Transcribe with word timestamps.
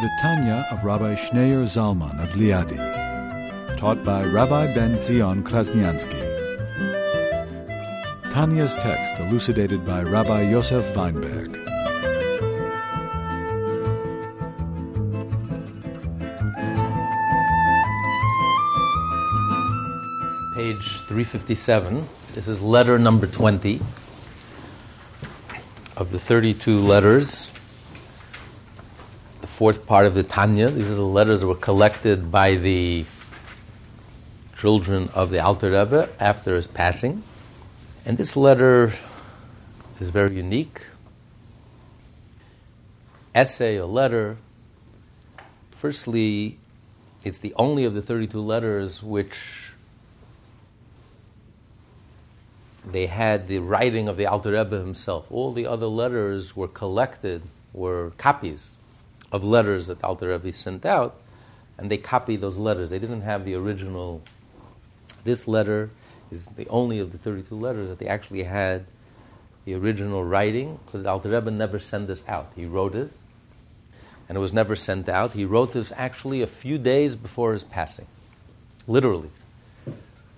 The 0.00 0.10
Tanya 0.20 0.64
of 0.70 0.84
Rabbi 0.84 1.16
Schneur 1.16 1.64
Zalman 1.64 2.22
of 2.22 2.30
Liadi, 2.36 2.78
taught 3.76 4.04
by 4.04 4.24
Rabbi 4.24 4.72
Ben 4.72 5.02
Zion 5.02 5.42
Krasniansky. 5.42 6.22
Tanya's 8.30 8.76
text 8.76 9.18
elucidated 9.18 9.84
by 9.84 10.04
Rabbi 10.04 10.42
Yosef 10.42 10.94
Weinberg. 10.94 11.52
Page 20.54 20.86
357. 21.08 22.06
This 22.34 22.46
is 22.46 22.62
letter 22.62 23.00
number 23.00 23.26
20 23.26 23.80
of 25.96 26.12
the 26.12 26.20
32 26.20 26.78
letters. 26.78 27.50
Fourth 29.58 29.86
part 29.86 30.06
of 30.06 30.14
the 30.14 30.22
Tanya. 30.22 30.70
These 30.70 30.88
are 30.88 30.94
the 30.94 31.02
letters 31.02 31.40
that 31.40 31.48
were 31.48 31.56
collected 31.56 32.30
by 32.30 32.54
the 32.54 33.04
children 34.56 35.08
of 35.14 35.30
the 35.30 35.40
Alter 35.40 35.72
Rebbe 35.72 36.08
after 36.20 36.54
his 36.54 36.68
passing. 36.68 37.24
And 38.06 38.16
this 38.16 38.36
letter 38.36 38.92
is 39.98 40.10
very 40.10 40.36
unique. 40.36 40.82
Essay 43.34 43.78
or 43.78 43.86
letter. 43.86 44.36
Firstly, 45.72 46.56
it's 47.24 47.40
the 47.40 47.52
only 47.56 47.84
of 47.84 47.94
the 47.94 48.02
32 48.02 48.40
letters 48.40 49.02
which 49.02 49.72
they 52.86 53.06
had 53.06 53.48
the 53.48 53.58
writing 53.58 54.06
of 54.06 54.16
the 54.16 54.26
Alter 54.26 54.52
Rebbe 54.52 54.78
himself. 54.78 55.26
All 55.32 55.52
the 55.52 55.66
other 55.66 55.88
letters 55.88 56.54
were 56.54 56.68
collected, 56.68 57.42
were 57.72 58.12
copies 58.18 58.70
of 59.30 59.44
letters 59.44 59.88
that 59.88 60.02
Alter 60.02 60.28
Rebbe 60.28 60.52
sent 60.52 60.86
out, 60.86 61.20
and 61.76 61.90
they 61.90 61.98
copied 61.98 62.40
those 62.40 62.56
letters. 62.56 62.90
They 62.90 62.98
didn't 62.98 63.22
have 63.22 63.44
the 63.44 63.54
original. 63.54 64.22
This 65.24 65.46
letter 65.46 65.90
is 66.30 66.46
the 66.46 66.68
only 66.68 66.98
of 66.98 67.12
the 67.12 67.18
32 67.18 67.54
letters 67.54 67.88
that 67.88 67.98
they 67.98 68.06
actually 68.06 68.42
had 68.42 68.86
the 69.64 69.74
original 69.74 70.24
writing, 70.24 70.78
because 70.84 71.04
Alter 71.04 71.30
Rebbe 71.30 71.50
never 71.50 71.78
sent 71.78 72.06
this 72.06 72.22
out. 72.26 72.52
He 72.56 72.64
wrote 72.64 72.94
it, 72.94 73.10
and 74.28 74.36
it 74.36 74.40
was 74.40 74.52
never 74.52 74.76
sent 74.76 75.08
out. 75.08 75.32
He 75.32 75.44
wrote 75.44 75.72
this 75.72 75.92
actually 75.96 76.42
a 76.42 76.46
few 76.46 76.78
days 76.78 77.16
before 77.16 77.52
his 77.52 77.64
passing. 77.64 78.06
Literally, 78.86 79.30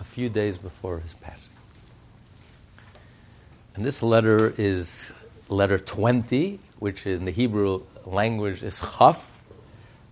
a 0.01 0.05
few 0.05 0.29
days 0.29 0.59
before 0.59 0.99
his 0.99 1.15
passing. 1.15 1.53
And 3.77 3.85
this 3.85 4.03
letter 4.03 4.53
is 4.59 5.13
letter 5.51 5.79
20, 5.79 6.61
which 6.79 7.07
in 7.07 7.25
the 7.25 7.33
Hebrew 7.33 7.83
language 8.07 8.63
is 8.63 8.81
chaf, 8.81 9.43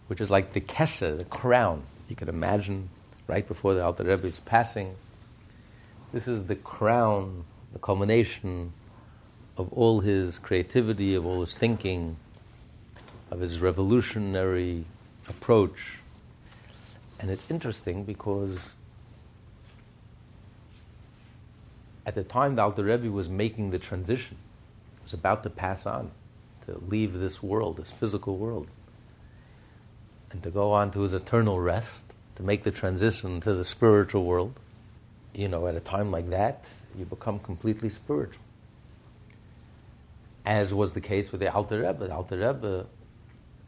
which 0.09 0.21
is 0.21 0.31
like 0.31 0.53
the 0.53 0.61
keser, 0.61 1.17
the 1.17 1.25
crown. 1.25 1.85
You 2.09 2.17
can 2.17 2.29
imagine 2.29 2.91
right 3.29 3.47
before 3.47 3.75
the 3.75 3.85
Alter 3.85 4.05
Rebbe 4.05 4.27
is 4.27 4.41
passing. 4.41 4.97
This 6.13 6.27
is 6.27 6.47
the 6.47 6.57
crown, 6.57 7.45
the 7.73 7.79
culmination 7.79 8.73
of 9.57 9.73
all 9.73 10.01
his 10.01 10.39
creativity, 10.39 11.15
of 11.15 11.25
all 11.25 11.41
his 11.41 11.55
thinking, 11.55 12.17
of 13.31 13.41
his 13.41 13.61
revolutionary 13.61 14.85
approach. 15.29 15.99
And 17.21 17.31
it's 17.31 17.49
interesting 17.51 18.05
because 18.05 18.75
at 22.07 22.15
the 22.15 22.25
time 22.25 22.57
the 22.57 22.63
Alter 22.63 22.85
Rebbe 22.85 23.11
was 23.11 23.29
making 23.29 23.71
the 23.71 23.79
transition, 23.79 24.37
was 25.09 25.15
about 25.15 25.43
to 25.43 25.49
pass 25.49 25.87
on, 25.87 26.11
to 26.67 26.79
leave 26.87 27.15
this 27.15 27.43
world, 27.43 27.79
this 27.79 27.91
physical 27.91 28.37
world, 28.37 28.71
and 30.31 30.43
to 30.43 30.51
go 30.51 30.73
on 30.73 30.91
to 30.91 31.01
his 31.01 31.15
eternal 31.15 31.59
rest, 31.59 32.05
to 32.35 32.43
make 32.43 32.63
the 32.63 32.71
transition 32.71 33.41
to 33.41 33.55
the 33.55 33.65
spiritual 33.65 34.27
world. 34.27 34.53
You 35.33 35.49
know, 35.49 35.67
at 35.67 35.75
a 35.75 35.81
time 35.81 36.11
like 36.11 36.29
that, 36.29 36.67
you 36.95 37.07
become 37.07 37.39
completely 37.39 37.89
spiritual. 37.89 38.43
As 40.45 40.75
was 40.75 40.93
the 40.93 41.01
case 41.01 41.33
with 41.33 41.41
the 41.41 41.51
Alter 41.51 41.81
Rebbe. 41.81 42.07
The 42.07 42.15
Alter 42.15 42.37
Rebbe, 42.37 42.87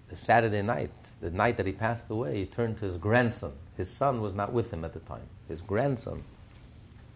the 0.08 0.16
Saturday 0.16 0.60
night, 0.60 0.90
the 1.22 1.30
night 1.30 1.56
that 1.56 1.66
he 1.66 1.72
passed 1.72 2.10
away, 2.10 2.40
he 2.40 2.44
turned 2.44 2.76
to 2.78 2.84
his 2.84 2.98
grandson. 2.98 3.52
His 3.78 3.88
son 3.88 4.20
was 4.20 4.34
not 4.34 4.52
with 4.52 4.70
him 4.70 4.84
at 4.84 4.92
the 4.92 5.00
time. 5.00 5.26
His 5.48 5.62
grandson 5.62 6.22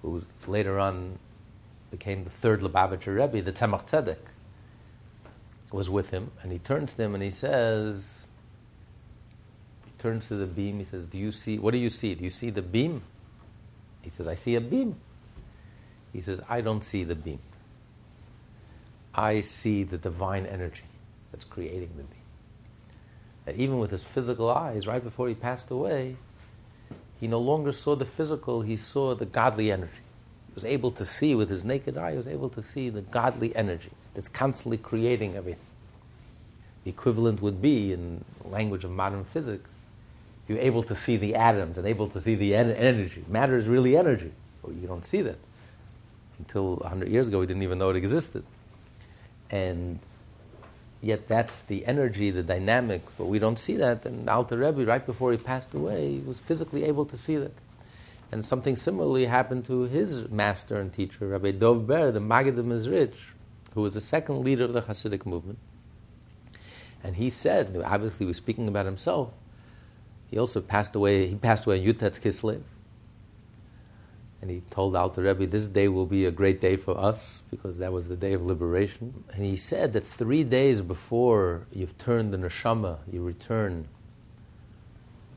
who 0.01 0.23
later 0.47 0.79
on 0.79 1.19
became 1.97 2.25
the 2.25 2.31
third 2.31 2.61
Lubavitcher 2.61 3.15
Rebbe, 3.15 3.41
the 3.41 3.53
Tzemach 3.53 3.87
Tzedek, 3.87 4.17
was 5.71 5.89
with 5.89 6.11
him, 6.11 6.33
and 6.43 6.51
he 6.51 6.59
turns 6.59 6.95
to 6.95 7.03
him 7.03 7.15
and 7.15 7.23
he 7.23 7.31
says, 7.31 8.27
he 9.85 9.93
turns 9.99 10.27
to 10.27 10.35
the 10.35 10.47
beam, 10.47 10.81
he 10.81 10.85
says, 10.85 11.07
do 11.07 11.19
you 11.19 11.31
see, 11.31 11.57
what 11.57 11.71
do 11.71 11.79
you 11.79 11.89
see? 11.89 12.17
Do 12.17 12.25
you 12.25 12.31
see 12.31 12.51
the 12.51 12.63
beam? 12.63 13.03
He 14.03 14.11
says, 14.11 14.27
I 14.27 14.35
see 14.35 14.57
a 14.57 14.61
beam. 14.61 14.97
He 16.13 16.21
says, 16.21 16.41
I 16.49 16.61
don't 16.61 16.83
see 16.83 17.05
the 17.05 17.15
beam. 17.15 17.39
I 19.15 19.41
see 19.41 19.85
the 19.85 19.99
divine 19.99 20.47
energy 20.47 20.83
that's 21.31 21.45
creating 21.45 21.91
the 21.97 22.03
beam. 22.03 22.27
That 23.45 23.55
even 23.55 23.79
with 23.79 23.93
his 23.93 24.03
physical 24.03 24.51
eyes, 24.51 24.89
right 24.89 25.03
before 25.03 25.29
he 25.29 25.35
passed 25.35 25.71
away, 25.71 26.17
he 27.21 27.29
no 27.29 27.39
longer 27.39 27.71
saw 27.71 27.95
the 27.95 28.05
physical, 28.05 28.63
he 28.63 28.77
saw 28.77 29.15
the 29.15 29.27
godly 29.27 29.71
energy. 29.71 30.04
Was 30.55 30.65
able 30.65 30.93
to 30.93 31.05
see 31.05 31.35
with 31.35 31.49
his 31.51 31.65
naked 31.65 31.97
eye, 31.99 32.13
he 32.13 32.17
was 32.17 32.29
able 32.29 32.49
to 32.51 32.63
see 32.63 32.89
the 32.89 33.03
godly 33.03 33.55
energy 33.57 33.91
that's 34.15 34.29
constantly 34.29 34.79
creating 34.79 35.37
everything. 35.37 35.61
The 36.85 36.91
equivalent 36.91 37.43
would 37.43 37.61
be, 37.61 37.93
in 37.93 38.25
language 38.45 38.85
of 38.85 38.91
modern 38.91 39.25
physics, 39.25 39.69
if 40.45 40.51
you're 40.51 40.65
able 40.65 40.83
to 40.85 40.95
see 40.95 41.17
the 41.17 41.35
atoms 41.35 41.79
and 41.79 41.87
able 41.87 42.09
to 42.11 42.21
see 42.21 42.35
the 42.35 42.55
en- 42.55 42.71
energy. 42.71 43.25
Matter 43.27 43.57
is 43.57 43.67
really 43.67 43.97
energy. 43.97 44.31
Well, 44.63 44.75
you 44.77 44.87
don't 44.87 45.05
see 45.05 45.23
that. 45.23 45.39
Until 46.39 46.77
100 46.77 47.09
years 47.09 47.29
ago, 47.29 47.41
we 47.41 47.47
didn't 47.47 47.63
even 47.63 47.79
know 47.79 47.91
it 47.91 47.97
existed. 47.97 48.45
And 49.51 49.99
yet 51.01 51.29
that's 51.29 51.63
the 51.63 51.87
energy, 51.87 52.31
the 52.31 52.43
dynamics, 52.43 53.13
but 53.17 53.27
we 53.27 53.39
don't 53.39 53.59
see 53.59 53.77
that. 53.77 54.05
And 54.05 54.29
Alter 54.29 54.59
Rebbe, 54.59 54.85
right 54.85 55.05
before 55.05 55.33
he 55.33 55.39
passed 55.39 55.73
away, 55.75 56.13
he 56.13 56.19
was 56.21 56.41
physically 56.41 56.85
able 56.85 57.07
to 57.07 57.17
see 57.17 57.37
that. 57.37 57.53
And 58.35 58.45
something 58.45 58.75
similarly 58.75 59.27
happened 59.27 59.65
to 59.67 59.83
his 59.83 60.29
master 60.29 60.81
and 60.81 60.93
teacher, 60.93 61.29
Rabbi 61.29 61.53
Dov 61.53 61.87
Ber, 61.87 62.11
the 62.11 62.19
Maggid 62.19 62.59
of 62.59 62.67
Mezritch, 62.67 63.15
who 63.75 63.83
was 63.83 63.95
the 63.95 64.01
second 64.01 64.43
leader 64.43 64.65
of 64.65 64.73
the 64.73 64.83
Hasidic 64.83 65.25
movement. 65.25 65.61
And 67.05 67.15
he 67.15 67.31
said, 67.31 67.81
obviously, 67.85 68.27
we're 68.27 68.33
speaking 68.33 68.67
about 68.67 68.87
himself. 68.87 69.31
He 70.33 70.37
also 70.37 70.61
passed 70.61 70.97
away. 70.97 71.29
He 71.29 71.37
passed 71.37 71.65
away 71.65 71.79
in 71.81 71.87
Yud 71.87 72.01
Tes 72.01 72.19
Kislev. 72.19 72.61
And 74.43 74.51
he 74.51 74.63
told 74.69 74.97
Alter 74.97 75.23
Rebbe, 75.23 75.47
this 75.47 75.69
day 75.69 75.87
will 75.87 76.05
be 76.05 76.25
a 76.25 76.33
great 76.33 76.61
day 76.61 76.75
for 76.75 76.99
us 76.99 77.45
because 77.53 77.79
that 77.79 77.93
was 77.93 78.09
the 78.09 78.17
day 78.17 78.33
of 78.33 78.45
liberation. 78.45 79.23
And 79.33 79.45
he 79.45 79.55
said 79.55 79.93
that 79.93 80.05
three 80.05 80.43
days 80.43 80.81
before 80.81 81.69
you've 81.73 81.97
turned 81.99 82.35
the 82.35 82.39
neshama, 82.39 82.99
you 83.13 83.23
return 83.23 83.87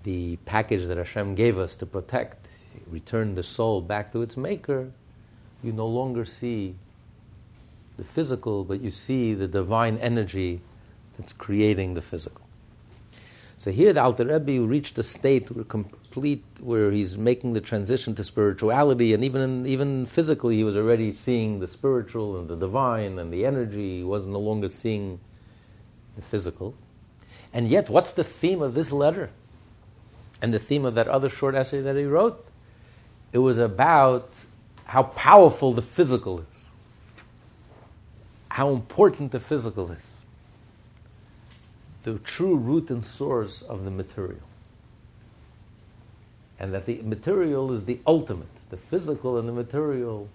the 0.01 0.37
package 0.45 0.87
that 0.87 0.97
Hashem 0.97 1.35
gave 1.35 1.59
us 1.59 1.75
to 1.75 1.85
protect, 1.85 2.46
return 2.87 3.35
the 3.35 3.43
soul 3.43 3.81
back 3.81 4.11
to 4.13 4.21
its 4.21 4.37
maker, 4.37 4.91
you 5.63 5.71
no 5.71 5.87
longer 5.87 6.25
see 6.25 6.75
the 7.97 8.03
physical, 8.03 8.63
but 8.63 8.81
you 8.81 8.91
see 8.91 9.33
the 9.33 9.47
divine 9.47 9.97
energy 9.97 10.61
that's 11.17 11.33
creating 11.33 11.95
the 11.95 12.01
physical. 12.01 12.47
So 13.59 13.71
here 13.71 13.91
the 13.91 14.03
Alter 14.03 14.25
Rebbe 14.25 14.65
reached 14.65 14.99
a 14.99 15.03
state 15.03 15.49
where 15.49 15.63
complete, 15.63 16.43
where 16.59 16.91
he's 16.91 17.17
making 17.17 17.53
the 17.53 17.61
transition 17.61 18.13
to 18.15 18.23
spirituality, 18.23 19.15
and 19.15 19.23
even 19.23 19.65
even 19.65 20.05
physically, 20.05 20.57
he 20.57 20.63
was 20.63 20.77
already 20.77 21.11
seeing 21.11 21.59
the 21.59 21.67
spiritual 21.67 22.39
and 22.39 22.47
the 22.47 22.55
divine 22.55 23.17
and 23.17 23.33
the 23.33 23.47
energy. 23.47 23.97
He 23.97 24.03
was 24.03 24.27
no 24.27 24.39
longer 24.39 24.69
seeing 24.69 25.19
the 26.15 26.21
physical. 26.21 26.75
And 27.51 27.67
yet, 27.67 27.89
what's 27.89 28.11
the 28.11 28.23
theme 28.23 28.61
of 28.61 28.75
this 28.75 28.91
letter? 28.91 29.31
And 30.39 30.53
the 30.53 30.59
theme 30.59 30.85
of 30.85 30.93
that 30.93 31.07
other 31.07 31.29
short 31.29 31.55
essay 31.55 31.81
that 31.81 31.95
he 31.95 32.05
wrote? 32.05 32.46
It 33.33 33.39
was 33.39 33.57
about 33.59 34.31
how 34.85 35.03
powerful 35.03 35.73
the 35.73 35.81
physical 35.81 36.39
is, 36.39 36.61
how 38.49 38.71
important 38.71 39.31
the 39.31 39.39
physical 39.39 39.91
is 39.91 40.13
the 42.03 42.19
true 42.19 42.55
root 42.57 42.89
and 42.89 43.03
source 43.05 43.61
of 43.63 43.85
the 43.85 43.91
material. 43.91 44.41
and 46.59 46.73
that 46.73 46.85
the 46.85 47.01
material 47.03 47.71
is 47.71 47.85
the 47.85 47.99
ultimate. 48.07 48.47
The 48.69 48.77
physical 48.77 49.37
and 49.37 49.47
the 49.47 49.53
material 49.53 50.29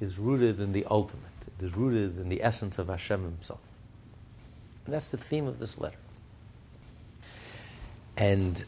is 0.00 0.18
rooted 0.18 0.60
in 0.60 0.72
the 0.72 0.86
ultimate. 0.90 1.24
It 1.58 1.64
is 1.64 1.76
rooted 1.76 2.18
in 2.18 2.28
the 2.28 2.42
essence 2.42 2.78
of 2.78 2.88
Hashem 2.88 3.22
Himself. 3.22 3.60
And 4.86 4.94
that's 4.94 5.10
the 5.10 5.18
theme 5.18 5.46
of 5.46 5.58
this 5.58 5.78
letter. 5.78 5.98
And 8.16 8.64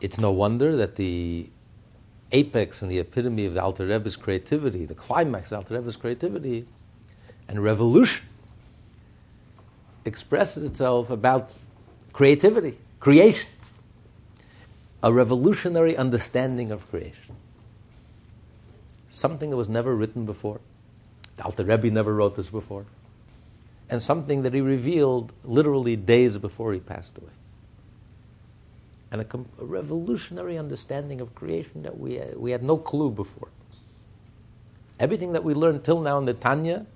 it's 0.00 0.18
no 0.18 0.32
wonder 0.32 0.76
that 0.76 0.96
the 0.96 1.50
apex 2.32 2.82
and 2.82 2.90
the 2.90 2.98
epitome 2.98 3.44
of 3.46 3.54
the 3.54 3.62
Alter 3.62 3.86
Rebbe's 3.86 4.16
creativity, 4.16 4.84
the 4.84 4.94
climax 4.94 5.52
of 5.52 5.58
Alter 5.58 5.74
Rebbe's 5.74 5.96
creativity 5.96 6.66
and 7.48 7.62
revolution, 7.62 8.26
expresses 10.04 10.64
itself 10.64 11.10
about 11.10 11.52
creativity, 12.12 12.78
creation, 12.98 13.48
a 15.02 15.12
revolutionary 15.12 15.96
understanding 15.96 16.70
of 16.70 16.88
creation. 16.90 17.36
Something 19.10 19.50
that 19.50 19.56
was 19.56 19.68
never 19.68 19.94
written 19.94 20.24
before. 20.24 20.60
The 21.36 21.44
Alter 21.44 21.64
Rebbe 21.64 21.90
never 21.90 22.14
wrote 22.14 22.36
this 22.36 22.50
before. 22.50 22.86
And 23.88 24.00
something 24.00 24.42
that 24.42 24.54
he 24.54 24.60
revealed 24.60 25.32
literally 25.42 25.96
days 25.96 26.38
before 26.38 26.72
he 26.72 26.80
passed 26.80 27.18
away 27.18 27.30
and 29.12 29.20
a, 29.20 29.26
a, 29.60 29.64
revolutionary 29.64 30.56
understanding 30.56 31.20
of 31.20 31.34
creation 31.34 31.82
that 31.82 31.98
we, 31.98 32.20
uh, 32.20 32.26
we 32.36 32.50
had 32.50 32.62
no 32.62 32.76
clue 32.76 33.10
before. 33.10 33.48
Everything 34.98 35.32
that 35.32 35.42
we 35.42 35.54
learned 35.54 35.82
till 35.84 36.00
now 36.00 36.18
in 36.18 36.26
the 36.26 36.34
Tanya 36.34 36.86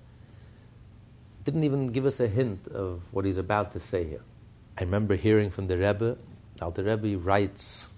didn't 1.44 1.64
even 1.64 1.88
give 1.88 2.06
us 2.06 2.20
a 2.20 2.28
hint 2.28 2.68
of 2.68 3.02
what 3.10 3.24
he's 3.24 3.36
about 3.36 3.72
to 3.72 3.80
say 3.80 4.04
here. 4.04 4.22
I 4.78 4.82
remember 4.82 5.16
hearing 5.16 5.50
from 5.50 5.66
the 5.66 5.76
Rebbe, 5.76 6.16
Alter 6.60 6.84
Rebbe 6.84 7.18
writes 7.18 7.90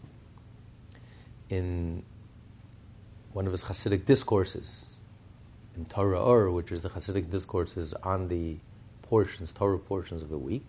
in 1.51 2.03
one 3.33 3.47
of 3.47 3.53
his 3.53 3.65
Hasidic 3.65 4.05
discourses 4.05 4.95
in 5.77 5.85
Torah 5.87 6.23
Or, 6.23 6.51
which 6.51 6.73
is 6.73 6.83
the 6.83 6.89
Hasidic 6.89 7.31
discourses 7.31 7.93
on 8.03 8.29
the 8.29 8.57
portions, 9.03 9.53
Torah 9.53 9.79
portions 9.79 10.23
of 10.23 10.31
the 10.31 10.39
week. 10.39 10.69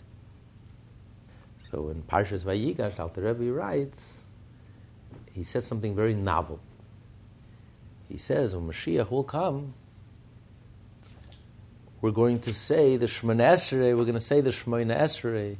So 1.78 1.90
in 1.90 2.02
Parshas 2.02 2.44
Vayigash, 2.44 3.00
Alter 3.00 3.22
Rebbe 3.22 3.54
writes, 3.54 4.26
he 5.32 5.44
says 5.44 5.64
something 5.64 5.96
very 5.96 6.16
novel. 6.16 6.60
He 8.10 8.18
says, 8.18 8.56
when 8.56 8.68
Mashiach 8.68 9.12
will 9.12 9.24
come, 9.24 9.76
we're 12.02 12.10
going 12.10 12.40
to 12.40 12.52
say 12.52 12.98
the 12.98 13.06
Shemona 13.06 13.54
Esrei, 13.54 13.96
we're 13.96 14.06
going 14.06 14.16
to 14.16 14.20
say 14.20 14.42
the 14.42 14.50
Shemona 14.50 15.00
Esrei. 15.00 15.58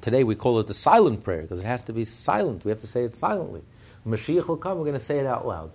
Today 0.00 0.22
we 0.22 0.36
call 0.36 0.60
it 0.60 0.68
the 0.68 0.74
silent 0.74 1.24
prayer 1.24 1.42
because 1.42 1.58
it 1.58 1.66
has 1.66 1.82
to 1.82 1.92
be 1.92 2.04
silent. 2.04 2.64
We 2.64 2.70
have 2.70 2.82
to 2.82 2.86
say 2.86 3.02
it 3.02 3.16
silently. 3.16 3.62
When 4.04 4.16
Mashiach 4.16 4.46
will 4.46 4.56
come, 4.56 4.78
we're 4.78 4.84
going 4.84 4.94
to 4.94 5.04
say 5.04 5.18
it 5.18 5.26
out 5.26 5.44
loud. 5.44 5.72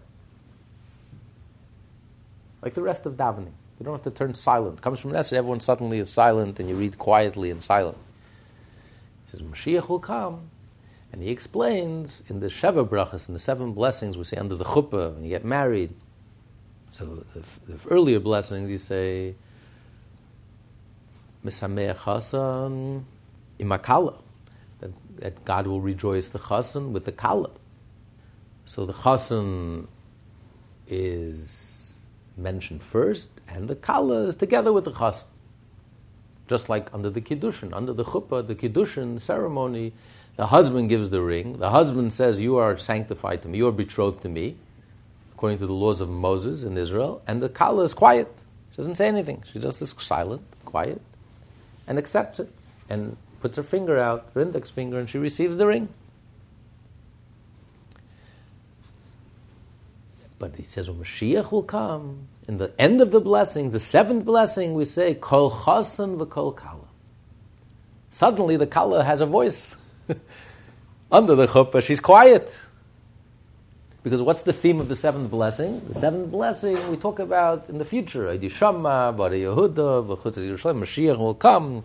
Like 2.62 2.76
the 2.76 2.82
rest 2.82 3.06
of 3.06 3.18
davening. 3.18 3.52
You 3.78 3.84
don't 3.84 3.96
have 3.96 4.04
to 4.04 4.12
turn 4.12 4.36
silent. 4.36 4.78
It 4.78 4.82
comes 4.82 5.02
from 5.02 5.12
Esrei, 5.12 5.34
everyone 5.34 5.60
suddenly 5.60 6.00
is 6.00 6.10
silent 6.10 6.62
and 6.62 6.70
you 6.70 6.76
read 6.76 6.98
quietly 6.98 7.52
and 7.52 7.62
silent 7.62 7.98
says 9.30 9.42
Mashiach 9.42 9.88
will 9.90 10.00
come, 10.00 10.50
and 11.14 11.22
he 11.22 11.30
explains 11.30 12.24
in 12.28 12.40
the 12.40 12.48
Sheva 12.48 12.88
brachas, 12.88 13.28
in 13.28 13.34
the 13.34 13.40
seven 13.40 13.74
blessings 13.74 14.18
we 14.18 14.24
say 14.24 14.38
under 14.38 14.56
the 14.56 14.64
chuppah 14.64 15.14
when 15.14 15.24
you 15.24 15.30
get 15.30 15.46
married. 15.46 15.94
So 16.90 17.24
the, 17.36 17.76
the 17.76 17.90
earlier 17.90 18.20
blessings 18.20 18.72
you 18.72 18.80
say 18.80 19.36
Misameach 21.46 21.98
Chasan 21.98 23.04
imakala, 23.60 24.16
that, 24.80 24.92
that 25.18 25.46
God 25.46 25.68
will 25.68 25.82
rejoice 25.82 26.30
the 26.30 26.40
Chasan 26.40 26.92
with 26.92 27.06
the 27.06 27.12
kala. 27.12 27.52
So 28.66 28.86
the 28.88 28.94
Chasan 28.94 29.88
is 30.88 32.00
mentioned 32.36 32.82
first, 32.82 33.30
and 33.48 33.68
the 33.68 33.76
kala 33.76 34.24
is 34.24 34.36
together 34.36 34.74
with 34.74 34.86
the 34.86 34.92
Chasan. 34.92 35.26
Just 36.50 36.68
like 36.68 36.92
under 36.94 37.12
the 37.12 37.22
Kiddushin, 37.22 37.74
under 37.74 37.94
the 37.94 38.04
Chuppah, 38.04 38.46
the 38.48 38.56
Kiddushin 38.56 39.22
ceremony, 39.22 39.94
the 40.36 40.48
husband 40.48 40.90
gives 40.90 41.12
the 41.12 41.22
ring. 41.22 41.60
The 41.60 41.70
husband 41.70 42.12
says, 42.12 42.42
You 42.42 42.58
are 42.58 42.76
sanctified 42.76 43.44
to 43.44 43.48
me, 43.48 43.60
you 43.60 43.68
are 43.68 43.72
betrothed 43.72 44.24
to 44.24 44.30
me, 44.30 44.58
according 45.34 45.60
to 45.60 45.68
the 45.68 45.74
laws 45.74 46.02
of 46.02 46.10
Moses 46.10 46.64
in 46.64 46.76
Israel. 46.76 47.22
And 47.28 47.44
the 47.44 47.50
Kala 47.50 47.84
is 47.84 47.94
quiet. 47.94 48.28
She 48.72 48.78
doesn't 48.78 48.96
say 48.96 49.08
anything. 49.08 49.44
She 49.46 49.60
just 49.60 49.80
is 49.82 49.94
silent, 50.00 50.42
quiet, 50.66 51.02
and 51.86 52.00
accepts 52.00 52.40
it. 52.40 52.52
And 52.90 53.16
puts 53.42 53.56
her 53.58 53.64
finger 53.64 54.00
out, 54.00 54.30
her 54.34 54.42
index 54.42 54.72
finger, 54.72 55.00
and 55.00 55.08
she 55.08 55.20
receives 55.20 55.58
the 55.58 55.68
ring. 55.68 55.90
But 60.40 60.56
he 60.56 60.64
says, 60.64 60.90
when 60.90 61.00
Mashiach 61.00 61.52
will 61.52 61.64
come, 61.64 62.28
in 62.50 62.58
the 62.58 62.74
end 62.80 63.00
of 63.00 63.12
the 63.12 63.22
blessing, 63.22 63.70
the 63.70 63.80
seventh 63.80 64.26
blessing, 64.26 64.74
we 64.74 64.84
say, 64.84 65.14
Kol 65.14 65.52
chasan 65.52 66.18
v'kol 66.18 66.56
kala. 66.56 66.88
Suddenly 68.10 68.58
the 68.58 68.66
kala 68.66 69.04
has 69.04 69.22
a 69.22 69.28
voice. 69.28 69.78
Under 71.12 71.36
the 71.36 71.46
chuppah, 71.46 71.84
she's 71.84 72.00
quiet. 72.00 72.52
Because 74.02 74.24
what's 74.24 74.42
the 74.42 74.52
theme 74.52 74.80
of 74.80 74.90
the 74.90 74.96
seventh 74.96 75.30
blessing? 75.30 75.80
The 75.90 75.94
seventh 75.94 76.32
blessing 76.32 76.90
we 76.90 76.98
talk 76.98 77.20
about 77.20 77.70
in 77.70 77.78
the 77.78 77.86
future. 77.86 78.36
Yishama, 78.36 79.16
Bari 79.16 79.42
Yehuda, 79.42 80.08
Mashiach 80.08 81.20
will 81.20 81.36
come, 81.36 81.84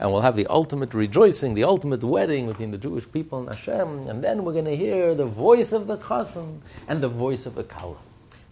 and 0.00 0.10
we'll 0.10 0.22
have 0.22 0.36
the 0.36 0.46
ultimate 0.46 0.94
rejoicing, 0.94 1.52
the 1.52 1.64
ultimate 1.64 2.02
wedding 2.02 2.46
between 2.46 2.70
the 2.70 2.78
Jewish 2.78 3.04
people 3.12 3.40
and 3.40 3.54
Hashem, 3.54 4.08
and 4.08 4.24
then 4.24 4.44
we're 4.44 4.54
going 4.54 4.64
to 4.64 4.76
hear 4.76 5.14
the 5.14 5.26
voice 5.26 5.72
of 5.72 5.86
the 5.86 5.98
chassan 5.98 6.60
and 6.88 7.02
the 7.02 7.08
voice 7.08 7.44
of 7.44 7.54
the 7.54 7.64
kala. 7.64 7.96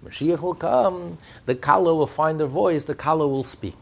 Mashiach 0.03 0.41
will 0.41 0.55
come, 0.55 1.19
the 1.47 1.55
kala 1.55 1.95
will 1.95 2.07
find 2.07 2.41
their 2.41 2.47
voice, 2.47 2.85
the 2.85 2.95
kala 2.95 3.29
will 3.29 3.45
speak. 3.45 3.77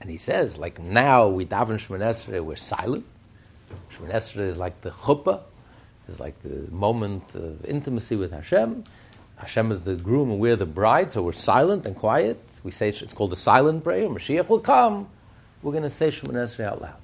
And 0.00 0.10
he 0.10 0.16
says, 0.16 0.58
like 0.58 0.80
now 0.80 1.28
we 1.28 1.44
daven 1.44 1.78
Shemon 1.78 2.00
Esrei, 2.00 2.42
we're 2.42 2.56
silent. 2.56 3.06
Shemon 3.92 4.12
Esrei 4.12 4.48
is 4.48 4.56
like 4.56 4.80
the 4.80 4.90
chuppah, 4.90 5.40
it's 6.08 6.18
like 6.18 6.40
the 6.42 6.70
moment 6.72 7.34
of 7.34 7.64
intimacy 7.64 8.16
with 8.16 8.32
Hashem. 8.32 8.84
Hashem 9.36 9.70
is 9.70 9.80
the 9.82 9.94
groom 9.94 10.30
and 10.30 10.40
we're 10.40 10.56
the 10.56 10.66
bride, 10.66 11.12
so 11.12 11.22
we're 11.22 11.32
silent 11.32 11.86
and 11.86 11.96
quiet. 11.96 12.42
We 12.64 12.70
say 12.70 12.88
it's 12.88 13.12
called 13.12 13.30
the 13.30 13.36
silent 13.36 13.84
prayer. 13.84 14.08
Mashiach 14.08 14.48
will 14.48 14.60
come 14.60 15.08
we're 15.62 15.72
going 15.72 15.84
to 15.84 15.90
say 15.90 16.08
Shemon 16.08 16.34
Esrei 16.34 16.64
out 16.64 16.82
loud. 16.82 16.96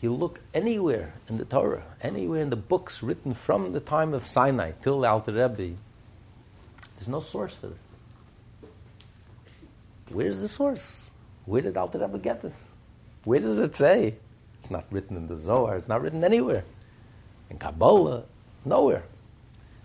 You 0.00 0.12
look 0.12 0.40
anywhere 0.52 1.14
in 1.28 1.38
the 1.38 1.44
Torah, 1.44 1.84
anywhere 2.02 2.40
in 2.40 2.50
the 2.50 2.56
books 2.56 3.02
written 3.02 3.34
from 3.34 3.72
the 3.72 3.80
time 3.80 4.14
of 4.14 4.26
Sinai 4.26 4.72
till 4.82 5.04
Alter 5.04 5.32
Rebbe, 5.32 5.76
there's 6.96 7.08
no 7.08 7.20
source 7.20 7.54
for 7.54 7.68
this. 7.68 7.78
Where's 10.10 10.40
the 10.40 10.48
source? 10.48 11.08
Where 11.46 11.62
did 11.62 11.76
Alter 11.76 11.98
Rebbe 11.98 12.18
get 12.18 12.42
this? 12.42 12.64
Where 13.24 13.40
does 13.40 13.58
it 13.58 13.74
say? 13.74 14.14
It's 14.60 14.70
not 14.70 14.84
written 14.90 15.16
in 15.16 15.26
the 15.26 15.36
Zohar. 15.36 15.76
It's 15.76 15.88
not 15.88 16.02
written 16.02 16.24
anywhere. 16.24 16.64
In 17.50 17.58
Kabbalah, 17.58 18.24
nowhere. 18.64 19.04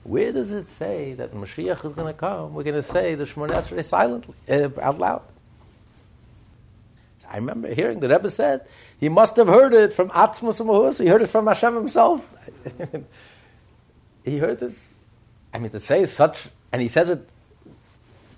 Where 0.03 0.31
does 0.31 0.51
it 0.51 0.69
say 0.69 1.13
that 1.13 1.33
Mashiach 1.33 1.85
is 1.85 1.93
going 1.93 2.07
to 2.07 2.13
come? 2.13 2.53
We're 2.53 2.63
going 2.63 2.75
to 2.75 2.83
say 2.83 3.15
the 3.15 3.25
Shemon 3.25 3.49
Esrei 3.49 3.83
silently, 3.83 4.35
uh, 4.49 4.69
out 4.81 4.97
loud. 4.97 5.21
I 7.29 7.35
remember 7.35 7.73
hearing 7.73 7.99
the 7.99 8.09
Rebbe 8.09 8.29
said 8.29 8.65
he 8.99 9.07
must 9.07 9.35
have 9.35 9.47
heard 9.47 9.73
it 9.73 9.93
from 9.93 10.09
Atzmus 10.09 10.65
Mahus. 10.65 10.99
He 10.99 11.07
heard 11.07 11.21
it 11.21 11.27
from 11.29 11.45
Hashem 11.45 11.75
himself. 11.75 12.25
he 14.23 14.39
heard 14.39 14.59
this. 14.59 14.97
I 15.53 15.59
mean, 15.59 15.69
to 15.71 15.79
say 15.79 16.05
such, 16.05 16.49
and 16.71 16.81
he 16.81 16.87
says 16.87 17.09
it 17.09 17.27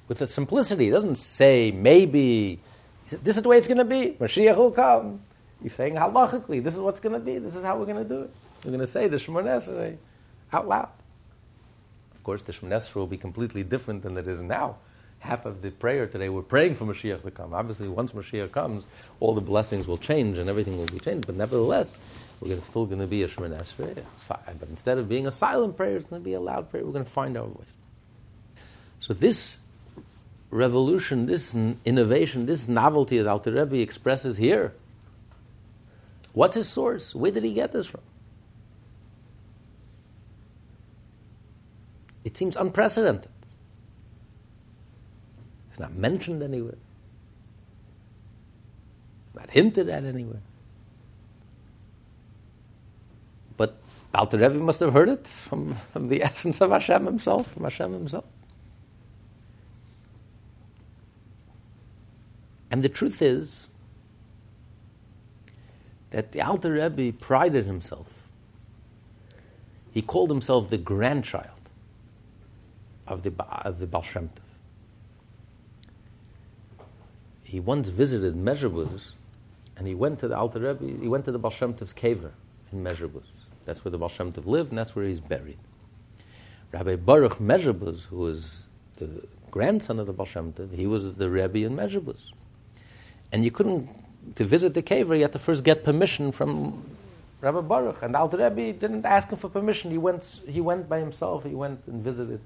with 0.08 0.22
a 0.22 0.28
simplicity. 0.28 0.86
He 0.86 0.92
doesn't 0.92 1.16
say 1.16 1.72
maybe. 1.72 2.60
Says, 3.08 3.20
this 3.22 3.38
is 3.38 3.44
the 3.44 3.50
way 3.50 3.58
it's 3.58 3.68
going 3.68 3.78
to 3.78 3.86
be. 3.86 4.18
Mashiach 4.20 4.56
will 4.58 4.72
come. 4.72 5.22
He's 5.62 5.74
saying 5.74 5.96
halachically, 5.96 6.64
this 6.64 6.74
is 6.74 6.80
what's 6.80 7.00
going 7.00 7.14
to 7.14 7.20
be. 7.20 7.38
This 7.38 7.56
is 7.56 7.64
how 7.64 7.78
we're 7.78 7.86
going 7.86 8.04
to 8.04 8.10
do 8.10 8.22
it. 8.22 8.32
We're 8.64 8.72
going 8.72 8.82
to 8.82 8.88
say 8.88 9.08
the 9.08 9.18
Shemon 9.18 9.46
Esrei 9.46 9.98
out 10.52 10.68
loud. 10.68 10.90
Of 12.16 12.24
course, 12.24 12.42
the 12.42 12.52
Shemon 12.52 12.70
Esrei 12.70 12.96
will 12.96 13.08
be 13.08 13.18
completely 13.18 13.64
different 13.64 14.04
than 14.04 14.18
it 14.18 14.28
is 14.28 14.42
now 14.42 14.78
half 15.22 15.46
of 15.46 15.62
the 15.62 15.70
prayer 15.70 16.08
today, 16.08 16.30
we're 16.30 16.42
praying 16.42 16.76
for 16.76 16.86
Mashiach 16.86 17.22
to 17.22 17.32
come. 17.32 17.54
Obviously, 17.54 17.88
once 17.88 18.12
Mashiach 18.12 18.52
comes, 18.52 18.88
all 19.20 19.34
the 19.34 19.42
blessings 19.42 19.88
will 19.88 19.98
change 19.98 20.38
and 20.38 20.50
everything 20.50 20.78
will 20.78 20.88
be 20.88 21.00
changed. 21.00 21.28
But 21.28 21.36
nevertheless, 21.36 21.96
we're 22.40 22.60
still 22.62 22.86
going 22.86 23.00
to 23.00 23.08
be 23.08 23.24
a 23.24 23.28
Shemin 23.28 23.58
Esrei. 23.58 24.04
But 24.28 24.70
instead 24.70 24.98
of 24.98 25.08
being 25.08 25.28
a 25.28 25.32
silent 25.32 25.78
prayer, 25.78 25.96
it's 25.96 26.08
going 26.08 26.22
to 26.22 26.26
be 26.26 26.34
a 26.34 26.40
loud 26.40 26.70
prayer. 26.70 26.84
We're 26.84 26.92
going 26.92 27.06
to 27.06 27.12
find 27.12 27.38
our 27.38 27.46
voice. 27.46 27.74
So 29.12 29.16
this 29.16 29.58
revolution, 30.52 31.26
this 31.26 31.54
innovation, 31.84 32.46
this 32.46 32.70
novelty 32.70 33.18
that 33.18 33.28
Alter 33.28 33.52
Rebbe 33.52 33.82
expresses 33.82 34.38
here, 34.38 34.74
what's 36.32 36.56
his 36.56 36.70
source? 36.70 37.14
Where 37.14 37.30
did 37.30 37.44
he 37.44 37.54
get 37.54 37.74
this 37.74 37.88
from? 37.88 38.00
It 42.24 42.38
seems 42.38 42.56
unprecedented. 42.56 43.30
It's 45.72 45.80
not 45.82 45.94
mentioned 45.94 46.42
anywhere. 46.42 46.78
It's 49.28 49.36
not 49.36 49.50
hinted 49.50 49.90
at 49.90 50.06
anywhere. 50.06 50.40
But 53.58 53.76
Alter 54.16 54.38
Rebbe 54.38 54.54
must 54.54 54.80
have 54.80 54.94
heard 54.94 55.10
it 55.10 55.28
from, 55.28 55.76
from 55.92 56.08
the 56.08 56.24
essence 56.24 56.62
of 56.62 56.72
Hashem 56.72 57.06
himself, 57.06 57.52
from 57.52 57.66
Hashem 57.66 57.92
himself. 57.92 58.24
And 62.72 62.82
the 62.82 62.90
truth 62.90 63.22
is 63.22 63.68
that 66.12 66.32
the 66.32 66.42
Alter 66.42 66.72
Rebbe 66.72 67.18
prided 67.18 67.66
himself. 67.66 68.08
He 69.92 70.02
called 70.02 70.30
himself 70.30 70.70
the 70.70 70.78
grandchild 70.78 71.50
of 73.08 73.24
the, 73.24 73.34
of 73.66 73.80
the 73.80 73.88
Baal 73.88 74.04
Shem 74.04 74.30
Tov. 74.30 74.40
He 77.44 77.60
once 77.60 77.90
visited 77.90 78.36
Mezherbuz, 78.36 79.12
and 79.76 79.86
he 79.86 79.94
went 79.94 80.20
to 80.20 80.30
the 80.30 80.38
Alter 80.38 80.60
Rebbe, 80.60 81.02
he 81.02 81.10
went 81.10 81.26
to 81.26 81.34
the 81.34 81.40
Baal 81.40 81.52
Shem 81.52 81.74
Tov's 81.74 81.94
kever 81.94 82.32
in 82.72 82.82
Mezherbuz. 82.82 83.28
That's 83.66 83.84
where 83.84 83.92
the 83.92 83.98
Baal 83.98 84.08
Shem 84.08 84.32
Tov 84.32 84.46
lived, 84.46 84.70
and 84.70 84.78
that's 84.78 84.96
where 84.96 85.04
he's 85.04 85.20
buried. 85.20 85.58
Rabbi 86.72 86.96
Baruch 86.96 87.40
Mezherbuz, 87.40 88.06
who 88.06 88.20
was 88.20 88.64
the 88.96 89.10
grandson 89.50 90.00
of 90.00 90.08
the 90.08 90.14
Baal 90.14 90.26
Shem 90.26 90.54
Tov, 90.54 90.74
he 90.74 90.88
was 90.88 91.16
the 91.16 91.30
Rebbe 91.30 91.66
in 91.66 91.76
Mezherbuz. 91.76 92.32
And 93.32 93.46
you 93.46 93.52
couldn't, 93.52 93.90
to 94.36 94.44
visit 94.44 94.74
the 94.74 94.82
cave, 94.82 95.10
you 95.10 95.22
had 95.22 95.32
to 95.34 95.40
first 95.40 95.64
get 95.64 95.84
permission 95.84 96.32
from 96.32 96.84
Rabbi 97.40 97.62
Baruch. 97.62 98.02
And 98.02 98.16
Alter 98.16 98.38
Rebbe 98.38 98.78
didn't 98.78 99.06
ask 99.06 99.30
him 99.30 99.38
for 99.38 99.50
permission. 99.50 99.92
He 99.92 99.98
went, 99.98 100.40
he 100.48 100.62
went 100.62 100.90
by 100.90 101.00
himself. 101.00 101.44
He 101.44 101.56
went 101.56 101.82
and 101.88 102.04
visited. 102.04 102.40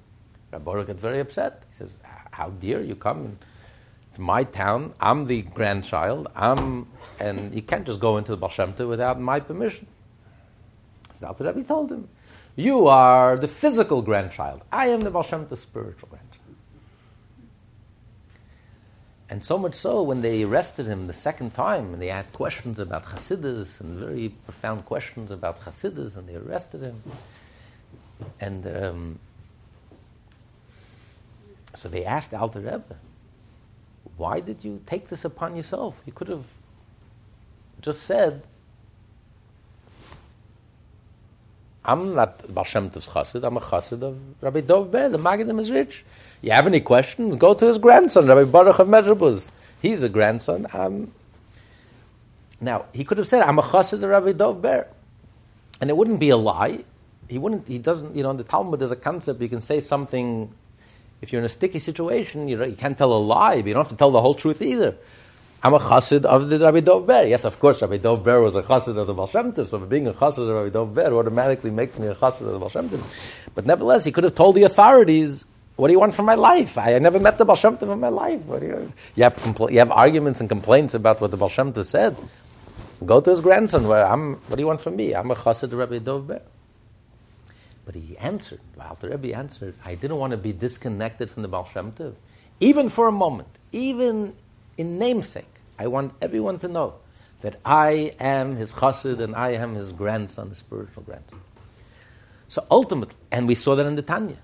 Rabbi 0.52 0.64
Baruch 0.64 0.88
got 0.88 0.98
very 0.98 1.20
upset. 1.20 1.64
He 1.70 1.76
says, 1.76 1.98
how 2.32 2.50
dare 2.50 2.82
you 2.82 2.96
come? 2.96 3.38
It's 4.10 4.20
my 4.20 4.44
town. 4.44 4.94
I'm 5.02 5.26
the 5.28 5.42
grandchild. 5.42 6.28
I'm, 6.36 6.88
and 7.20 7.54
you 7.54 7.62
can't 7.62 7.86
just 7.86 8.00
go 8.00 8.18
into 8.18 8.32
the 8.32 8.38
Baal 8.38 8.88
without 8.88 9.20
my 9.20 9.40
permission. 9.40 9.88
So 11.20 11.28
Alter 11.28 11.46
Rebbe 11.46 11.64
told 11.64 11.92
him, 11.92 12.08
you 12.56 12.88
are 12.88 13.36
the 13.36 13.48
physical 13.48 14.02
grandchild. 14.02 14.62
I 14.72 14.88
am 14.88 15.02
the 15.02 15.12
Baal 15.12 15.24
spiritual 15.24 16.10
grandchild. 16.10 16.35
And 19.30 19.44
so 19.44 19.58
much 19.58 19.74
so, 19.74 20.04
when 20.04 20.22
they 20.22 20.44
arrested 20.44 20.86
him 20.86 21.08
the 21.08 21.14
second 21.14 21.54
time, 21.56 21.94
and 21.94 22.02
they 22.02 22.08
had 22.08 22.32
questions 22.32 22.78
about 22.78 23.06
Hasidus 23.06 23.82
and 23.82 23.98
very 23.98 24.30
profound 24.30 24.86
questions 24.86 25.32
about 25.32 25.62
Hasidus, 25.62 26.16
and 26.16 26.30
they 26.30 26.36
arrested 26.36 26.82
him. 26.82 27.02
And 28.40 28.68
um, 28.68 29.20
so 31.76 31.90
they 31.90 32.06
asked 32.06 32.34
Alter 32.34 32.60
Rebbe, 32.60 32.98
why 34.18 34.40
did 34.40 34.64
you 34.64 34.82
take 34.86 35.10
this 35.10 35.26
upon 35.26 35.56
yourself? 35.56 36.00
You 36.06 36.14
could 36.14 36.28
have 36.28 36.52
just 37.82 38.04
said, 38.04 38.44
I'm 41.88 42.16
not 42.16 42.54
Baal 42.54 42.64
Shem 42.64 42.90
Tov's 42.90 43.08
chassid, 43.08 43.44
I'm 43.46 43.58
a 43.58 43.62
chassid 43.62 44.02
of 44.02 44.18
Rabbi 44.42 44.62
Dov 44.62 44.92
Ber, 44.92 45.10
the 45.10 45.18
Maggid 45.18 45.50
of 45.50 45.56
Mezritch. 45.56 46.02
You 46.42 46.52
have 46.52 46.66
any 46.66 46.80
questions? 46.80 47.36
Go 47.36 47.54
to 47.54 47.66
his 47.66 47.78
grandson, 47.78 48.28
Rabbi 48.28 48.50
Baruch 48.50 48.80
of 48.80 48.88
Mezherbuz. 48.88 49.52
He's 49.82 50.02
a 50.02 50.10
grandson. 50.10 50.66
Um, 50.74 51.12
now, 52.60 52.86
he 52.94 53.04
could 53.04 53.18
have 53.18 53.28
said, 53.28 53.44
I'm 53.44 53.60
a 53.60 53.62
chassid 53.62 54.02
of 54.04 54.10
Rabbi 54.10 54.32
Dov 54.32 54.62
Ber. 54.62 54.88
And 55.80 55.90
it 55.90 55.98
wouldn't 55.98 56.20
be 56.20 56.30
a 56.30 56.38
lie. 56.38 56.84
He 57.30 57.38
wouldn't, 57.38 57.68
he 57.68 57.78
doesn't, 57.78 58.16
you 58.16 58.24
know, 58.24 58.32
in 58.32 58.38
the 58.38 58.44
Talmud 58.44 58.80
there's 58.80 58.92
a 58.92 58.96
concept, 58.96 59.42
you 59.42 59.50
can 59.50 59.62
say 59.62 59.80
something, 59.80 60.52
if 61.22 61.32
you're 61.32 61.40
in 61.40 61.46
a 61.46 61.50
sticky 61.50 61.80
situation, 61.80 62.48
you, 62.48 62.58
know, 62.58 62.66
you 62.66 62.76
can't 62.76 62.98
tell 62.98 63.14
a 63.14 63.18
lie, 63.18 63.58
but 63.58 63.68
you 63.68 63.74
don't 63.74 63.84
have 63.84 63.92
to 63.92 63.98
tell 63.98 64.12
the 64.12 64.22
whole 64.22 64.36
truth 64.36 64.62
either. 64.62 64.96
I'm 65.66 65.74
a 65.74 65.80
chassid 65.80 66.26
of 66.26 66.48
the 66.48 66.60
Rabbi 66.60 66.82
Dov 66.82 67.08
Ber. 67.08 67.26
Yes, 67.26 67.44
of 67.44 67.58
course, 67.58 67.82
Rabbi 67.82 67.98
Dov 67.98 68.24
Ber 68.24 68.40
was 68.40 68.56
a 68.56 68.62
chassid 68.62 69.00
of 69.00 69.08
the 69.08 69.16
Baal 69.16 69.26
Shem 69.26 69.52
Tov, 69.52 69.68
so 69.68 69.80
being 69.80 70.06
a 70.06 70.14
chassid 70.14 70.48
of 70.48 70.56
Rabbi 70.56 70.70
Dov 70.70 70.94
Ber 70.94 71.12
automatically 71.12 71.72
makes 71.72 71.98
me 71.98 72.06
a 72.06 72.14
chassid 72.14 72.42
of 72.42 72.52
the 72.52 72.60
Baal 72.60 72.70
Shem 72.70 72.88
Tov. 72.88 73.02
But 73.56 73.66
nevertheless, 73.66 74.06
he 74.06 74.12
could 74.12 74.26
have 74.26 74.36
told 74.36 74.54
the 74.54 74.62
authorities, 74.62 75.44
what 75.76 75.88
do 75.88 75.94
you 75.94 76.00
want 76.00 76.14
from 76.14 76.28
my 76.28 76.36
life? 76.36 76.78
I, 76.78 76.94
I 76.94 77.00
never 77.00 77.18
met 77.18 77.40
the 77.40 77.46
Baal 77.46 77.56
Shem 77.56 77.78
Tov 77.78 77.92
in 77.92 78.00
my 78.00 78.10
life. 78.10 78.42
What 78.42 78.60
do 78.60 78.68
you, 78.68 78.94
you, 79.16 79.24
have 79.24 79.36
compl- 79.38 79.72
you 79.72 79.80
have 79.80 79.90
arguments 79.90 80.40
and 80.40 80.48
complaints 80.48 80.94
about 80.94 81.20
what 81.20 81.32
the 81.32 81.38
Baal 81.38 81.50
Shem 81.50 81.74
Tov 81.74 81.86
said. 81.86 82.16
Go 83.04 83.20
to 83.20 83.32
his 83.32 83.42
grandson. 83.42 83.88
Where 83.88 84.06
I'm, 84.06 84.36
what 84.36 84.58
do 84.58 84.62
you 84.62 84.68
want 84.68 84.82
from 84.82 84.96
me? 84.96 85.16
I'm 85.16 85.32
a 85.32 85.36
chassid 85.36 85.64
of 85.64 85.74
Rabbi 85.74 85.98
Dov 85.98 86.28
Ber. 86.28 86.44
But 87.88 87.96
he 87.96 88.16
answered, 88.20 88.60
Alter 88.80 89.10
Rebbe 89.10 89.36
answered, 89.36 89.74
I 89.84 89.96
didn't 89.96 90.18
want 90.18 90.30
to 90.30 90.38
be 90.38 90.54
disconnected 90.54 91.32
from 91.32 91.42
the 91.42 91.48
Baal 91.48 91.68
Shem 91.74 91.92
Tov. 91.94 92.14
Even 92.60 92.88
for 92.88 93.08
a 93.08 93.12
moment, 93.12 93.50
even 93.72 94.36
in 94.78 95.00
namesake. 95.00 95.55
I 95.78 95.88
want 95.88 96.14
everyone 96.22 96.60
to 96.60 96.68
know 96.68 96.96
that 97.42 97.60
I 97.66 98.14
am 98.20 98.56
his 98.56 98.74
chassid 98.74 99.20
and 99.20 99.36
I 99.36 99.52
am 99.52 99.76
his 99.76 99.92
grandson, 99.92 100.50
his 100.50 100.60
spiritual 100.60 101.04
grandson. 101.04 101.42
So 102.48 102.66
ultimately, 102.72 103.16
and 103.32 103.48
we 103.48 103.56
saw 103.56 103.76
that 103.76 103.86
in 103.86 103.96
the 103.96 104.02
Tanya. 104.02 104.38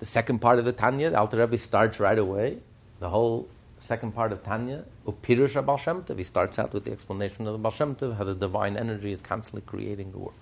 The 0.00 0.06
second 0.06 0.40
part 0.40 0.58
of 0.58 0.64
the 0.64 0.72
Tanya, 0.72 1.10
the 1.10 1.18
Alter 1.18 1.38
Rebbe 1.38 1.56
starts 1.56 2.00
right 2.00 2.18
away. 2.18 2.58
The 2.98 3.08
whole 3.08 3.48
second 3.78 4.14
part 4.14 4.32
of 4.32 4.42
Tanya, 4.42 4.84
Upirush 5.06 5.54
Baal 5.64 5.78
Tov, 5.78 6.18
he 6.18 6.24
starts 6.24 6.58
out 6.58 6.72
with 6.72 6.84
the 6.84 6.92
explanation 6.92 7.46
of 7.46 7.52
the 7.52 7.58
Baal 7.58 7.72
Shem 7.72 7.94
Tov, 7.94 8.16
how 8.16 8.24
the 8.24 8.34
divine 8.34 8.76
energy 8.76 9.12
is 9.12 9.22
constantly 9.22 9.62
creating 9.62 10.12
the 10.12 10.18
world. 10.18 10.34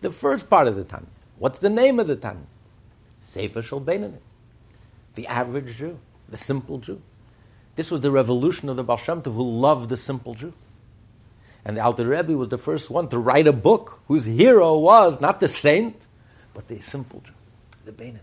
The 0.00 0.10
first 0.10 0.50
part 0.50 0.66
of 0.66 0.76
the 0.76 0.84
Tanya, 0.84 1.06
what's 1.38 1.60
the 1.60 1.70
name 1.70 2.00
of 2.00 2.08
the 2.08 2.16
Tanya? 2.16 2.46
Sefer 3.22 3.62
Shel 3.62 3.80
the 5.14 5.26
average 5.26 5.76
Jew, 5.76 5.98
the 6.28 6.36
simple 6.36 6.78
Jew. 6.78 7.00
This 7.74 7.90
was 7.90 8.00
the 8.00 8.10
revolution 8.10 8.68
of 8.68 8.76
the 8.76 8.84
Baal 8.84 8.98
Shem 8.98 9.22
Tov, 9.22 9.34
who 9.34 9.42
loved 9.42 9.88
the 9.88 9.96
simple 9.96 10.34
Jew. 10.34 10.52
And 11.64 11.76
the 11.76 11.80
Alter 11.80 12.06
Rebbe 12.06 12.36
was 12.36 12.48
the 12.48 12.58
first 12.58 12.90
one 12.90 13.08
to 13.08 13.18
write 13.18 13.46
a 13.46 13.52
book 13.52 14.00
whose 14.08 14.24
hero 14.24 14.76
was 14.78 15.20
not 15.20 15.40
the 15.40 15.48
saint, 15.48 15.96
but 16.54 16.68
the 16.68 16.80
simple 16.80 17.22
Jew, 17.24 17.32
the 17.84 17.92
Bainim. 17.92 18.18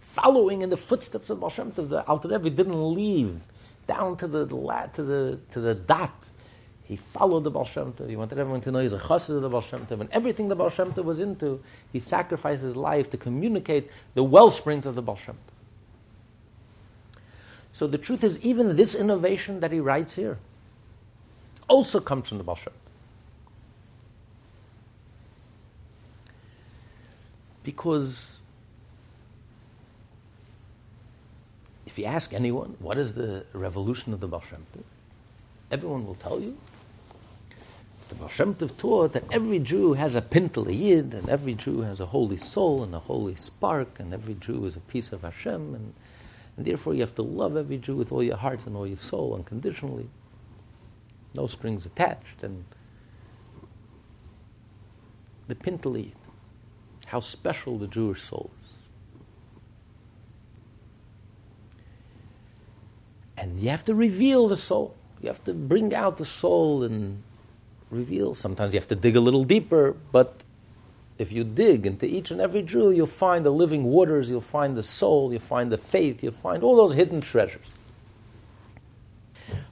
Following 0.00 0.62
in 0.62 0.70
the 0.70 0.76
footsteps 0.76 1.30
of 1.30 1.40
Baal 1.40 1.50
Shem 1.50 1.72
Tov, 1.72 1.88
the 1.88 2.06
Alter 2.06 2.28
Rebbe 2.28 2.50
didn't 2.50 2.94
leave 2.94 3.40
down 3.86 4.16
to 4.16 4.26
the, 4.26 4.46
to 4.46 5.02
the, 5.02 5.38
to 5.52 5.60
the 5.60 5.74
dot. 5.74 6.28
He 6.84 6.96
followed 6.96 7.44
the 7.44 7.50
Baal 7.50 7.64
Shem 7.64 7.92
Tov. 7.92 8.10
He 8.10 8.16
wanted 8.16 8.38
everyone 8.38 8.60
to 8.62 8.70
know 8.70 8.80
he's 8.80 8.92
a 8.92 8.98
chassid 8.98 9.30
of 9.30 9.42
the 9.42 9.48
Baal 9.48 9.62
Shem 9.62 9.86
Tov. 9.86 10.00
And 10.00 10.10
everything 10.12 10.48
the 10.48 10.56
Baal 10.56 10.68
Shem 10.68 10.92
Tov 10.92 11.04
was 11.04 11.18
into, 11.18 11.62
he 11.92 11.98
sacrificed 11.98 12.62
his 12.62 12.76
life 12.76 13.10
to 13.10 13.16
communicate 13.16 13.90
the 14.14 14.22
well 14.22 14.50
springs 14.50 14.84
of 14.84 14.94
the 14.94 15.02
Baal 15.02 15.16
Shem 15.16 15.34
Tov. 15.34 15.53
So 17.74 17.88
the 17.88 17.98
truth 17.98 18.22
is, 18.22 18.40
even 18.40 18.76
this 18.76 18.94
innovation 18.94 19.58
that 19.58 19.72
he 19.72 19.80
writes 19.80 20.14
here 20.14 20.38
also 21.68 21.98
comes 21.98 22.28
from 22.28 22.38
the 22.38 22.44
Baal 22.44 22.54
Shem. 22.54 22.72
Because 27.64 28.36
if 31.84 31.98
you 31.98 32.04
ask 32.04 32.32
anyone, 32.32 32.76
what 32.78 32.96
is 32.96 33.14
the 33.14 33.44
revolution 33.52 34.12
of 34.12 34.20
the 34.20 34.28
Baal 34.28 34.44
Shem 34.48 34.64
Tov? 34.72 34.84
Everyone 35.72 36.06
will 36.06 36.14
tell 36.14 36.38
you. 36.38 36.56
The 38.08 38.14
Baal 38.14 38.28
Shem 38.28 38.54
Tov 38.54 38.76
taught 38.76 39.14
that 39.14 39.24
every 39.32 39.58
Jew 39.58 39.94
has 39.94 40.14
a 40.14 40.22
pintel 40.22 40.72
yid, 40.72 41.12
and 41.12 41.28
every 41.28 41.54
Jew 41.54 41.80
has 41.80 41.98
a 41.98 42.06
holy 42.06 42.36
soul 42.36 42.84
and 42.84 42.94
a 42.94 43.00
holy 43.00 43.34
spark, 43.34 43.98
and 43.98 44.14
every 44.14 44.34
Jew 44.34 44.64
is 44.64 44.76
a 44.76 44.80
piece 44.80 45.12
of 45.12 45.22
Hashem, 45.22 45.74
and 45.74 45.94
and 46.56 46.66
therefore, 46.66 46.94
you 46.94 47.00
have 47.00 47.14
to 47.16 47.22
love 47.22 47.56
every 47.56 47.78
Jew 47.78 47.96
with 47.96 48.12
all 48.12 48.22
your 48.22 48.36
heart 48.36 48.66
and 48.66 48.76
all 48.76 48.86
your 48.86 48.98
soul 48.98 49.34
unconditionally. 49.34 50.08
No 51.34 51.48
strings 51.48 51.84
attached. 51.84 52.42
And 52.42 52.64
the 55.48 55.56
Pintalit, 55.56 56.12
how 57.06 57.18
special 57.20 57.76
the 57.78 57.88
Jewish 57.88 58.22
soul 58.22 58.50
is. 58.60 58.68
And 63.36 63.58
you 63.58 63.68
have 63.70 63.84
to 63.86 63.94
reveal 63.94 64.46
the 64.46 64.56
soul. 64.56 64.94
You 65.20 65.28
have 65.28 65.42
to 65.44 65.54
bring 65.54 65.92
out 65.92 66.18
the 66.18 66.24
soul 66.24 66.84
and 66.84 67.22
reveal. 67.90 68.32
Sometimes 68.34 68.74
you 68.74 68.80
have 68.80 68.88
to 68.88 68.94
dig 68.94 69.16
a 69.16 69.20
little 69.20 69.44
deeper, 69.44 69.96
but 70.12 70.43
if 71.18 71.30
you 71.30 71.44
dig 71.44 71.86
into 71.86 72.06
each 72.06 72.30
and 72.30 72.40
every 72.40 72.62
Jew, 72.62 72.90
you'll 72.90 73.06
find 73.06 73.44
the 73.44 73.50
living 73.50 73.84
waters, 73.84 74.28
you'll 74.28 74.40
find 74.40 74.76
the 74.76 74.82
soul, 74.82 75.30
you'll 75.30 75.40
find 75.40 75.70
the 75.70 75.78
faith, 75.78 76.22
you'll 76.22 76.32
find 76.32 76.62
all 76.62 76.76
those 76.76 76.94
hidden 76.94 77.20
treasures. 77.20 77.66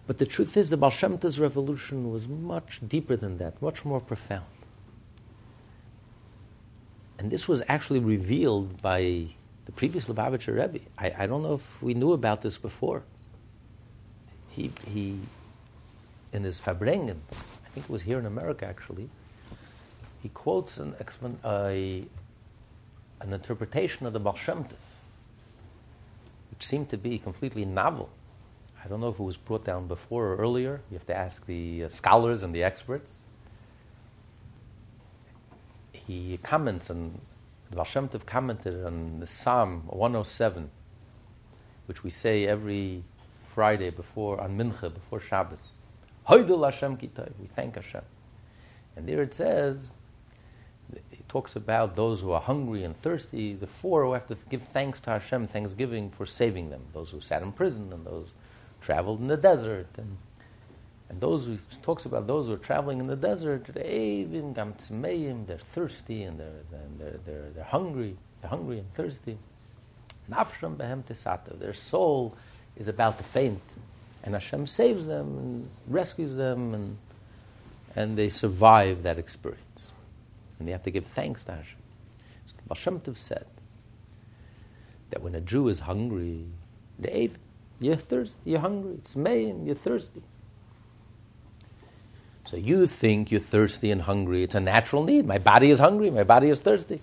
But 0.06 0.18
the 0.18 0.26
truth 0.26 0.56
is, 0.56 0.70
the 0.70 0.76
Baal 0.76 0.90
Shem 0.90 1.16
revolution 1.16 2.10
was 2.10 2.28
much 2.28 2.80
deeper 2.86 3.16
than 3.16 3.38
that, 3.38 3.60
much 3.62 3.84
more 3.84 4.00
profound. 4.00 4.44
And 7.18 7.30
this 7.30 7.46
was 7.46 7.62
actually 7.68 8.00
revealed 8.00 8.82
by 8.82 9.26
the 9.64 9.72
previous 9.72 10.06
Lubavitcher 10.06 10.56
Rebbe. 10.56 10.84
I, 10.98 11.12
I 11.18 11.26
don't 11.26 11.42
know 11.42 11.54
if 11.54 11.82
we 11.82 11.94
knew 11.94 12.12
about 12.12 12.42
this 12.42 12.58
before. 12.58 13.04
He, 14.50 14.70
he 14.88 15.18
in 16.32 16.44
his 16.44 16.60
Farbrengen, 16.60 17.18
I 17.30 17.68
think 17.70 17.86
it 17.86 17.90
was 17.90 18.02
here 18.02 18.18
in 18.18 18.26
America 18.26 18.66
actually, 18.66 19.08
he 20.22 20.28
quotes 20.28 20.78
an, 20.78 20.94
a, 21.44 22.04
an 23.20 23.32
interpretation 23.32 24.06
of 24.06 24.12
the 24.12 24.20
Baal 24.20 24.34
Tov, 24.34 24.70
which 26.50 26.64
seemed 26.64 26.88
to 26.90 26.96
be 26.96 27.18
completely 27.18 27.64
novel. 27.64 28.08
I 28.84 28.88
don't 28.88 29.00
know 29.00 29.08
if 29.08 29.18
it 29.18 29.22
was 29.22 29.36
brought 29.36 29.64
down 29.64 29.86
before 29.86 30.26
or 30.28 30.36
earlier. 30.36 30.80
You 30.90 30.98
have 30.98 31.06
to 31.06 31.16
ask 31.16 31.46
the 31.46 31.84
uh, 31.84 31.88
scholars 31.88 32.42
and 32.42 32.54
the 32.54 32.62
experts. 32.62 33.26
he 36.06 36.38
comments 36.42 36.90
on 36.90 37.20
the 37.70 37.76
Baal 37.76 37.84
Shem 37.84 38.08
Tov 38.08 38.26
commented 38.26 38.84
on 38.84 39.20
the 39.20 39.26
Psalm 39.26 39.84
107, 39.86 40.70
which 41.86 42.04
we 42.04 42.10
say 42.10 42.46
every 42.46 43.04
Friday 43.44 43.90
before 43.90 44.40
on 44.40 44.58
Mincha 44.58 44.92
before 44.92 45.20
Shabbos. 45.20 45.78
Hoidul 46.28 46.64
Hashem. 46.70 46.98
We 47.40 47.48
thank 47.54 47.76
Hashem, 47.76 48.02
and 48.96 49.08
there 49.08 49.22
it 49.22 49.34
says. 49.34 49.90
It 50.92 51.28
talks 51.28 51.56
about 51.56 51.96
those 51.96 52.20
who 52.20 52.32
are 52.32 52.40
hungry 52.40 52.84
and 52.84 52.96
thirsty, 52.96 53.54
the 53.54 53.66
four 53.66 54.04
who 54.04 54.12
have 54.12 54.26
to 54.28 54.36
give 54.50 54.62
thanks 54.62 55.00
to 55.00 55.10
Hashem, 55.10 55.46
thanksgiving 55.46 56.10
for 56.10 56.26
saving 56.26 56.70
them. 56.70 56.82
Those 56.92 57.10
who 57.10 57.20
sat 57.20 57.42
in 57.42 57.52
prison 57.52 57.92
and 57.92 58.04
those 58.04 58.28
traveled 58.80 59.20
in 59.20 59.28
the 59.28 59.36
desert 59.36 59.88
and 59.96 60.16
and 61.12 61.20
those 61.20 61.44
who 61.44 61.58
talks 61.82 62.06
about 62.06 62.26
those 62.26 62.46
who 62.46 62.54
are 62.54 62.56
traveling 62.56 62.98
in 62.98 63.06
the 63.06 63.16
desert, 63.16 63.66
they're 63.66 63.82
thirsty 65.58 66.22
and 66.22 66.40
they're, 66.40 66.62
they're, 66.70 67.18
they're, 67.26 67.50
they're 67.54 67.64
hungry. 67.64 68.16
They're 68.40 68.48
hungry 68.48 68.78
and 68.78 68.94
thirsty. 68.94 69.36
Nafsham 70.30 70.76
behem. 70.76 71.58
Their 71.58 71.74
soul 71.74 72.34
is 72.76 72.88
about 72.88 73.18
to 73.18 73.24
faint. 73.24 73.60
And 74.24 74.32
Hashem 74.32 74.66
saves 74.66 75.04
them 75.04 75.36
and 75.36 75.68
rescues 75.86 76.34
them 76.34 76.72
and, 76.72 76.96
and 77.94 78.16
they 78.16 78.30
survive 78.30 79.02
that 79.02 79.18
experience. 79.18 79.60
And 80.62 80.68
they 80.68 80.72
have 80.72 80.84
to 80.84 80.92
give 80.92 81.08
thanks 81.08 81.42
to 81.44 81.54
Hashem. 81.54 81.78
So 82.46 82.74
Shem 82.76 83.00
Tov 83.00 83.18
said 83.18 83.46
that 85.10 85.20
when 85.20 85.34
a 85.34 85.40
Jew 85.40 85.66
is 85.66 85.80
hungry, 85.80 86.44
you're 87.80 87.96
thirsty, 87.96 88.38
you're 88.44 88.60
hungry, 88.60 88.92
it's 88.94 89.16
Mayim, 89.16 89.66
you're 89.66 89.74
thirsty. 89.74 90.22
So 92.44 92.56
you 92.56 92.86
think 92.86 93.32
you're 93.32 93.40
thirsty 93.40 93.90
and 93.90 94.02
hungry. 94.02 94.44
It's 94.44 94.54
a 94.54 94.60
natural 94.60 95.02
need. 95.02 95.26
My 95.26 95.38
body 95.38 95.72
is 95.72 95.80
hungry. 95.80 96.10
My 96.10 96.22
body 96.22 96.48
is 96.48 96.60
thirsty. 96.60 97.00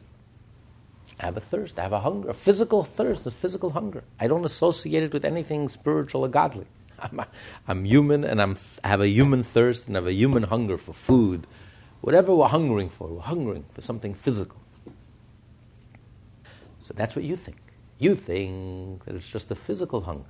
I 1.20 1.26
have 1.26 1.36
a 1.36 1.42
thirst. 1.42 1.78
I 1.78 1.84
have 1.84 1.92
a 1.92 2.00
hunger, 2.00 2.30
a 2.30 2.34
physical 2.34 2.86
thirst, 2.86 3.26
a 3.26 3.32
physical 3.32 3.72
hunger. 3.72 4.06
I 4.22 4.28
don't 4.28 4.46
associate 4.46 5.04
it 5.04 5.12
with 5.12 5.26
anything 5.26 5.68
spiritual 5.68 6.22
or 6.22 6.30
godly. 6.30 6.66
I'm, 7.00 7.26
I'm 7.68 7.84
human 7.84 8.24
and 8.24 8.42
I'm, 8.42 8.56
I 8.86 8.88
have 8.88 9.02
a 9.02 9.10
human 9.10 9.44
thirst 9.44 9.88
and 9.88 9.98
I 9.98 10.00
have 10.00 10.08
a 10.08 10.14
human 10.14 10.44
hunger 10.44 10.78
for 10.78 10.94
food. 10.94 11.46
Whatever 12.02 12.34
we're 12.34 12.48
hungering 12.48 12.90
for, 12.90 13.08
we're 13.08 13.22
hungering 13.22 13.66
for 13.74 13.82
something 13.82 14.14
physical. 14.14 14.60
So 16.80 16.94
that's 16.96 17.16
what 17.16 17.26
you 17.26 17.36
think. 17.36 17.58
You 18.00 18.16
think 18.16 19.06
that 19.06 19.16
it's 19.16 19.30
just 19.30 19.52
a 19.52 19.56
physical 19.56 20.02
hunger. 20.02 20.24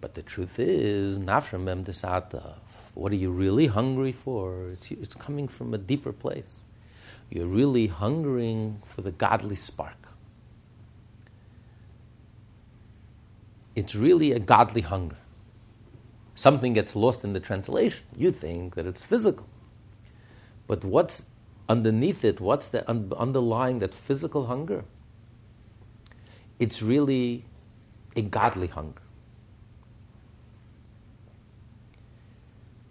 But 0.00 0.14
the 0.14 0.22
truth 0.22 0.58
is, 0.58 1.18
nafshem 1.18 1.60
mem 1.60 1.84
desata, 1.84 2.54
what 2.94 3.12
are 3.12 3.16
you 3.16 3.30
really 3.30 3.66
hungry 3.66 4.12
for? 4.12 4.70
It's, 4.70 4.90
it's 4.90 5.14
coming 5.14 5.46
from 5.46 5.74
a 5.74 5.78
deeper 5.78 6.12
place. 6.12 6.62
You're 7.30 7.46
really 7.46 7.88
hungering 7.88 8.80
for 8.86 9.02
the 9.02 9.10
godly 9.10 9.56
spark. 9.56 10.08
It's 13.76 13.94
really 13.94 14.32
a 14.32 14.38
godly 14.38 14.80
hunger. 14.80 15.18
Something 16.34 16.72
gets 16.72 16.96
lost 16.96 17.22
in 17.22 17.34
the 17.34 17.40
translation. 17.40 18.00
You 18.16 18.32
think 18.32 18.74
that 18.74 18.86
it's 18.86 19.04
physical. 19.04 19.46
But 20.68 20.84
what's 20.84 21.24
underneath 21.68 22.24
it? 22.24 22.40
What's 22.40 22.68
the 22.68 22.88
un- 22.88 23.12
underlying 23.16 23.80
that 23.80 23.92
physical 23.92 24.46
hunger? 24.46 24.84
It's 26.60 26.80
really 26.82 27.44
a 28.14 28.22
godly 28.22 28.68
hunger. 28.68 29.02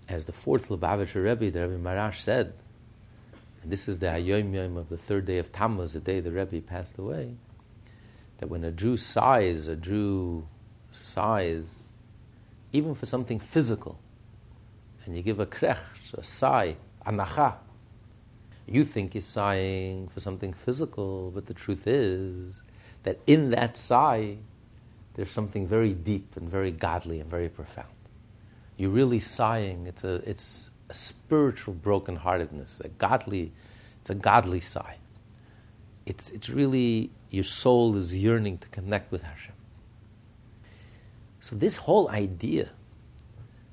as 0.10 0.26
the 0.26 0.32
fourth 0.32 0.70
Lubavitcher 0.70 1.24
Rebbe, 1.24 1.52
the 1.52 1.68
Rebbe 1.68 1.82
Maharash 1.84 2.20
said, 2.20 2.54
and 3.62 3.72
this 3.72 3.88
is 3.88 4.00
the 4.00 4.08
Hayom 4.08 4.54
Yom 4.54 4.78
of 4.78 4.90
the 4.90 4.98
third 4.98 5.26
day 5.26 5.38
of 5.38 5.52
Tammuz, 5.52 5.94
the 5.94 6.00
day 6.00 6.20
the 6.20 6.32
Rebbe 6.32 6.62
passed 6.62 6.98
away, 6.98 7.36
that 8.38 8.48
when 8.48 8.64
a 8.64 8.72
Jew 8.72 8.96
sighs, 8.96 9.68
a 9.68 9.76
Jew 9.76 10.48
sighs, 10.92 11.90
even 12.72 12.96
for 12.96 13.06
something 13.06 13.40
physical, 13.40 14.00
and 15.06 15.16
you 15.16 15.22
give 15.22 15.40
a 15.40 15.46
krech, 15.46 15.80
a 16.14 16.24
sigh, 16.24 16.78
anacha, 17.06 17.56
you 18.68 18.84
think 18.84 19.16
you're 19.16 19.22
sighing 19.22 20.10
for 20.10 20.20
something 20.20 20.54
physical, 20.54 21.32
but 21.32 21.46
the 21.46 21.54
truth 21.54 21.88
is 21.88 22.62
that 23.04 23.20
in 23.26 23.52
that 23.52 23.78
sigh, 23.78 24.38
there's 25.14 25.32
something 25.32 25.68
very 25.68 25.94
deep 25.94 26.36
and 26.36 26.50
very 26.50 26.72
godly 26.72 27.20
and 27.20 27.30
very 27.30 27.50
profound. 27.50 27.88
You're 28.76 28.92
really 28.92 29.20
sighing. 29.20 29.88
It's 29.88 30.04
a, 30.04 30.16
it's 30.30 30.70
a 30.90 30.94
spiritual 30.94 31.74
brokenheartedness, 31.74 32.80
a 32.82 32.90
godly, 32.90 33.52
it's 34.02 34.10
a 34.10 34.16
godly 34.16 34.60
sigh. 34.60 34.98
It's, 36.06 36.30
it's 36.30 36.50
really, 36.50 37.10
your 37.32 37.44
soul 37.44 37.96
is 37.96 38.14
yearning 38.14 38.60
to 38.60 38.68
connect 38.68 39.12
with 39.12 39.24
Hashem. 39.24 39.54
So, 41.40 41.56
this 41.56 41.78
whole 41.78 42.10
idea 42.10 42.70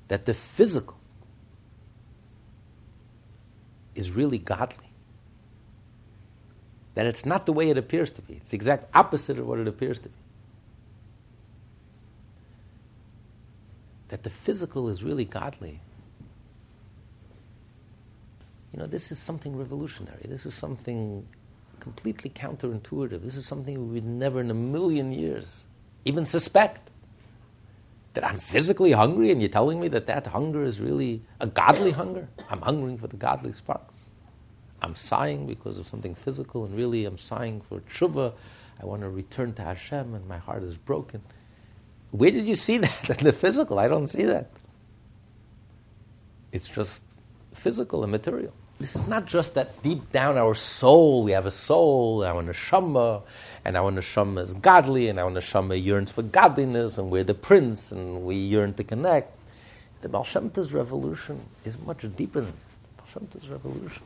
that 0.07 0.25
the 0.25 0.33
physical 0.33 0.97
is 3.95 4.11
really 4.11 4.37
godly, 4.37 4.84
that 6.95 7.05
it's 7.05 7.25
not 7.25 7.45
the 7.45 7.53
way 7.53 7.69
it 7.69 7.77
appears 7.77 8.11
to 8.11 8.21
be, 8.21 8.35
it's 8.35 8.49
the 8.49 8.55
exact 8.55 8.93
opposite 8.95 9.37
of 9.37 9.47
what 9.47 9.59
it 9.59 9.67
appears 9.67 9.99
to 9.99 10.09
be. 10.09 10.15
that 14.09 14.23
the 14.23 14.29
physical 14.29 14.89
is 14.89 15.03
really 15.03 15.25
godly. 15.25 15.79
You 18.71 18.79
know, 18.79 18.87
this 18.87 19.11
is 19.11 19.19
something 19.19 19.57
revolutionary. 19.57 20.25
This 20.25 20.45
is 20.45 20.53
something 20.53 21.25
completely 21.79 22.29
counterintuitive. 22.29 23.23
This 23.23 23.35
is 23.35 23.45
something 23.45 23.89
we 23.89 23.95
would 23.95 24.05
never 24.05 24.39
in 24.41 24.51
a 24.51 24.55
million 24.55 25.11
years 25.11 25.63
even 26.03 26.25
suspect. 26.25 26.91
That 28.13 28.23
I'm 28.23 28.37
physically 28.37 28.93
hungry 28.93 29.31
and 29.31 29.41
you're 29.41 29.49
telling 29.49 29.81
me 29.81 29.89
that 29.89 30.07
that 30.07 30.27
hunger 30.27 30.63
is 30.63 30.79
really 30.79 31.21
a 31.41 31.47
godly 31.47 31.91
hunger? 31.91 32.29
I'm 32.49 32.61
hungering 32.61 32.97
for 32.97 33.07
the 33.07 33.17
godly 33.17 33.51
sparks. 33.51 34.04
I'm 34.85 34.93
sighing 34.95 35.47
because 35.47 35.79
of 35.79 35.87
something 35.87 36.13
physical 36.13 36.63
and 36.63 36.77
really 36.77 37.05
I'm 37.05 37.17
sighing 37.17 37.59
for 37.59 37.79
tshuva. 37.79 38.33
I 38.79 38.85
want 38.85 39.01
to 39.01 39.09
return 39.09 39.53
to 39.53 39.63
Hashem 39.63 40.13
and 40.13 40.27
my 40.27 40.37
heart 40.37 40.61
is 40.61 40.77
broken. 40.77 41.23
Where 42.11 42.29
did 42.29 42.45
you 42.45 42.55
see 42.55 42.77
that 42.85 43.09
in 43.09 43.23
the 43.23 43.33
physical? 43.33 43.79
I 43.79 43.87
don't 43.87 44.07
see 44.07 44.25
that. 44.25 44.51
It's 46.51 46.67
just 46.67 47.01
physical 47.55 48.03
and 48.03 48.11
material. 48.11 48.53
This 48.79 48.95
is 48.95 49.07
not 49.07 49.25
just 49.25 49.55
that 49.55 49.81
deep 49.81 50.11
down 50.11 50.37
our 50.37 50.53
soul, 50.53 51.23
we 51.23 51.31
have 51.31 51.47
a 51.47 51.51
soul, 51.51 52.23
our 52.23 52.43
neshama, 52.43 53.23
and 53.63 53.75
our 53.75 53.91
neshama 53.91 54.43
is 54.43 54.53
godly, 54.53 55.07
and 55.07 55.17
our 55.17 55.31
neshama 55.31 55.81
yearns 55.81 56.11
for 56.11 56.21
godliness, 56.21 56.97
and 56.97 57.09
we're 57.09 57.23
the 57.23 57.33
prince, 57.33 57.93
and 57.93 58.23
we 58.23 58.35
yearn 58.35 58.73
to 58.73 58.83
connect. 58.83 59.31
The 60.01 60.09
Baal 60.09 60.25
Shem 60.25 60.51
revolution 60.53 61.41
is 61.63 61.79
much 61.79 62.05
deeper 62.17 62.41
than 62.41 62.51
that. 62.51 62.97
Baal 62.97 63.07
Shem 63.13 63.27
revolution. 63.49 64.03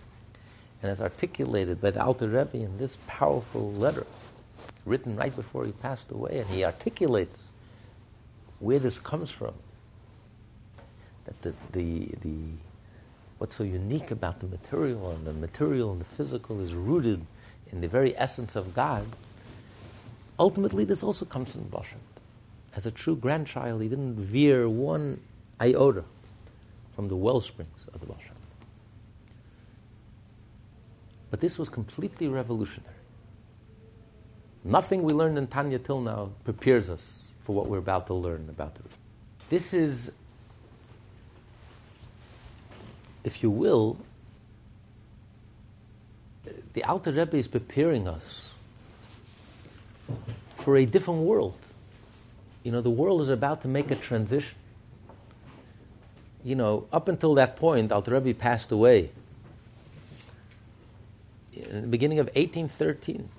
And 0.81 0.91
as 0.91 1.01
articulated 1.01 1.81
by 1.81 1.91
the 1.91 2.03
Alter 2.03 2.27
Rebbe 2.27 2.57
in 2.57 2.77
this 2.77 2.97
powerful 3.07 3.73
letter, 3.73 4.05
written 4.85 5.15
right 5.15 5.35
before 5.35 5.65
he 5.65 5.71
passed 5.73 6.11
away, 6.11 6.39
and 6.39 6.47
he 6.49 6.63
articulates 6.63 7.51
where 8.59 8.79
this 8.79 8.99
comes 8.99 9.29
from. 9.29 9.53
That 11.25 11.41
the, 11.41 11.53
the, 11.73 12.07
the, 12.21 12.35
what's 13.37 13.55
so 13.55 13.63
unique 13.63 14.11
about 14.11 14.39
the 14.39 14.47
material 14.47 15.11
and 15.11 15.25
the 15.25 15.33
material 15.33 15.91
and 15.91 16.01
the 16.01 16.05
physical 16.05 16.61
is 16.61 16.73
rooted 16.73 17.25
in 17.71 17.81
the 17.81 17.87
very 17.87 18.17
essence 18.17 18.55
of 18.55 18.73
God. 18.73 19.05
Ultimately, 20.39 20.85
this 20.85 21.03
also 21.03 21.25
comes 21.25 21.51
from 21.51 21.69
Shem. 21.71 21.99
As 22.75 22.85
a 22.85 22.91
true 22.91 23.15
grandchild, 23.15 23.81
he 23.81 23.89
didn't 23.89 24.15
veer 24.15 24.69
one 24.69 25.19
iota 25.61 26.03
from 26.95 27.09
the 27.09 27.15
well 27.15 27.41
springs 27.41 27.87
of 27.93 27.99
the 27.99 28.07
Shem. 28.07 28.35
But 31.31 31.41
this 31.41 31.59
was 31.59 31.69
completely 31.69 32.27
revolutionary. 32.27 32.95
Nothing 34.63 35.03
we 35.03 35.13
learned 35.13 35.37
in 35.37 35.47
Tanya 35.47 35.79
till 35.79 36.01
now 36.01 36.31
prepares 36.43 36.89
us 36.89 37.27
for 37.43 37.55
what 37.55 37.67
we're 37.67 37.77
about 37.77 38.07
to 38.07 38.13
learn 38.13 38.47
about 38.49 38.75
the 38.75 38.83
This 39.49 39.73
is, 39.73 40.11
if 43.23 43.41
you 43.41 43.49
will, 43.49 43.97
the 46.73 46.83
Alter 46.83 47.11
Rebbe 47.11 47.37
is 47.37 47.47
preparing 47.47 48.07
us 48.07 48.49
for 50.57 50.77
a 50.77 50.85
different 50.85 51.21
world. 51.21 51.57
You 52.63 52.71
know, 52.71 52.81
the 52.81 52.89
world 52.89 53.21
is 53.21 53.29
about 53.29 53.61
to 53.61 53.67
make 53.67 53.91
a 53.91 53.95
transition. 53.95 54.55
You 56.43 56.55
know, 56.55 56.85
up 56.91 57.07
until 57.07 57.35
that 57.35 57.55
point, 57.55 57.91
Alter 57.91 58.13
Rebbe 58.19 58.33
passed 58.33 58.71
away. 58.71 59.09
In 61.69 61.81
the 61.81 61.87
beginning 61.87 62.19
of 62.19 62.27
1813, 62.27 63.29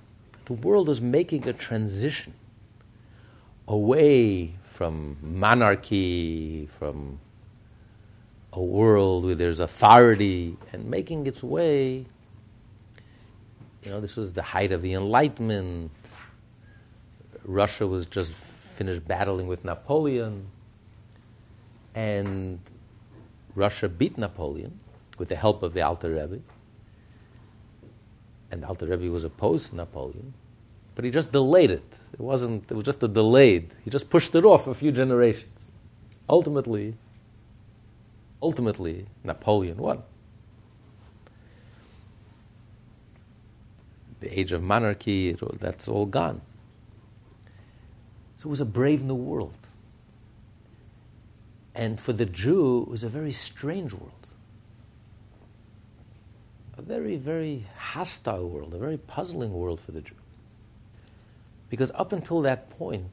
the 0.45 0.53
world 0.53 0.87
was 0.87 1.01
making 1.01 1.47
a 1.47 1.53
transition 1.53 2.33
away 3.67 4.53
from 4.73 5.17
monarchy, 5.21 6.67
from 6.79 7.19
a 8.53 8.61
world 8.61 9.25
where 9.25 9.35
there's 9.35 9.59
authority, 9.59 10.57
and 10.73 10.85
making 10.85 11.27
its 11.27 11.43
way 11.43 12.05
you 13.83 13.89
know, 13.89 13.99
this 13.99 14.15
was 14.15 14.33
the 14.33 14.43
height 14.43 14.71
of 14.71 14.81
the 14.81 14.93
Enlightenment. 14.93 15.91
Russia 17.43 17.87
was 17.87 18.05
just 18.05 18.31
finished 18.31 19.07
battling 19.07 19.47
with 19.47 19.65
Napoleon. 19.65 20.45
And 21.95 22.59
Russia 23.55 23.89
beat 23.89 24.17
Napoleon 24.17 24.79
with 25.17 25.29
the 25.29 25.35
help 25.35 25.63
of 25.63 25.73
the 25.73 25.81
Alter 25.81 26.11
Rebbe. 26.11 26.41
And 28.51 28.61
the 28.61 28.67
Alter 28.67 28.85
Rebbe 28.85 29.09
was 29.09 29.23
opposed 29.23 29.69
to 29.69 29.75
Napoleon. 29.75 30.33
But 30.93 31.05
he 31.05 31.11
just 31.11 31.31
delayed 31.31 31.71
it. 31.71 31.97
It 32.13 32.19
wasn't, 32.19 32.69
it 32.69 32.75
was 32.75 32.83
just 32.83 33.01
a 33.01 33.07
delayed. 33.07 33.73
He 33.83 33.89
just 33.89 34.09
pushed 34.09 34.35
it 34.35 34.43
off 34.43 34.67
a 34.67 34.73
few 34.73 34.91
generations. 34.91 35.69
Ultimately, 36.29 36.95
ultimately, 38.41 39.05
Napoleon 39.23 39.77
won. 39.77 40.03
The 44.19 44.39
age 44.39 44.51
of 44.51 44.61
monarchy, 44.61 45.35
that's 45.59 45.87
all 45.87 46.05
gone. 46.05 46.41
So 48.37 48.47
it 48.47 48.49
was 48.49 48.61
a 48.61 48.65
brave 48.65 49.01
new 49.01 49.15
world. 49.15 49.55
And 51.73 51.99
for 51.99 52.11
the 52.13 52.25
Jew, 52.25 52.81
it 52.81 52.89
was 52.89 53.03
a 53.03 53.09
very 53.09 53.31
strange 53.31 53.93
world. 53.93 54.20
A 56.81 56.83
very, 56.83 57.15
very 57.15 57.67
hostile 57.77 58.49
world, 58.49 58.73
a 58.73 58.79
very 58.79 58.97
puzzling 58.97 59.53
world 59.53 59.79
for 59.79 59.91
the 59.91 60.01
Jew. 60.01 60.15
Because 61.69 61.91
up 61.93 62.11
until 62.11 62.41
that 62.41 62.71
point, 62.71 63.11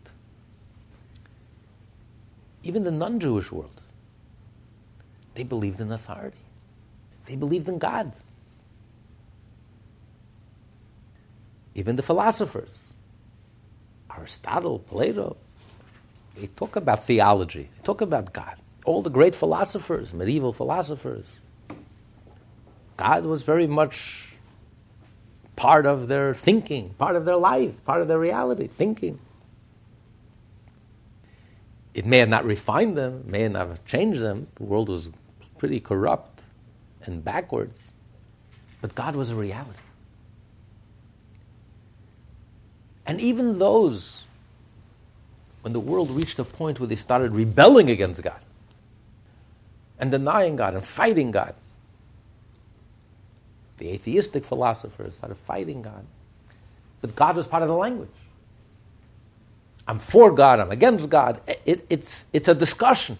even 2.62 2.82
the 2.82 2.90
non 2.90 3.20
Jewish 3.20 3.52
world, 3.52 3.82
they 5.34 5.42
believed 5.42 5.82
in 5.82 5.92
authority, 5.92 6.38
they 7.26 7.36
believed 7.36 7.68
in 7.68 7.76
God. 7.76 8.10
Even 11.74 11.96
the 11.96 12.02
philosophers, 12.02 12.70
Aristotle, 14.10 14.78
Plato, 14.78 15.36
they 16.36 16.46
talk 16.46 16.76
about 16.76 17.04
theology, 17.04 17.68
they 17.76 17.82
talk 17.84 18.00
about 18.00 18.32
God. 18.32 18.56
All 18.86 19.02
the 19.02 19.10
great 19.10 19.34
philosophers, 19.34 20.14
medieval 20.14 20.54
philosophers, 20.54 21.26
God 22.98 23.24
was 23.24 23.42
very 23.42 23.66
much 23.66 24.28
part 25.56 25.86
of 25.86 26.08
their 26.08 26.34
thinking, 26.34 26.90
part 26.98 27.16
of 27.16 27.24
their 27.24 27.36
life, 27.36 27.72
part 27.84 28.02
of 28.02 28.08
their 28.08 28.18
reality, 28.18 28.66
thinking. 28.66 29.18
It 31.94 32.04
may 32.04 32.18
have 32.18 32.28
not 32.28 32.44
refined 32.44 32.96
them, 32.96 33.24
may 33.26 33.42
have 33.42 33.52
not 33.52 33.68
have 33.68 33.84
changed 33.86 34.20
them. 34.20 34.48
The 34.56 34.64
world 34.64 34.88
was 34.88 35.10
pretty 35.56 35.80
corrupt 35.80 36.42
and 37.04 37.24
backwards, 37.24 37.78
but 38.80 38.94
God 38.94 39.16
was 39.16 39.30
a 39.30 39.36
reality. 39.36 39.78
And 43.06 43.20
even 43.20 43.58
those 43.58 44.26
when 45.62 45.72
the 45.72 45.80
world 45.80 46.10
reached 46.10 46.38
a 46.38 46.44
point 46.44 46.80
where 46.80 46.86
they 46.86 46.96
started 46.96 47.32
rebelling 47.32 47.90
against 47.90 48.22
God 48.22 48.40
and 49.98 50.10
denying 50.10 50.56
God 50.56 50.74
and 50.74 50.84
fighting 50.84 51.30
God. 51.30 51.54
The 53.78 53.90
atheistic 53.90 54.44
philosophers 54.44 55.16
started 55.16 55.36
fighting 55.36 55.82
God. 55.82 56.04
But 57.00 57.16
God 57.16 57.36
was 57.36 57.46
part 57.46 57.62
of 57.62 57.68
the 57.68 57.76
language. 57.76 58.10
I'm 59.86 59.98
for 59.98 60.32
God, 60.32 60.60
I'm 60.60 60.70
against 60.70 61.08
God. 61.08 61.40
It, 61.64 61.86
it's, 61.88 62.26
it's 62.32 62.48
a 62.48 62.54
discussion. 62.54 63.18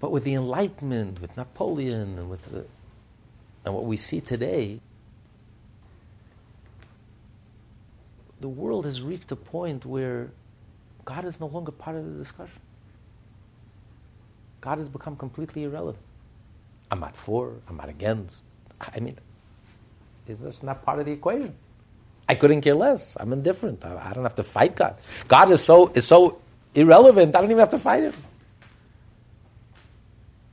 But 0.00 0.12
with 0.12 0.24
the 0.24 0.34
Enlightenment, 0.34 1.20
with 1.22 1.36
Napoleon, 1.36 2.18
and 2.18 2.30
with 2.30 2.46
the, 2.52 2.66
and 3.64 3.74
what 3.74 3.84
we 3.84 3.96
see 3.96 4.20
today, 4.20 4.80
the 8.40 8.48
world 8.48 8.84
has 8.84 9.00
reached 9.02 9.30
a 9.32 9.36
point 9.36 9.86
where 9.86 10.30
God 11.04 11.24
is 11.24 11.40
no 11.40 11.46
longer 11.46 11.72
part 11.72 11.96
of 11.96 12.04
the 12.04 12.18
discussion. 12.18 12.60
God 14.60 14.78
has 14.78 14.88
become 14.88 15.16
completely 15.16 15.64
irrelevant. 15.64 16.04
I'm 16.92 17.00
not 17.00 17.16
for, 17.16 17.54
I'm 17.68 17.78
not 17.78 17.88
against. 17.88 18.44
I 18.78 19.00
mean, 19.00 19.16
is 20.28 20.40
this 20.42 20.62
not 20.62 20.84
part 20.84 21.00
of 21.00 21.06
the 21.06 21.12
equation? 21.12 21.54
I 22.28 22.34
couldn't 22.34 22.60
care 22.60 22.74
less. 22.74 23.16
I'm 23.18 23.32
indifferent. 23.32 23.82
I, 23.84 24.10
I 24.10 24.12
don't 24.12 24.24
have 24.24 24.34
to 24.34 24.44
fight 24.44 24.76
God. 24.76 24.96
God 25.26 25.50
is 25.50 25.64
so, 25.64 25.88
is 25.94 26.06
so 26.06 26.38
irrelevant, 26.74 27.34
I 27.34 27.40
don't 27.40 27.50
even 27.50 27.60
have 27.60 27.70
to 27.70 27.78
fight 27.78 28.02
Him. 28.02 28.12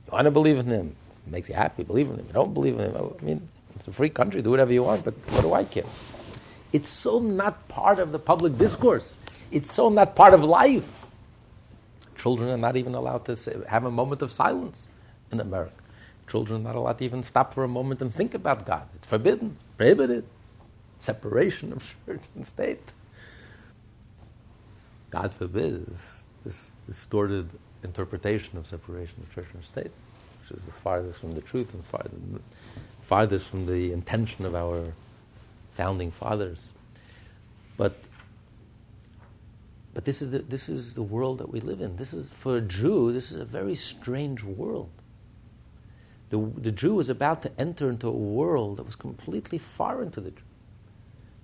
You 0.06 0.12
want 0.12 0.24
to 0.24 0.30
believe 0.30 0.56
in 0.56 0.66
Him, 0.66 0.96
it 1.26 1.30
makes 1.30 1.50
you 1.50 1.54
happy, 1.54 1.84
believe 1.84 2.08
in 2.08 2.16
Him. 2.18 2.26
You 2.26 2.32
don't 2.32 2.54
believe 2.54 2.80
in 2.80 2.90
Him, 2.90 2.96
I 3.20 3.22
mean, 3.22 3.46
it's 3.76 3.86
a 3.86 3.92
free 3.92 4.10
country, 4.10 4.40
do 4.40 4.50
whatever 4.50 4.72
you 4.72 4.82
want, 4.82 5.04
but 5.04 5.14
what 5.28 5.42
do 5.42 5.52
I 5.52 5.64
care? 5.64 5.84
It's 6.72 6.88
so 6.88 7.18
not 7.18 7.68
part 7.68 7.98
of 7.98 8.12
the 8.12 8.18
public 8.18 8.56
discourse. 8.56 9.18
It's 9.50 9.72
so 9.72 9.90
not 9.90 10.16
part 10.16 10.32
of 10.32 10.42
life. 10.42 10.90
Children 12.16 12.48
are 12.48 12.56
not 12.56 12.76
even 12.76 12.94
allowed 12.94 13.26
to 13.26 13.64
have 13.68 13.84
a 13.84 13.90
moment 13.90 14.22
of 14.22 14.30
silence 14.32 14.88
in 15.32 15.40
America. 15.40 15.79
Children 16.30 16.60
are 16.60 16.64
not 16.64 16.76
allowed 16.76 16.98
to 16.98 17.04
even 17.04 17.24
stop 17.24 17.52
for 17.52 17.64
a 17.64 17.68
moment 17.68 18.00
and 18.00 18.14
think 18.14 18.34
about 18.34 18.64
God. 18.64 18.86
It's 18.94 19.06
forbidden, 19.06 19.56
prohibited. 19.76 20.24
Separation 21.00 21.72
of 21.72 21.94
church 22.06 22.22
and 22.36 22.46
state. 22.46 22.92
God 25.10 25.34
forbid 25.34 25.86
this, 25.86 26.22
this 26.44 26.70
distorted 26.86 27.48
interpretation 27.82 28.58
of 28.58 28.66
separation 28.68 29.14
of 29.22 29.34
church 29.34 29.48
and 29.54 29.64
state, 29.64 29.90
which 30.42 30.56
is 30.56 30.64
the 30.64 30.72
farthest 30.72 31.18
from 31.18 31.32
the 31.32 31.40
truth 31.40 31.74
and 31.74 31.84
farthest, 31.84 32.22
farthest 33.00 33.48
from 33.48 33.66
the 33.66 33.92
intention 33.92 34.44
of 34.44 34.54
our 34.54 34.84
founding 35.72 36.12
fathers. 36.12 36.68
But, 37.76 37.96
but 39.94 40.04
this, 40.04 40.22
is 40.22 40.30
the, 40.30 40.40
this 40.40 40.68
is 40.68 40.94
the 40.94 41.02
world 41.02 41.38
that 41.38 41.50
we 41.50 41.58
live 41.58 41.80
in. 41.80 41.96
This 41.96 42.12
is, 42.12 42.30
for 42.30 42.58
a 42.58 42.60
Jew, 42.60 43.12
this 43.12 43.32
is 43.32 43.40
a 43.40 43.44
very 43.44 43.74
strange 43.74 44.44
world. 44.44 44.90
The, 46.30 46.38
the 46.38 46.70
Jew 46.70 46.94
was 46.94 47.08
about 47.08 47.42
to 47.42 47.50
enter 47.58 47.90
into 47.90 48.06
a 48.06 48.12
world 48.12 48.78
that 48.78 48.86
was 48.86 48.94
completely 48.94 49.58
foreign 49.58 50.10
to 50.12 50.20
the 50.20 50.30
Jew. 50.30 50.42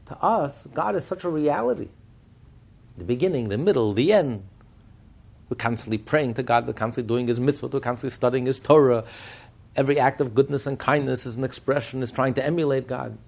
To 0.07 0.23
us, 0.23 0.67
God 0.73 0.95
is 0.95 1.05
such 1.05 1.25
a 1.25 1.29
reality. 1.29 1.89
The 2.97 3.05
beginning, 3.05 3.49
the 3.49 3.59
middle, 3.59 3.93
the 3.93 4.13
end. 4.13 4.45
We're 5.49 5.57
constantly 5.57 5.99
praying 5.99 6.35
to 6.35 6.43
God, 6.43 6.67
we're 6.67 6.73
constantly 6.73 7.09
doing 7.09 7.27
His 7.27 7.39
mitzvah, 7.39 7.69
we're 7.69 7.81
constantly 7.81 8.15
studying 8.15 8.47
His 8.47 8.61
Torah. 8.61 9.05
Every 9.75 9.99
act 9.99 10.21
of 10.21 10.35
goodness 10.35 10.67
and 10.67 10.79
kindness 10.79 11.27
is 11.27 11.37
an 11.37 11.45
expression, 11.45 12.03
is 12.03 12.11
trying 12.11 12.35
to 12.35 12.45
emulate 12.45 12.87
God. 12.87 13.19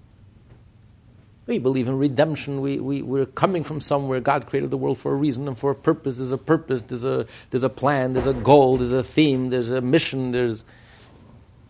We 1.45 1.59
believe 1.59 1.87
in 1.87 1.97
redemption. 1.97 2.61
We, 2.61 2.79
we, 2.79 3.01
we're 3.01 3.25
coming 3.25 3.63
from 3.63 3.81
somewhere. 3.81 4.19
God 4.19 4.47
created 4.47 4.69
the 4.69 4.77
world 4.77 4.99
for 4.99 5.11
a 5.11 5.15
reason 5.15 5.47
and 5.47 5.57
for 5.57 5.71
a 5.71 5.75
purpose. 5.75 6.17
There's 6.17 6.31
a 6.31 6.37
purpose, 6.37 6.83
there's 6.83 7.03
a, 7.03 7.25
there's 7.49 7.63
a 7.63 7.69
plan, 7.69 8.13
there's 8.13 8.27
a 8.27 8.33
goal, 8.33 8.77
there's 8.77 8.91
a 8.91 9.03
theme, 9.03 9.49
there's 9.49 9.71
a 9.71 9.81
mission. 9.81 10.31
There's, 10.31 10.63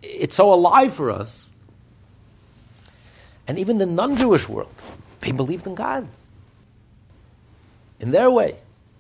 it's 0.02 0.36
so 0.36 0.54
alive 0.54 0.94
for 0.94 1.12
us. 1.12 1.48
And 3.48 3.58
even 3.58 3.78
the 3.78 3.86
non 3.86 4.16
Jewish 4.16 4.48
world, 4.48 4.74
they 5.22 5.32
believed 5.32 5.68
in 5.68 5.76
God 5.76 6.08
in 8.00 8.12
their 8.12 8.32
way. 8.32 8.58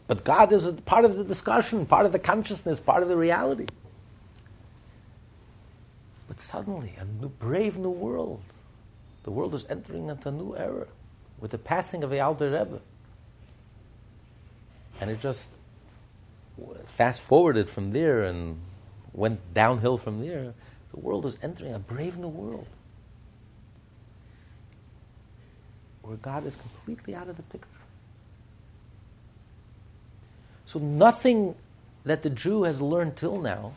But 0.07 0.23
God 0.23 0.51
is 0.51 0.69
part 0.85 1.05
of 1.05 1.17
the 1.17 1.23
discussion, 1.23 1.85
part 1.85 2.05
of 2.05 2.11
the 2.11 2.19
consciousness, 2.19 2.79
part 2.79 3.03
of 3.03 3.09
the 3.09 3.15
reality. 3.15 3.67
But 6.27 6.39
suddenly, 6.39 6.95
a 6.99 7.05
new, 7.05 7.29
brave 7.29 7.77
new 7.77 7.89
world 7.89 8.41
the 9.23 9.31
world 9.31 9.53
is 9.53 9.65
entering 9.69 10.09
into 10.09 10.29
a 10.29 10.31
new 10.31 10.55
era 10.55 10.87
with 11.39 11.51
the 11.51 11.57
passing 11.57 12.03
of 12.03 12.09
the 12.09 12.19
Alter 12.19 12.49
Rebbe. 12.49 12.81
And 14.99 15.11
it 15.11 15.19
just 15.19 15.49
fast 16.87 17.21
forwarded 17.21 17.69
from 17.69 17.91
there 17.91 18.23
and 18.23 18.59
went 19.13 19.53
downhill 19.53 19.97
from 19.97 20.25
there. 20.25 20.53
The 20.91 20.99
world 20.99 21.25
is 21.25 21.37
entering 21.41 21.73
a 21.73 21.79
brave 21.79 22.17
new 22.17 22.27
world 22.27 22.67
where 26.01 26.17
God 26.17 26.45
is 26.45 26.55
completely 26.55 27.13
out 27.15 27.27
of 27.27 27.37
the 27.37 27.43
picture. 27.43 27.67
So 30.65 30.79
nothing 30.79 31.55
that 32.03 32.23
the 32.23 32.29
Jew 32.29 32.63
has 32.63 32.81
learned 32.81 33.15
till 33.15 33.39
now 33.39 33.73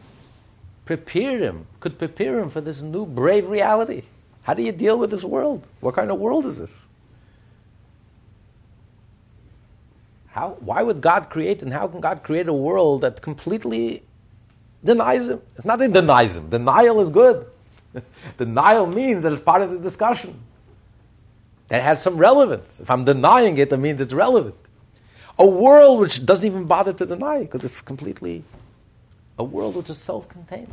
prepared 0.84 1.42
him, 1.42 1.66
could 1.80 1.98
prepare 1.98 2.38
him 2.38 2.50
for 2.50 2.60
this 2.60 2.82
new 2.82 3.06
brave 3.06 3.48
reality. 3.48 4.02
How 4.42 4.54
do 4.54 4.62
you 4.62 4.72
deal 4.72 4.98
with 4.98 5.10
this 5.10 5.24
world? 5.24 5.66
What 5.80 5.94
kind 5.94 6.10
of 6.10 6.18
world 6.18 6.46
is 6.46 6.58
this? 6.58 6.70
How, 10.28 10.56
why 10.60 10.82
would 10.82 11.00
God 11.00 11.28
create, 11.28 11.62
and 11.62 11.72
how 11.72 11.86
can 11.86 12.00
God 12.00 12.22
create 12.22 12.48
a 12.48 12.52
world 12.54 13.02
that 13.02 13.20
completely 13.20 14.02
denies 14.84 15.28
Him? 15.28 15.40
It's 15.56 15.64
not 15.64 15.78
that 15.78 15.92
denies 15.92 16.36
Him. 16.36 16.48
Denial 16.48 17.00
is 17.00 17.10
good. 17.10 17.46
Denial 18.38 18.86
means 18.86 19.22
that 19.22 19.32
it's 19.32 19.42
part 19.42 19.62
of 19.62 19.70
the 19.70 19.78
discussion. 19.78 20.40
That 21.68 21.82
has 21.82 22.02
some 22.02 22.16
relevance. 22.16 22.80
If 22.80 22.90
I'm 22.90 23.04
denying 23.04 23.58
it, 23.58 23.70
that 23.70 23.78
means 23.78 24.00
it's 24.00 24.14
relevant. 24.14 24.56
A 25.38 25.46
world 25.46 26.00
which 26.00 26.24
doesn't 26.24 26.46
even 26.46 26.64
bother 26.64 26.92
to 26.92 27.06
deny 27.06 27.40
because 27.40 27.64
it's 27.64 27.80
completely 27.80 28.44
a 29.38 29.44
world 29.44 29.76
which 29.76 29.88
is 29.88 29.96
self 29.96 30.28
contained, 30.28 30.72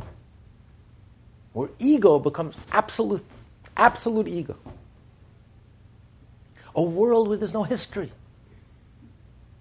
where 1.54 1.70
ego 1.78 2.18
becomes 2.18 2.54
absolute 2.72 3.24
Absolute 3.80 4.28
ego. 4.28 4.56
A 6.74 6.82
world 6.82 7.28
where 7.28 7.38
there's 7.38 7.54
no 7.54 7.62
history. 7.62 8.12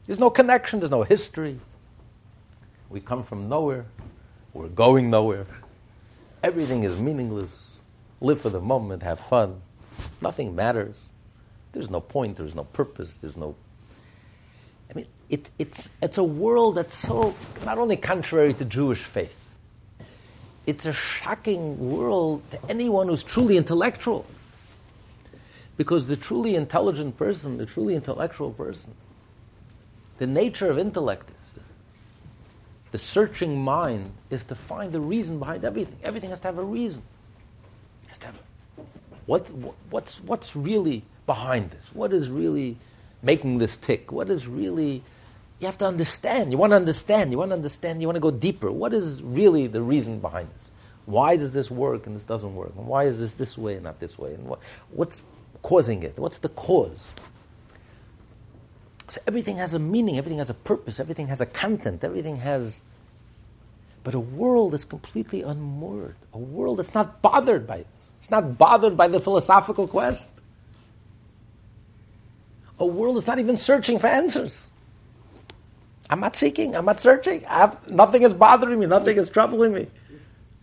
There's 0.05 0.19
no 0.19 0.29
connection, 0.29 0.81
there's 0.81 0.91
no 0.91 1.03
history. 1.03 1.57
We 2.89 2.99
come 2.99 3.23
from 3.23 3.47
nowhere, 3.47 3.85
we're 4.53 4.67
going 4.67 5.09
nowhere. 5.09 5.45
Everything 6.43 6.83
is 6.83 6.99
meaningless. 6.99 7.55
Live 8.21 8.41
for 8.41 8.49
the 8.49 8.59
moment, 8.59 9.03
have 9.03 9.19
fun. 9.19 9.61
Nothing 10.21 10.55
matters. 10.55 11.03
There's 11.71 11.89
no 11.89 12.01
point, 12.01 12.37
there's 12.37 12.55
no 12.55 12.63
purpose, 12.63 13.17
there's 13.17 13.37
no. 13.37 13.55
I 14.89 14.93
mean, 14.95 15.07
it, 15.29 15.49
it's, 15.59 15.89
it's 16.01 16.17
a 16.17 16.23
world 16.23 16.75
that's 16.75 16.95
so 16.95 17.35
not 17.63 17.77
only 17.77 17.95
contrary 17.95 18.53
to 18.55 18.65
Jewish 18.65 19.03
faith, 19.03 19.35
it's 20.65 20.85
a 20.85 20.93
shocking 20.93 21.91
world 21.91 22.41
to 22.51 22.59
anyone 22.69 23.07
who's 23.07 23.23
truly 23.23 23.57
intellectual. 23.57 24.25
Because 25.77 26.07
the 26.07 26.17
truly 26.17 26.55
intelligent 26.55 27.17
person, 27.17 27.57
the 27.57 27.65
truly 27.65 27.95
intellectual 27.95 28.51
person, 28.51 28.93
the 30.17 30.27
nature 30.27 30.69
of 30.69 30.77
intellect 30.77 31.31
the 32.91 32.97
searching 32.97 33.61
mind 33.61 34.11
is 34.29 34.43
to 34.45 34.55
find 34.55 34.91
the 34.91 35.01
reason 35.01 35.39
behind 35.39 35.63
everything. 35.63 35.97
Everything 36.03 36.29
has 36.29 36.39
to 36.41 36.47
have 36.47 36.57
a 36.57 36.63
reason. 36.63 37.03
Has 38.07 38.17
to 38.19 38.27
have 38.27 38.35
what, 39.25 39.47
what's, 39.91 40.21
what's 40.23 40.55
really 40.55 41.03
behind 41.27 41.69
this? 41.69 41.93
What 41.93 42.13
is 42.13 42.31
really 42.31 42.77
making 43.21 43.59
this 43.59 43.77
tick? 43.77 44.11
What 44.11 44.29
is 44.31 44.47
really 44.47 45.03
you 45.59 45.65
have 45.65 45.77
to 45.79 45.85
understand. 45.85 46.51
You 46.51 46.57
want 46.57 46.71
to 46.71 46.77
understand. 46.77 47.31
You 47.31 47.37
want 47.37 47.49
to 47.49 47.55
understand. 47.55 48.01
You 48.01 48.07
want 48.07 48.15
to 48.15 48.21
go 48.21 48.31
deeper. 48.31 48.71
What 48.71 48.93
is 48.93 49.21
really 49.21 49.67
the 49.67 49.81
reason 49.81 50.19
behind 50.19 50.49
this? 50.55 50.71
Why 51.05 51.35
does 51.35 51.51
this 51.51 51.69
work 51.69 52.07
and 52.07 52.15
this 52.15 52.23
doesn't 52.23 52.55
work? 52.55 52.71
And 52.77 52.87
why 52.87 53.05
is 53.05 53.19
this 53.19 53.33
this 53.33 53.57
way 53.57 53.75
and 53.75 53.83
not 53.83 53.99
this 53.99 54.17
way? 54.17 54.33
And 54.33 54.45
what, 54.45 54.59
what's 54.91 55.21
causing 55.61 56.03
it? 56.03 56.17
What's 56.17 56.39
the 56.39 56.49
cause? 56.49 56.99
So 59.09 59.21
everything 59.27 59.57
has 59.57 59.73
a 59.73 59.79
meaning. 59.79 60.17
Everything 60.17 60.37
has 60.37 60.49
a 60.49 60.53
purpose. 60.53 60.99
Everything 60.99 61.27
has 61.27 61.41
a 61.41 61.45
content. 61.45 62.03
Everything 62.03 62.37
has. 62.37 62.81
But 64.03 64.13
a 64.13 64.19
world 64.19 64.73
is 64.73 64.85
completely 64.85 65.41
unmoored. 65.41 66.15
A 66.33 66.37
world 66.37 66.79
that's 66.79 66.93
not 66.93 67.21
bothered 67.21 67.67
by 67.67 67.77
this. 67.77 67.87
It's 68.19 68.31
not 68.31 68.57
bothered 68.57 68.95
by 68.95 69.07
the 69.07 69.19
philosophical 69.19 69.87
quest. 69.87 70.29
A 72.79 72.85
world 72.85 73.17
that's 73.17 73.27
not 73.27 73.39
even 73.39 73.57
searching 73.57 73.99
for 73.99 74.07
answers. 74.07 74.69
I'm 76.09 76.19
not 76.19 76.35
seeking. 76.35 76.75
I'm 76.75 76.85
not 76.85 76.99
searching. 76.99 77.41
Have, 77.41 77.89
nothing 77.89 78.23
is 78.23 78.33
bothering 78.33 78.79
me. 78.79 78.85
Nothing 78.85 79.17
is 79.17 79.29
troubling 79.29 79.73
me. 79.73 79.87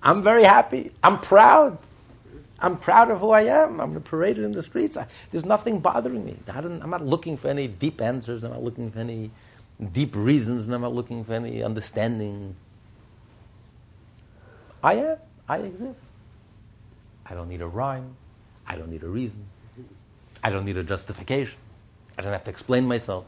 I'm 0.02 0.22
very 0.22 0.44
happy. 0.44 0.92
I'm 1.02 1.18
proud. 1.20 1.78
I'm 2.58 2.76
proud 2.78 3.10
of 3.10 3.20
who 3.20 3.30
I 3.30 3.42
am. 3.42 3.80
I'm 3.80 4.00
paraded 4.00 4.44
in 4.44 4.52
the 4.52 4.62
streets. 4.62 4.96
I, 4.96 5.06
there's 5.30 5.44
nothing 5.44 5.80
bothering 5.80 6.24
me. 6.24 6.36
I 6.48 6.58
am 6.58 6.90
not 6.90 7.04
looking 7.04 7.36
for 7.36 7.48
any 7.48 7.68
deep 7.68 8.00
answers. 8.00 8.44
I'm 8.44 8.52
not 8.52 8.62
looking 8.62 8.90
for 8.90 9.00
any 9.00 9.30
deep 9.92 10.16
reasons, 10.16 10.68
I'm 10.68 10.80
not 10.80 10.94
looking 10.94 11.22
for 11.22 11.34
any 11.34 11.62
understanding. 11.62 12.56
I 14.82 14.94
am. 14.94 15.16
I 15.48 15.58
exist. 15.58 16.00
I 17.26 17.34
don't 17.34 17.48
need 17.48 17.60
a 17.60 17.66
rhyme. 17.66 18.16
I 18.66 18.76
don't 18.76 18.90
need 18.90 19.02
a 19.02 19.08
reason. 19.08 19.44
I 20.42 20.50
don't 20.50 20.64
need 20.64 20.76
a 20.76 20.82
justification. 20.82 21.58
I 22.16 22.22
don't 22.22 22.32
have 22.32 22.44
to 22.44 22.50
explain 22.50 22.86
myself 22.86 23.26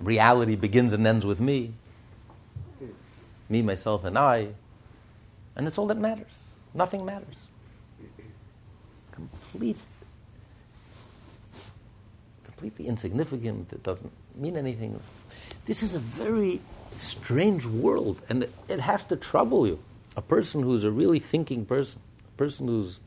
reality 0.00 0.56
begins 0.56 0.92
and 0.92 1.06
ends 1.06 1.26
with 1.26 1.40
me. 1.40 1.72
Me, 3.48 3.62
myself, 3.62 4.04
and 4.04 4.16
I. 4.18 4.48
And 5.56 5.66
that's 5.66 5.76
all 5.76 5.86
that 5.88 5.98
matters. 5.98 6.32
Nothing 6.72 7.04
matters. 7.04 7.36
Complete, 9.50 9.76
completely 12.44 12.86
insignificant. 12.86 13.72
It 13.72 13.82
doesn't 13.82 14.12
mean 14.34 14.56
anything. 14.56 15.00
This 15.66 15.82
is 15.82 15.94
a 15.94 15.98
very 15.98 16.60
strange 16.96 17.66
world, 17.66 18.20
and 18.28 18.44
it, 18.44 18.54
it 18.68 18.80
has 18.80 19.02
to 19.04 19.16
trouble 19.16 19.66
you. 19.66 19.78
A 20.16 20.22
person 20.22 20.62
who's 20.62 20.84
a 20.84 20.90
really 20.90 21.18
thinking 21.18 21.64
person, 21.64 22.00
a 22.34 22.38
person 22.38 22.66
who's 22.66 23.00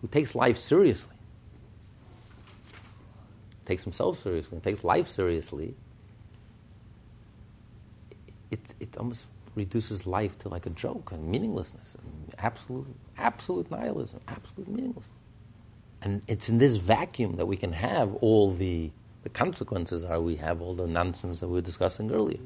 who 0.00 0.08
takes 0.08 0.34
life 0.34 0.56
seriously 0.56 1.12
takes 3.70 3.84
himself 3.84 4.18
seriously 4.18 4.58
takes 4.58 4.82
life 4.82 5.06
seriously, 5.06 5.74
it, 8.50 8.58
it 8.80 8.96
almost 8.96 9.26
reduces 9.60 10.06
life 10.06 10.38
to 10.38 10.48
like 10.48 10.66
a 10.66 10.70
joke 10.70 11.12
and 11.12 11.20
meaninglessness 11.34 11.96
and 12.00 12.34
absolute, 12.38 12.86
absolute 13.18 13.70
nihilism, 13.70 14.20
absolute 14.28 14.68
meaninglessness. 14.68 15.18
And 16.02 16.22
it's 16.28 16.48
in 16.48 16.58
this 16.58 16.76
vacuum 16.76 17.36
that 17.36 17.46
we 17.46 17.56
can 17.56 17.72
have 17.72 18.14
all 18.16 18.52
the, 18.52 18.90
the 19.22 19.28
consequences 19.28 20.04
are 20.04 20.20
we 20.20 20.36
have 20.36 20.62
all 20.62 20.74
the 20.74 20.86
nonsense 20.86 21.40
that 21.40 21.48
we 21.48 21.54
were 21.54 21.68
discussing 21.72 22.10
earlier. 22.10 22.40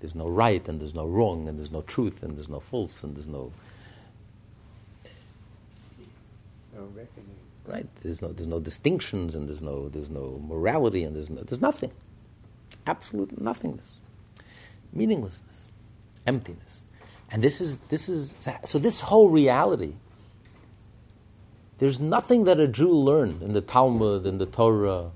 There's 0.00 0.14
no 0.14 0.28
right 0.28 0.66
and 0.68 0.80
there's 0.80 0.94
no 0.94 1.06
wrong 1.06 1.48
and 1.48 1.58
there's 1.58 1.70
no 1.70 1.82
truth 1.82 2.22
and 2.22 2.36
there's 2.36 2.48
no 2.48 2.60
false 2.60 3.02
and 3.02 3.14
there's 3.14 3.28
no... 3.28 3.52
No 6.74 6.84
reckoning 6.96 7.36
right? 7.66 7.86
There's 8.02 8.22
no, 8.22 8.28
there's 8.32 8.48
no 8.48 8.60
distinctions 8.60 9.34
and 9.34 9.48
there's 9.48 9.62
no, 9.62 9.88
there's 9.88 10.10
no 10.10 10.40
morality 10.46 11.04
and 11.04 11.14
there's, 11.14 11.30
no, 11.30 11.42
there's 11.42 11.60
nothing. 11.60 11.92
Absolute 12.86 13.40
nothingness. 13.40 13.96
Meaninglessness. 14.92 15.61
Emptiness. 16.26 16.80
And 17.30 17.42
this 17.42 17.60
is, 17.60 17.78
this 17.88 18.08
is, 18.08 18.36
so 18.64 18.78
this 18.78 19.00
whole 19.00 19.30
reality, 19.30 19.94
there's 21.78 21.98
nothing 21.98 22.44
that 22.44 22.60
a 22.60 22.68
Jew 22.68 22.90
learned 22.90 23.42
in 23.42 23.52
the 23.52 23.60
Talmud, 23.60 24.26
in 24.26 24.38
the 24.38 24.46
Torah, 24.46 25.10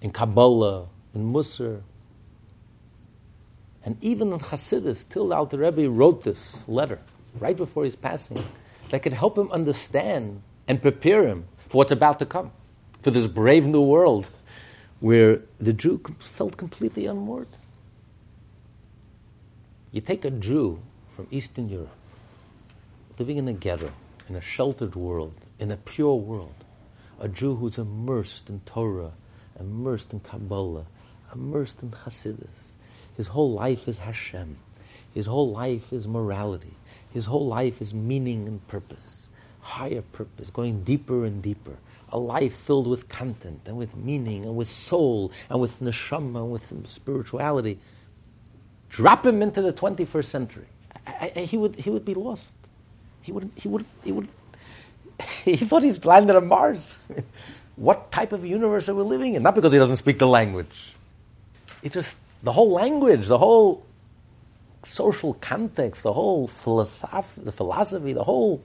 in 0.00 0.10
Kabbalah, 0.10 0.88
in 1.14 1.32
Musar, 1.32 1.82
and 3.84 3.96
even 4.00 4.32
in 4.32 4.38
Hasidus, 4.38 5.08
till 5.08 5.28
the 5.28 5.36
Alter 5.36 5.58
Rebbe 5.58 5.88
wrote 5.88 6.22
this 6.22 6.56
letter 6.68 7.00
right 7.38 7.56
before 7.56 7.84
his 7.84 7.96
passing, 7.96 8.42
that 8.90 9.02
could 9.02 9.12
help 9.12 9.38
him 9.38 9.50
understand 9.52 10.42
and 10.68 10.80
prepare 10.82 11.26
him 11.26 11.46
for 11.68 11.78
what's 11.78 11.92
about 11.92 12.18
to 12.18 12.26
come, 12.26 12.52
for 13.02 13.10
this 13.10 13.26
brave 13.26 13.64
new 13.64 13.80
world 13.80 14.26
where 15.00 15.40
the 15.58 15.72
Jew 15.72 16.00
felt 16.20 16.56
completely 16.56 17.06
unmoored. 17.06 17.48
You 19.92 20.00
take 20.00 20.24
a 20.24 20.30
Jew 20.30 20.80
from 21.10 21.26
Eastern 21.30 21.68
Europe, 21.68 21.94
living 23.18 23.36
in 23.36 23.46
a 23.46 23.52
ghetto, 23.52 23.92
in 24.28 24.36
a 24.36 24.40
sheltered 24.40 24.94
world, 24.94 25.34
in 25.58 25.70
a 25.70 25.76
pure 25.76 26.14
world, 26.14 26.54
a 27.20 27.28
Jew 27.28 27.54
who's 27.56 27.78
immersed 27.78 28.48
in 28.48 28.60
Torah, 28.66 29.12
immersed 29.60 30.12
in 30.12 30.20
Kabbalah, 30.20 30.86
immersed 31.34 31.82
in 31.82 31.90
Hasidus. 31.90 32.72
His 33.16 33.28
whole 33.28 33.52
life 33.52 33.86
is 33.86 33.98
Hashem. 33.98 34.56
His 35.12 35.26
whole 35.26 35.50
life 35.50 35.92
is 35.92 36.08
morality. 36.08 36.74
His 37.12 37.26
whole 37.26 37.46
life 37.46 37.82
is 37.82 37.92
meaning 37.92 38.48
and 38.48 38.66
purpose 38.68 39.28
higher 39.62 40.02
purpose, 40.02 40.50
going 40.50 40.82
deeper 40.82 41.24
and 41.24 41.42
deeper. 41.42 41.76
A 42.10 42.18
life 42.18 42.54
filled 42.54 42.86
with 42.86 43.08
content 43.08 43.60
and 43.64 43.78
with 43.78 43.96
meaning 43.96 44.44
and 44.44 44.54
with 44.54 44.68
soul 44.68 45.32
and 45.48 45.60
with 45.60 45.80
neshama 45.80 46.42
and 46.42 46.52
with 46.52 46.86
spirituality. 46.86 47.78
Drop 48.92 49.26
him 49.26 49.40
into 49.40 49.62
the 49.62 49.72
21st 49.72 50.24
century. 50.26 50.66
I, 51.06 51.32
I, 51.34 51.38
he, 51.40 51.56
would, 51.56 51.76
he 51.76 51.88
would 51.88 52.04
be 52.04 52.14
lost. 52.14 52.52
He 53.22 53.32
would, 53.32 53.50
he 53.56 53.66
would, 53.66 53.86
he 54.04 54.12
would, 54.12 54.28
he 55.44 55.56
thought 55.56 55.82
he's 55.82 56.04
landed 56.04 56.36
on 56.36 56.46
Mars. 56.46 56.98
what 57.76 58.12
type 58.12 58.32
of 58.32 58.44
universe 58.44 58.88
are 58.90 58.94
we 58.94 59.02
living 59.02 59.34
in? 59.34 59.42
Not 59.42 59.54
because 59.54 59.72
he 59.72 59.78
doesn't 59.78 59.96
speak 59.96 60.18
the 60.18 60.28
language. 60.28 60.92
It's 61.82 61.94
just 61.94 62.18
the 62.42 62.52
whole 62.52 62.70
language, 62.70 63.26
the 63.26 63.38
whole 63.38 63.84
social 64.82 65.34
context, 65.34 66.02
the 66.02 66.12
whole 66.12 66.46
philosophy, 66.46 67.40
the 67.42 67.52
philosophy, 67.52 68.12
the 68.12 68.24
whole 68.24 68.62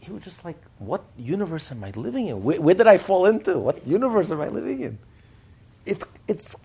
he 0.00 0.10
was 0.10 0.22
just 0.22 0.44
like, 0.44 0.56
what 0.78 1.04
universe 1.18 1.70
am 1.70 1.84
I 1.84 1.90
living 1.90 2.28
in? 2.28 2.42
Where, 2.42 2.60
where, 2.60 2.74
did 2.74 2.86
I 2.86 2.98
fall 2.98 3.26
into? 3.26 3.58
What 3.58 3.86
universe 3.86 4.30
am 4.30 4.40
I 4.40 4.48
living 4.48 4.80
in? 4.80 4.98
It's, 5.84 6.06
it's 6.26 6.56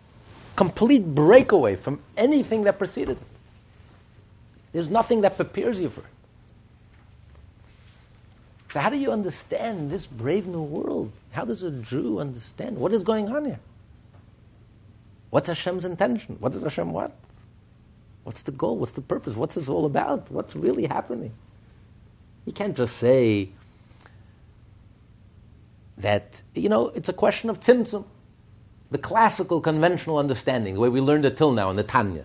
complete 0.57 1.05
breakaway 1.05 1.75
from 1.77 2.01
anything 2.17 2.63
that 2.63 2.77
preceded 2.77 3.15
it. 3.17 3.27
There's 4.73 4.89
nothing 4.89 5.21
that 5.21 5.37
prepares 5.37 5.79
you 5.79 5.89
for 5.89 6.01
it. 6.01 6.07
So, 8.69 8.81
how 8.81 8.89
do 8.89 8.97
you 8.97 9.11
understand 9.11 9.89
this 9.89 10.05
brave 10.05 10.45
new 10.45 10.61
world? 10.61 11.11
How 11.31 11.45
does 11.45 11.63
a 11.63 11.71
Jew 11.71 12.19
understand 12.19 12.75
what 12.75 12.91
is 12.91 13.03
going 13.03 13.29
on 13.29 13.45
here? 13.45 13.59
What's 15.29 15.47
Hashem's 15.47 15.85
intention? 15.85 16.35
What 16.39 16.51
does 16.51 16.63
Hashem 16.63 16.91
want? 16.91 17.13
What's 18.23 18.41
the 18.41 18.51
goal? 18.51 18.77
What's 18.77 18.91
the 18.91 19.01
purpose? 19.01 19.35
What's 19.35 19.55
this 19.55 19.69
all 19.69 19.85
about? 19.85 20.29
What's 20.31 20.55
really 20.55 20.85
happening? 20.85 21.31
You 22.45 22.51
can't 22.51 22.75
just 22.75 22.97
say 22.97 23.49
that, 25.97 26.41
you 26.55 26.67
know, 26.67 26.89
it's 26.89 27.09
a 27.09 27.13
question 27.13 27.49
of 27.49 27.59
tzimtzum. 27.59 28.03
The 28.89 28.97
classical, 28.97 29.59
conventional 29.59 30.17
understanding, 30.17 30.75
the 30.75 30.79
way 30.79 30.89
we 30.89 31.01
learned 31.01 31.25
it 31.25 31.35
till 31.35 31.51
now 31.51 31.69
in 31.69 31.75
the 31.75 31.83
Tanya. 31.83 32.23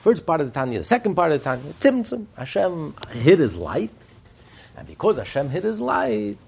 first 0.00 0.26
part 0.26 0.40
of 0.40 0.46
the 0.48 0.52
Tanya. 0.52 0.78
The 0.78 0.84
second 0.84 1.14
part 1.14 1.32
of 1.32 1.42
the 1.42 1.44
Tanya, 1.44 1.72
Tzimtzum. 1.72 2.26
Hashem 2.36 2.94
hid 3.12 3.38
his 3.38 3.56
light. 3.56 3.90
And 4.76 4.86
because 4.86 5.16
Hashem 5.16 5.48
hid 5.48 5.64
his 5.64 5.80
light, 5.80 6.38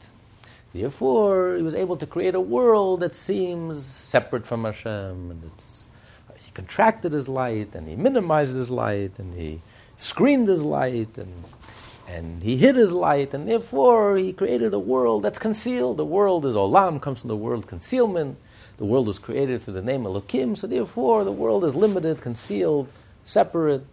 therefore 0.75 1.57
he 1.57 1.63
was 1.63 1.75
able 1.75 1.97
to 1.97 2.07
create 2.07 2.35
a 2.35 2.41
world 2.41 3.01
that 3.01 3.15
seems 3.15 3.87
separate 3.87 4.47
from 4.47 4.65
Hashem. 4.65 5.31
And 5.31 5.43
it's, 5.53 5.89
he 6.37 6.51
contracted 6.53 7.13
his 7.13 7.29
light, 7.29 7.75
and 7.75 7.89
he 7.89 7.97
minimized 7.97 8.55
his 8.55 8.71
light, 8.71 9.13
and 9.19 9.35
he 9.35 9.63
screened 9.97 10.49
his 10.49 10.63
light, 10.65 11.17
and 11.17 11.45
and 12.09 12.43
he 12.43 12.57
hid 12.57 12.77
his 12.77 12.93
light, 12.93 13.35
and 13.35 13.47
therefore 13.47 14.17
he 14.17 14.33
created 14.33 14.73
a 14.73 14.79
world 14.79 15.23
that's 15.23 15.39
concealed. 15.39 15.99
The 15.99 16.07
world 16.07 16.47
is 16.47 16.55
olam, 16.55 17.03
comes 17.03 17.21
from 17.21 17.29
the 17.29 17.37
word 17.37 17.67
concealment. 17.67 18.39
The 18.79 18.85
world 18.85 19.07
was 19.09 19.19
created 19.19 19.63
through 19.63 19.75
the 19.75 19.83
name 19.83 20.05
Elokim, 20.05 20.57
so 20.57 20.67
therefore 20.67 21.25
the 21.25 21.33
world 21.33 21.65
is 21.65 21.75
limited, 21.75 22.21
concealed, 22.21 22.89
separate. 23.25 23.85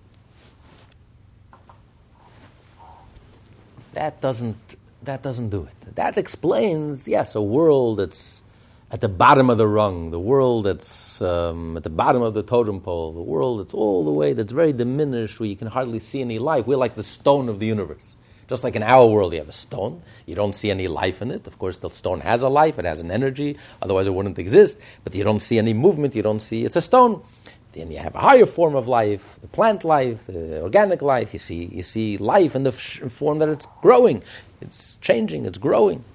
That 3.94 4.22
doesn't, 4.22 4.58
that 5.04 5.24
doesn't 5.24 5.50
do 5.50 5.64
it. 5.64 5.96
That 5.96 6.18
explains, 6.18 7.08
yes, 7.08 7.34
a 7.36 7.42
world 7.42 7.98
that's 7.98 8.44
at 8.92 9.02
the 9.02 9.10
bottom 9.10 9.50
of 9.50 9.58
the 9.58 9.68
rung, 9.68 10.12
the 10.12 10.20
world 10.20 10.66
that's 10.66 11.22
um, 11.22 11.76
at 11.78 11.84
the 11.84 11.90
bottom 11.90 12.22
of 12.22 12.36
the 12.36 12.44
totem 12.44 12.80
pole, 12.80 13.12
the 13.14 13.22
world 13.22 13.60
that's 13.60 13.74
all 13.74 14.06
the 14.06 14.12
way, 14.12 14.34
that's 14.34 14.54
very 14.54 14.72
diminished, 14.72 15.40
where 15.40 15.50
you 15.50 15.56
can 15.56 15.68
hardly 15.68 16.00
see 16.00 16.22
any 16.22 16.38
life. 16.38 16.68
We're 16.68 16.78
like 16.78 16.96
the 16.96 17.04
stone 17.04 17.50
of 17.50 17.60
the 17.60 17.66
universe. 17.66 18.15
Just 18.48 18.64
like 18.64 18.76
in 18.76 18.84
our 18.84 19.08
world, 19.08 19.34
you 19.34 19.40
have 19.40 19.50
a 19.50 19.54
stone, 19.54 20.04
you 20.26 20.36
don't 20.36 20.54
see 20.54 20.70
any 20.70 20.88
life 20.88 21.22
in 21.22 21.32
it. 21.32 21.48
Of 21.48 21.58
course, 21.58 21.78
the 21.78 21.90
stone 21.90 22.20
has 22.22 22.44
a 22.44 22.50
life, 22.50 22.78
it 22.78 22.86
has 22.86 23.00
an 23.00 23.10
energy, 23.10 23.58
otherwise 23.82 24.06
it 24.06 24.14
wouldn't 24.14 24.38
exist, 24.38 24.80
but 25.04 25.16
you 25.16 25.24
don't 25.24 25.42
see 25.42 25.58
any 25.58 25.74
movement, 25.74 26.14
you 26.14 26.22
don't 26.22 26.42
see, 26.42 26.64
it's 26.64 26.76
a 26.76 26.82
stone. 26.82 27.24
Then 27.72 27.92
you 27.92 27.98
have 27.98 28.16
a 28.16 28.20
higher 28.20 28.46
form 28.46 28.76
of 28.76 28.88
life, 28.88 29.38
the 29.42 29.48
plant 29.48 29.84
life, 29.84 30.28
the 30.28 30.62
organic 30.62 31.02
life. 31.02 31.34
You 31.34 31.40
see, 31.40 31.66
you 31.66 31.84
see 31.84 32.18
life 32.18 32.56
in 32.56 32.64
the 32.64 32.72
form 32.72 33.40
that 33.40 33.50
it's 33.50 33.68
growing, 33.82 34.24
it's 34.62 34.96
changing, 35.02 35.46
it's 35.46 35.58
growing. 35.58 36.06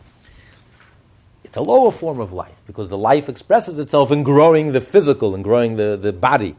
It's 1.44 1.56
a 1.56 1.62
lower 1.62 1.90
form 1.90 2.20
of 2.20 2.32
life 2.32 2.54
because 2.66 2.88
the 2.88 2.96
life 2.96 3.28
expresses 3.28 3.78
itself 3.80 4.12
in 4.12 4.22
growing 4.22 4.70
the 4.70 4.80
physical 4.80 5.34
and 5.34 5.42
growing 5.42 5.76
the, 5.76 5.98
the 6.00 6.12
body 6.12 6.54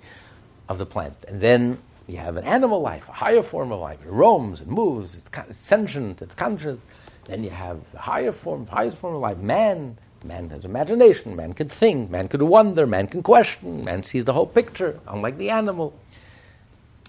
of 0.68 0.78
the 0.78 0.86
plant. 0.86 1.16
And 1.28 1.40
then 1.40 1.80
you 2.08 2.18
have 2.18 2.38
an 2.38 2.44
animal 2.44 2.82
life, 2.82 3.08
a 3.08 3.14
higher 3.14 3.44
form 3.44 3.72
of 3.72 3.80
life. 3.80 4.00
It 4.06 4.10
roams, 4.10 4.62
it 4.62 4.68
moves, 4.68 5.16
it's, 5.16 5.30
it's 5.50 5.60
sentient, 5.60 6.22
it's 6.22 6.36
conscious. 6.36 6.80
Then 7.26 7.44
you 7.44 7.52
have 7.52 7.80
the 7.92 8.00
higher 8.00 8.32
form, 8.32 8.66
the 8.66 8.72
highest 8.72 8.98
form 8.98 9.16
of 9.16 9.22
life, 9.22 9.38
man. 9.38 9.98
Man 10.24 10.50
has 10.52 10.66
imagination, 10.66 11.36
man 11.36 11.54
can 11.54 11.68
think, 11.68 12.12
man 12.12 12.28
can 12.28 12.48
wonder, 12.48 12.86
man 12.86 13.08
can 13.08 13.24
question, 13.24 13.84
man 13.84 14.04
sees 14.04 14.26
the 14.26 14.34
whole 14.34 14.46
picture, 14.46 15.00
unlike 15.08 15.40
the 15.40 15.50
animal. 15.50 15.96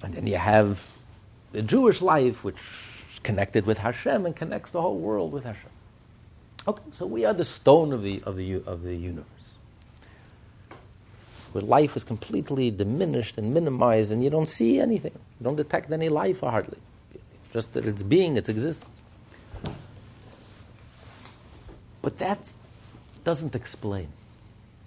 And 0.02 0.14
then 0.14 0.26
you 0.26 0.38
have 0.38 0.82
the 1.52 1.60
Jewish 1.60 2.00
life, 2.00 2.42
which 2.42 2.56
is 3.12 3.18
connected 3.22 3.66
with 3.66 3.78
Hashem 3.78 4.24
and 4.24 4.34
connects 4.34 4.70
the 4.70 4.80
whole 4.80 4.96
world 4.96 5.32
with 5.32 5.44
Hashem. 5.44 5.70
Okay, 6.66 6.82
so 6.90 7.04
we 7.04 7.26
are 7.26 7.34
the 7.34 7.44
stone 7.44 7.92
of 7.92 8.02
the, 8.02 8.22
of 8.24 8.36
the, 8.36 8.62
of 8.64 8.82
the 8.82 8.94
universe. 8.96 9.26
Where 11.52 11.62
life 11.62 11.96
is 11.96 12.04
completely 12.04 12.70
diminished 12.70 13.38
and 13.38 13.52
minimized, 13.52 14.12
and 14.12 14.24
you 14.24 14.30
don't 14.30 14.48
see 14.48 14.80
anything. 14.80 15.12
You 15.12 15.44
don't 15.44 15.56
detect 15.56 15.90
any 15.92 16.08
life 16.08 16.40
hardly. 16.40 16.78
Just 17.52 17.74
that 17.74 17.86
it's 17.86 18.02
being, 18.02 18.36
its 18.36 18.48
existence. 18.48 18.90
But 22.00 22.18
that 22.18 22.50
doesn't 23.24 23.54
explain. 23.54 24.08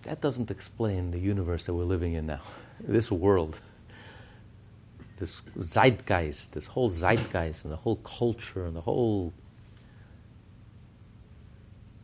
That 0.04 0.22
doesn't 0.22 0.52
explain 0.52 1.12
the 1.12 1.20
universe 1.20 1.64
that 1.64 1.74
we're 1.74 1.84
living 1.84 2.14
in 2.14 2.28
now. 2.28 2.42
This 2.80 3.10
world. 3.10 3.58
This 5.18 5.42
zeitgeist, 5.58 6.52
this 6.52 6.68
whole 6.68 6.90
zeitgeist, 6.90 7.64
and 7.64 7.72
the 7.72 7.78
whole 7.78 7.96
culture, 7.98 8.66
and 8.66 8.76
the 8.76 8.82
whole 8.82 9.32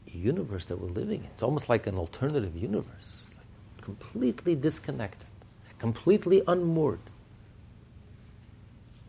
universe 0.08 0.66
that 0.66 0.78
we're 0.78 0.90
living 0.90 1.20
in. 1.20 1.30
It's 1.34 1.44
almost 1.44 1.70
like 1.70 1.88
an 1.88 1.98
alternative 1.98 2.56
universe, 2.56 3.18
completely 3.82 4.56
disconnected, 4.56 5.28
completely 5.80 6.42
unmoored. 6.48 7.00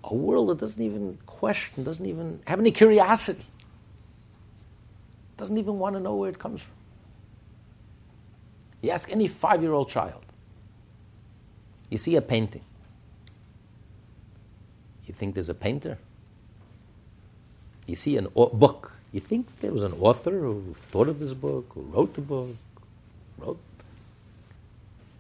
A 0.05 0.15
world 0.15 0.49
that 0.49 0.59
doesn't 0.59 0.83
even 0.83 1.19
question, 1.27 1.85
doesn't 1.85 2.07
even 2.07 2.41
have 2.47 2.59
any 2.59 2.73
curiosity, 2.73 3.47
doesn't 5.37 5.57
even 5.59 5.79
want 5.79 5.95
to 5.95 6.01
know 6.01 6.15
where 6.17 6.31
it 6.31 6.39
comes 6.39 6.63
from. 6.63 6.75
You 8.81 8.91
ask 8.91 9.11
any 9.13 9.29
five 9.29 9.63
year 9.63 9.73
old 9.73 9.89
child, 9.89 10.23
you 11.89 11.99
see 11.99 12.17
a 12.17 12.23
painting. 12.23 12.65
You 15.07 15.15
think 15.15 15.35
there's 15.35 15.49
a 15.49 15.55
painter? 15.55 15.99
You 17.87 17.97
see 17.97 18.17
a 18.17 18.23
book. 18.23 18.93
You 19.13 19.21
think 19.21 19.47
there 19.61 19.73
was 19.73 19.83
an 19.83 19.93
author 20.01 20.31
who 20.31 20.75
thought 20.77 21.09
of 21.09 21.19
this 21.19 21.35
book, 21.35 21.67
who 21.75 21.83
wrote 21.83 22.15
the 22.15 22.23
book, 22.23 22.49
wrote. 23.39 23.59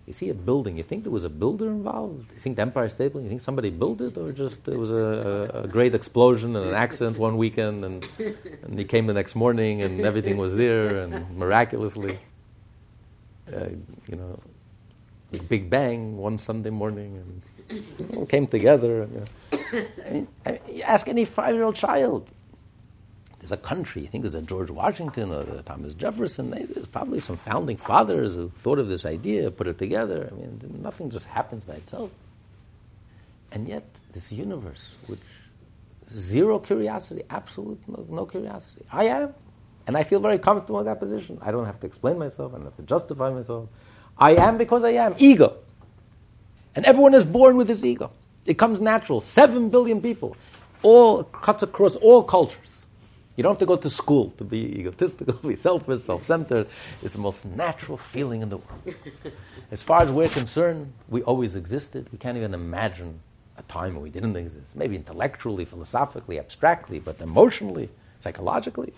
You 0.06 0.12
see 0.12 0.30
a 0.30 0.34
building. 0.34 0.76
You 0.76 0.82
think 0.82 1.04
there 1.04 1.12
was 1.12 1.22
a 1.22 1.28
builder 1.28 1.68
involved? 1.68 2.32
You 2.32 2.38
think 2.38 2.56
the 2.56 2.62
Empire 2.62 2.88
State 2.88 3.12
Building? 3.12 3.26
You 3.26 3.30
think 3.30 3.40
somebody 3.40 3.70
built 3.70 4.00
it, 4.00 4.16
or 4.16 4.32
just 4.32 4.64
there 4.64 4.78
was 4.78 4.90
a, 4.90 5.62
a, 5.62 5.68
great 5.68 5.94
explosion 5.94 6.56
and 6.56 6.66
an 6.66 6.74
accident 6.74 7.18
one 7.18 7.36
weekend, 7.36 7.84
and 7.84 8.08
and 8.64 8.78
he 8.78 8.84
came 8.84 9.06
the 9.06 9.12
next 9.12 9.36
morning 9.36 9.82
and 9.82 10.00
everything 10.00 10.38
was 10.38 10.56
there, 10.56 11.04
and 11.04 11.36
miraculously, 11.36 12.18
uh, 13.54 13.68
you 14.08 14.16
know, 14.16 14.40
Big 15.48 15.70
Bang 15.70 16.16
one 16.16 16.36
Sunday 16.36 16.70
morning, 16.70 17.22
and 17.68 17.84
it 18.00 18.16
all 18.16 18.26
came 18.26 18.48
together. 18.48 19.02
And, 19.02 19.12
you 19.12 19.20
know. 19.72 19.88
I 20.04 20.10
mean, 20.10 20.28
I 20.46 20.50
mean, 20.50 20.60
you 20.68 20.82
ask 20.82 21.06
any 21.06 21.24
five-year-old 21.24 21.76
child 21.76 22.28
there's 23.42 23.50
a 23.50 23.56
country. 23.56 24.02
You 24.02 24.08
think 24.08 24.22
there's 24.22 24.36
a 24.36 24.40
George 24.40 24.70
Washington 24.70 25.32
or 25.32 25.40
a 25.40 25.62
Thomas 25.62 25.94
Jefferson. 25.94 26.54
Eh, 26.54 26.64
there's 26.72 26.86
probably 26.86 27.18
some 27.18 27.36
founding 27.36 27.76
fathers 27.76 28.36
who 28.36 28.50
thought 28.50 28.78
of 28.78 28.86
this 28.86 29.04
idea, 29.04 29.50
put 29.50 29.66
it 29.66 29.78
together. 29.78 30.28
I 30.30 30.34
mean, 30.36 30.80
nothing 30.80 31.10
just 31.10 31.26
happens 31.26 31.64
by 31.64 31.74
itself. 31.74 32.10
And 33.50 33.66
yet, 33.66 33.82
this 34.12 34.30
universe, 34.30 34.94
which 35.08 35.18
zero 36.08 36.60
curiosity, 36.60 37.24
absolute 37.30 37.80
no, 37.88 38.06
no 38.08 38.26
curiosity. 38.26 38.84
I 38.92 39.06
am, 39.06 39.34
and 39.88 39.96
I 39.96 40.04
feel 40.04 40.20
very 40.20 40.38
comfortable 40.38 40.78
in 40.78 40.86
that 40.86 41.00
position. 41.00 41.36
I 41.42 41.50
don't 41.50 41.66
have 41.66 41.80
to 41.80 41.86
explain 41.86 42.20
myself. 42.20 42.52
I 42.54 42.58
don't 42.58 42.66
have 42.66 42.76
to 42.76 42.82
justify 42.82 43.30
myself. 43.30 43.68
I 44.16 44.36
am 44.36 44.56
because 44.56 44.84
I 44.84 44.90
am. 44.90 45.16
Ego. 45.18 45.56
And 46.76 46.84
everyone 46.86 47.14
is 47.14 47.24
born 47.24 47.56
with 47.56 47.66
this 47.66 47.82
ego. 47.82 48.12
It 48.46 48.56
comes 48.56 48.80
natural. 48.80 49.20
Seven 49.20 49.68
billion 49.68 50.00
people, 50.00 50.36
all 50.84 51.24
cuts 51.24 51.64
across 51.64 51.96
all 51.96 52.22
cultures. 52.22 52.71
You 53.36 53.42
don't 53.42 53.52
have 53.52 53.58
to 53.60 53.66
go 53.66 53.76
to 53.76 53.90
school 53.90 54.30
to 54.38 54.44
be 54.44 54.78
egotistical, 54.78 55.34
be 55.48 55.56
selfish, 55.56 56.02
self 56.02 56.24
centered. 56.24 56.66
It's 57.02 57.14
the 57.14 57.20
most 57.20 57.44
natural 57.44 57.96
feeling 57.96 58.42
in 58.42 58.50
the 58.50 58.58
world. 58.58 58.94
As 59.70 59.82
far 59.82 60.02
as 60.02 60.10
we're 60.10 60.28
concerned, 60.28 60.92
we 61.08 61.22
always 61.22 61.54
existed. 61.54 62.08
We 62.12 62.18
can't 62.18 62.36
even 62.36 62.52
imagine 62.52 63.20
a 63.56 63.62
time 63.62 63.94
when 63.94 64.02
we 64.02 64.10
didn't 64.10 64.36
exist. 64.36 64.76
Maybe 64.76 64.96
intellectually, 64.96 65.64
philosophically, 65.64 66.38
abstractly, 66.38 66.98
but 66.98 67.20
emotionally, 67.20 67.88
psychologically, 68.20 68.92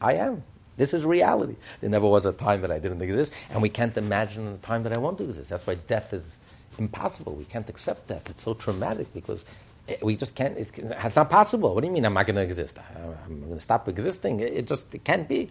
I 0.00 0.14
am. 0.14 0.42
This 0.78 0.94
is 0.94 1.04
reality. 1.04 1.56
There 1.80 1.90
never 1.90 2.08
was 2.08 2.24
a 2.24 2.32
time 2.32 2.62
that 2.62 2.72
I 2.72 2.78
didn't 2.78 3.02
exist, 3.02 3.32
and 3.50 3.60
we 3.60 3.68
can't 3.68 3.96
imagine 3.96 4.48
a 4.48 4.56
time 4.58 4.82
that 4.84 4.92
I 4.94 4.98
won't 4.98 5.20
exist. 5.20 5.50
That's 5.50 5.66
why 5.66 5.74
death 5.74 6.14
is 6.14 6.40
impossible. 6.78 7.34
We 7.34 7.44
can't 7.44 7.68
accept 7.68 8.08
death. 8.08 8.30
It's 8.30 8.42
so 8.42 8.54
traumatic 8.54 9.12
because 9.12 9.44
we 10.02 10.16
just 10.16 10.34
can't, 10.34 10.56
it's 10.56 11.16
not 11.16 11.28
possible. 11.28 11.74
What 11.74 11.80
do 11.80 11.86
you 11.88 11.92
mean 11.92 12.04
I'm 12.04 12.14
not 12.14 12.26
going 12.26 12.36
to 12.36 12.42
exist? 12.42 12.78
I'm 13.24 13.40
going 13.40 13.54
to 13.54 13.60
stop 13.60 13.88
existing. 13.88 14.40
It 14.40 14.66
just 14.66 14.94
it 14.94 15.04
can't 15.04 15.28
be. 15.28 15.50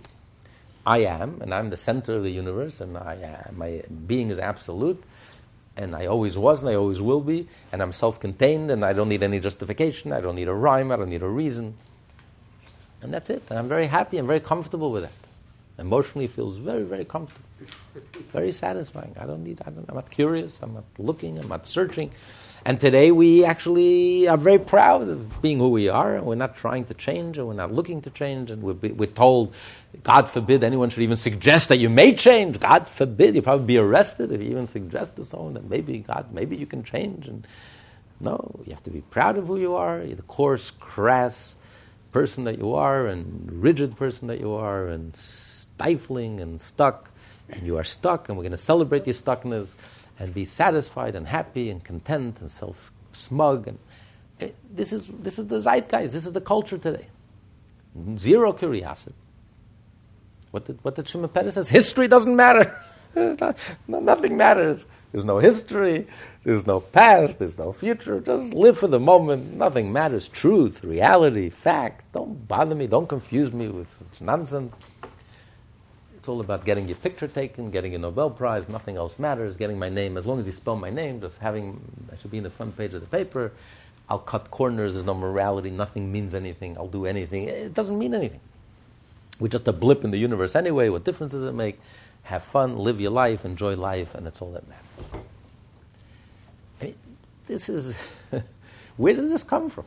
I 0.86 1.00
am, 1.00 1.42
and 1.42 1.54
I'm 1.54 1.70
the 1.70 1.78
center 1.78 2.16
of 2.16 2.24
the 2.24 2.32
universe, 2.32 2.82
and 2.82 2.98
I 2.98 3.16
am, 3.48 3.58
my 3.58 3.84
being 4.08 4.32
is 4.32 4.40
absolute, 4.40 5.04
and 5.78 5.96
I 5.96 6.08
always 6.08 6.38
was, 6.38 6.62
and 6.62 6.70
I 6.70 6.76
always 6.76 7.00
will 7.00 7.22
be, 7.22 7.48
and 7.72 7.84
I'm 7.84 7.92
self 7.92 8.20
contained, 8.20 8.72
and 8.72 8.84
I 8.84 8.94
don't 8.94 9.08
need 9.10 9.22
any 9.22 9.40
justification, 9.40 10.12
I 10.12 10.22
don't 10.22 10.36
need 10.36 10.48
a 10.48 10.54
rhyme, 10.54 10.92
I 10.92 10.96
don't 10.96 11.10
need 11.10 11.22
a 11.22 11.28
reason. 11.28 11.76
And 13.04 13.14
that's 13.14 13.30
it. 13.30 13.44
And 13.50 13.60
I'm 13.60 13.68
very 13.68 13.86
happy, 13.86 14.18
I'm 14.18 14.28
very 14.28 14.40
comfortable 14.40 14.92
with 14.92 15.04
that. 15.04 15.14
Emotionally 15.78 16.28
feels 16.28 16.58
very, 16.58 16.84
very 16.84 17.06
comfortable, 17.06 17.46
very 18.34 18.52
satisfying. 18.52 19.16
I 19.20 19.26
don't 19.26 19.44
need, 19.44 19.62
I 19.66 19.70
don't, 19.70 19.86
I'm 19.88 19.96
not 19.96 20.10
curious, 20.10 20.60
I'm 20.64 20.74
not 20.74 20.86
looking, 20.98 21.38
I'm 21.38 21.48
not 21.48 21.68
searching. 21.68 22.12
And 22.64 22.80
today 22.80 23.12
we 23.12 23.44
actually 23.44 24.28
are 24.28 24.38
very 24.38 24.60
proud 24.60 25.08
of 25.08 25.42
being 25.42 25.58
who 25.58 25.70
we 25.70 25.90
are, 25.90 26.16
and 26.16 26.26
we're 26.26 26.36
not 26.36 26.56
trying 26.56 26.86
to 26.86 26.94
change, 26.94 27.40
and 27.40 27.48
we're 27.48 27.56
not 27.56 27.74
looking 27.74 28.04
to 28.04 28.12
change, 28.12 28.52
and 28.52 28.62
we're, 28.62 28.94
we're 28.94 29.08
told, 29.08 29.56
God 30.04 30.30
forbid 30.30 30.64
anyone 30.64 30.92
should 30.92 31.02
even 31.02 31.18
suggest 31.18 31.70
that 31.70 31.78
you 31.78 31.90
may 31.90 32.14
change. 32.14 32.60
God 32.60 32.88
forbid, 32.88 33.34
you'll 33.34 33.44
probably 33.44 33.66
be 33.66 33.80
arrested 33.80 34.32
if 34.32 34.42
you 34.42 34.52
even 34.52 34.68
suggest 34.68 35.16
to 35.16 35.26
someone 35.26 35.56
that 35.56 35.68
maybe 35.68 36.00
God, 36.00 36.32
maybe 36.32 36.56
you 36.56 36.68
can 36.68 36.84
change. 36.84 37.28
And 37.28 37.48
no, 38.20 38.62
you 38.64 38.74
have 38.74 38.84
to 38.84 38.92
be 38.92 39.02
proud 39.02 39.40
of 39.40 39.48
who 39.48 39.58
you 39.58 39.76
are, 39.76 40.00
You're 40.04 40.16
the 40.16 40.22
coarse, 40.24 40.70
crass 40.70 41.56
person 42.12 42.44
that 42.44 42.60
you 42.60 42.76
are, 42.76 43.08
and 43.08 43.52
rigid 43.52 43.98
person 43.98 44.28
that 44.28 44.40
you 44.40 44.54
are, 44.54 44.86
and 44.86 45.16
stifling 45.16 46.40
and 46.40 46.62
stuck, 46.62 47.10
and 47.50 47.66
you 47.66 47.78
are 47.78 47.84
stuck, 47.84 48.30
and 48.30 48.38
we're 48.38 48.44
going 48.44 48.52
to 48.52 48.58
celebrate 48.58 49.08
your 49.08 49.16
stuckness 49.16 49.74
and 50.22 50.36
be 50.36 50.46
satisfied 50.46 51.16
and 51.16 51.28
happy 51.28 51.72
and 51.72 51.84
content 51.84 52.38
and 52.42 52.52
self 52.52 52.92
smug. 53.12 53.68
And 53.68 53.80
eh, 54.40 54.50
this 54.72 54.94
is 54.94 55.08
this 55.08 55.40
is 55.40 55.48
the 55.48 55.60
zeitgeist. 55.60 56.14
This 56.14 56.28
is 56.28 56.32
the 56.32 56.42
culture 56.42 56.78
today. 56.78 57.08
Zero 58.18 58.54
curiosity. 58.54 59.16
What 60.52 60.66
did 60.66 60.78
what 60.84 60.96
did 60.96 61.10
Shimon 61.10 61.30
Peres 61.30 61.56
says? 61.56 61.70
History 61.70 62.08
doesn't 62.08 62.36
matter. 62.36 62.80
Nothing 63.88 64.38
matters. 64.38 64.86
There's 65.12 65.26
no 65.26 65.40
history. 65.40 66.08
There's 66.44 66.68
no 66.68 66.80
past. 66.80 67.40
There's 67.40 67.58
no 67.58 67.74
future. 67.74 68.22
Just 68.22 68.54
live 68.54 68.78
for 68.78 68.88
the 68.88 69.00
moment. 69.00 69.56
Nothing 69.56 69.92
matters. 69.92 70.30
Truth, 70.30 70.84
reality, 70.84 71.50
fact. 71.50 72.14
Don't 72.14 72.48
bother 72.48 72.76
me. 72.76 72.88
Don't 72.88 73.10
confuse 73.10 73.52
me 73.52 73.68
with 73.68 74.22
nonsense. 74.22 74.76
It's 76.22 76.28
all 76.28 76.40
about 76.40 76.66
getting 76.66 76.88
your 76.88 76.98
picture 76.98 77.28
taken, 77.28 77.72
getting 77.72 77.96
a 77.96 77.98
Nobel 77.98 78.30
Prize. 78.30 78.70
Nothing 78.70 78.96
else 78.96 79.18
matters. 79.18 79.58
Getting 79.58 79.80
my 79.80 79.90
name, 79.90 80.18
as 80.18 80.28
long 80.28 80.40
as 80.40 80.46
you 80.46 80.52
spell 80.52 80.76
my 80.76 80.92
name, 80.92 81.20
just 81.20 81.36
having, 81.40 81.82
I 82.14 82.16
should 82.22 82.30
be 82.30 82.38
in 82.38 82.44
the 82.44 82.52
front 82.52 82.78
page 82.78 82.94
of 82.94 83.02
the 83.02 83.08
paper. 83.08 83.52
I'll 84.08 84.20
cut 84.20 84.52
corners. 84.52 84.94
There's 84.94 85.04
no 85.04 85.16
morality. 85.16 85.72
Nothing 85.72 86.12
means 86.12 86.36
anything. 86.36 86.78
I'll 86.78 86.86
do 86.86 87.08
anything. 87.08 87.46
It 87.46 87.74
doesn't 87.74 87.98
mean 87.98 88.14
anything. 88.14 88.40
We're 89.40 89.48
just 89.48 89.68
a 89.68 89.74
blip 89.74 90.04
in 90.04 90.12
the 90.12 90.20
universe 90.20 90.56
anyway. 90.56 90.90
What 90.90 91.06
difference 91.06 91.32
does 91.32 91.44
it 91.44 91.56
make? 91.56 91.80
Have 92.22 92.44
fun, 92.44 92.78
live 92.78 93.02
your 93.02 93.10
life, 93.10 93.44
enjoy 93.44 93.76
life, 93.76 94.14
and 94.14 94.24
that's 94.24 94.44
all 94.44 94.52
that 94.52 94.70
matters. 94.70 95.24
I 96.82 96.84
mean, 96.84 96.96
this 97.48 97.68
is, 97.68 97.96
where 98.96 99.16
does 99.16 99.32
this 99.32 99.42
come 99.42 99.72
from? 99.72 99.86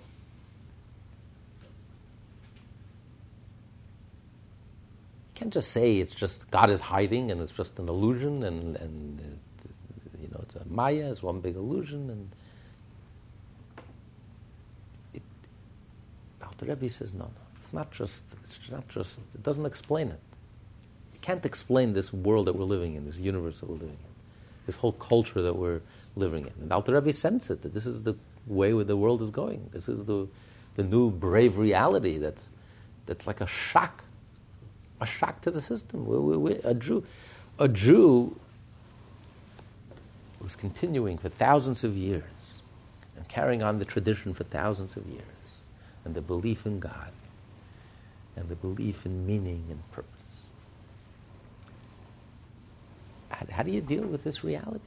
Can't 5.34 5.52
just 5.52 5.70
say 5.70 5.98
it's 5.98 6.14
just 6.14 6.50
God 6.50 6.70
is 6.70 6.80
hiding 6.80 7.30
and 7.30 7.40
it's 7.40 7.52
just 7.52 7.78
an 7.78 7.88
illusion 7.88 8.44
and, 8.44 8.76
and 8.76 9.20
it, 9.20 9.70
you 10.22 10.28
know 10.28 10.40
it's 10.42 10.54
a 10.54 10.62
Maya, 10.66 11.10
it's 11.10 11.22
one 11.22 11.40
big 11.40 11.56
illusion 11.56 12.10
and 12.10 12.30
Alter 16.42 16.66
Rebbe 16.66 16.88
says 16.88 17.12
no, 17.12 17.24
no, 17.24 17.30
it's 17.60 17.72
not 17.72 17.90
just 17.90 18.22
it's 18.44 18.60
not 18.70 18.86
just 18.88 19.18
it 19.34 19.42
doesn't 19.42 19.66
explain 19.66 20.08
it. 20.08 20.20
You 21.12 21.18
can't 21.20 21.44
explain 21.44 21.92
this 21.94 22.12
world 22.12 22.46
that 22.46 22.54
we're 22.54 22.64
living 22.64 22.94
in, 22.94 23.04
this 23.04 23.18
universe 23.18 23.60
that 23.60 23.68
we're 23.68 23.74
living 23.74 23.90
in, 23.90 24.14
this 24.66 24.76
whole 24.76 24.92
culture 24.92 25.42
that 25.42 25.56
we're 25.56 25.80
living 26.16 26.46
in. 26.46 26.52
And 26.62 26.72
Alter 26.72 26.94
Rebbe 26.94 27.12
sensed 27.12 27.50
it 27.50 27.62
that 27.62 27.74
this 27.74 27.86
is 27.86 28.02
the 28.02 28.14
way 28.46 28.72
where 28.72 28.84
the 28.84 28.96
world 28.96 29.22
is 29.22 29.30
going. 29.30 29.68
This 29.72 29.88
is 29.88 30.04
the 30.04 30.28
the 30.76 30.84
new 30.84 31.10
brave 31.10 31.56
reality 31.56 32.18
that's 32.18 32.48
that's 33.06 33.26
like 33.26 33.40
a 33.40 33.46
shock 33.46 34.04
a 35.04 35.06
shock 35.06 35.40
to 35.42 35.50
the 35.50 35.62
system. 35.62 36.06
We, 36.06 36.18
we, 36.18 36.36
we, 36.36 36.52
a 36.64 36.74
Jew, 36.74 37.04
a 37.58 37.68
Jew 37.68 38.34
was 40.40 40.56
continuing 40.56 41.18
for 41.18 41.28
thousands 41.28 41.84
of 41.84 41.96
years 41.96 42.24
and 43.16 43.28
carrying 43.28 43.62
on 43.62 43.78
the 43.78 43.84
tradition 43.84 44.34
for 44.34 44.44
thousands 44.44 44.96
of 44.96 45.06
years, 45.06 45.22
and 46.04 46.14
the 46.14 46.20
belief 46.20 46.66
in 46.66 46.80
God, 46.80 47.12
and 48.36 48.48
the 48.48 48.56
belief 48.56 49.06
in 49.06 49.26
meaning 49.26 49.64
and 49.70 49.90
purpose. 49.92 50.10
How, 53.28 53.46
how 53.50 53.62
do 53.62 53.70
you 53.70 53.80
deal 53.80 54.02
with 54.02 54.24
this 54.24 54.42
reality? 54.42 54.80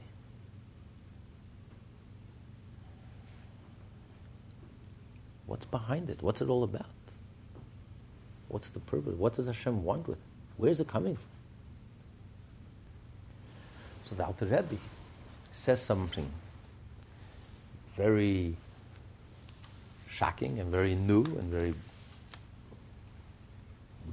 What's 5.46 5.64
behind 5.64 6.10
it? 6.10 6.22
What's 6.22 6.42
it 6.42 6.48
all 6.48 6.64
about? 6.64 6.97
What's 8.48 8.70
the 8.70 8.80
purpose? 8.80 9.14
What 9.14 9.34
does 9.34 9.46
Hashem 9.46 9.84
want 9.84 10.08
with 10.08 10.18
it? 10.18 10.24
Where's 10.56 10.80
it 10.80 10.88
coming 10.88 11.16
from? 11.16 11.24
So 14.04 14.14
the 14.14 14.24
Alter 14.24 14.46
Rebbe 14.46 14.76
says 15.52 15.82
something 15.82 16.28
very 17.96 18.56
shocking 20.08 20.58
and 20.60 20.70
very 20.70 20.94
new 20.94 21.22
and 21.22 21.42
very 21.42 21.74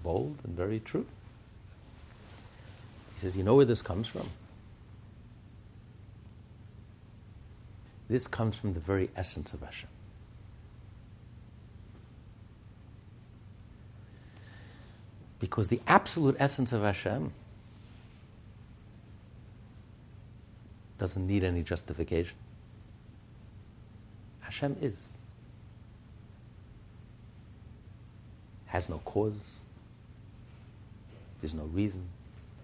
bold 0.03 0.38
and 0.43 0.55
very 0.55 0.79
true. 0.79 1.05
He 3.13 3.21
says, 3.21 3.38
You 3.38 3.43
know 3.43 3.55
where 3.55 3.65
this 3.65 3.81
comes 3.81 4.07
from? 4.07 4.29
This 8.09 8.27
comes 8.27 8.55
from 8.55 8.73
the 8.73 8.79
very 8.79 9.09
essence 9.15 9.53
of 9.53 9.61
Hashem. 9.61 9.89
Because 15.39 15.67
the 15.67 15.81
absolute 15.88 16.36
essence 16.39 16.71
of 16.71 16.81
Hashem 16.81 17.31
doesn't 20.97 21.27
need 21.27 21.43
any 21.43 21.61
justification. 21.61 22.38
Hashem 24.39 24.77
is. 24.81 24.95
Has 28.67 28.89
no 28.89 28.99
cause. 28.99 29.59
There's 31.41 31.53
no 31.53 31.65
reason. 31.65 32.03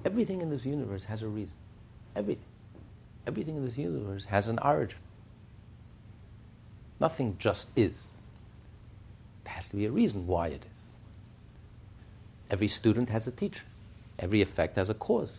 Everything 0.05 0.41
in 0.41 0.49
this 0.49 0.65
universe 0.65 1.03
has 1.03 1.21
a 1.21 1.27
reason. 1.27 1.53
Everything. 2.15 2.43
Everything 3.27 3.55
in 3.55 3.65
this 3.65 3.77
universe 3.77 4.25
has 4.25 4.47
an 4.47 4.59
origin. 4.59 4.97
Nothing 6.99 7.35
just 7.39 7.69
is. 7.75 8.07
There 9.43 9.53
has 9.53 9.69
to 9.69 9.75
be 9.75 9.85
a 9.85 9.91
reason 9.91 10.27
why 10.27 10.47
it 10.47 10.63
is. 10.63 10.70
Every 12.51 12.67
student 12.67 13.09
has 13.09 13.25
a 13.27 13.31
teacher. 13.31 13.63
Every 14.19 14.41
effect 14.41 14.75
has 14.75 14.89
a 14.89 14.93
cause. 14.93 15.31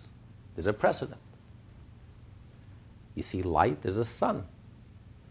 There's 0.57 0.67
a 0.67 0.73
precedent. 0.73 1.21
You 3.15 3.23
see 3.23 3.43
light, 3.43 3.83
there's 3.83 3.99
a 3.99 4.05
sun. 4.05 4.47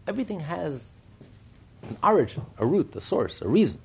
Everything 0.06 0.40
has 0.40 0.92
an 1.82 1.96
origin, 2.02 2.46
a 2.58 2.64
root, 2.64 2.94
a 2.94 3.00
source, 3.00 3.42
a 3.42 3.48
reason 3.48 3.80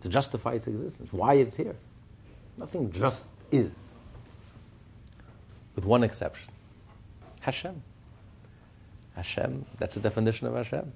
to 0.00 0.08
justify 0.08 0.52
its 0.52 0.66
existence, 0.66 1.12
why 1.12 1.34
it's 1.34 1.56
here. 1.56 1.76
Nothing 2.56 2.90
just 2.90 3.26
is. 3.52 3.70
With 5.74 5.84
one 5.84 6.02
exception 6.02 6.50
Hashem. 7.40 7.82
Hashem, 9.16 9.64
that's 9.78 9.94
the 9.94 10.00
definition 10.00 10.46
of 10.46 10.54
Hashem. 10.54 10.92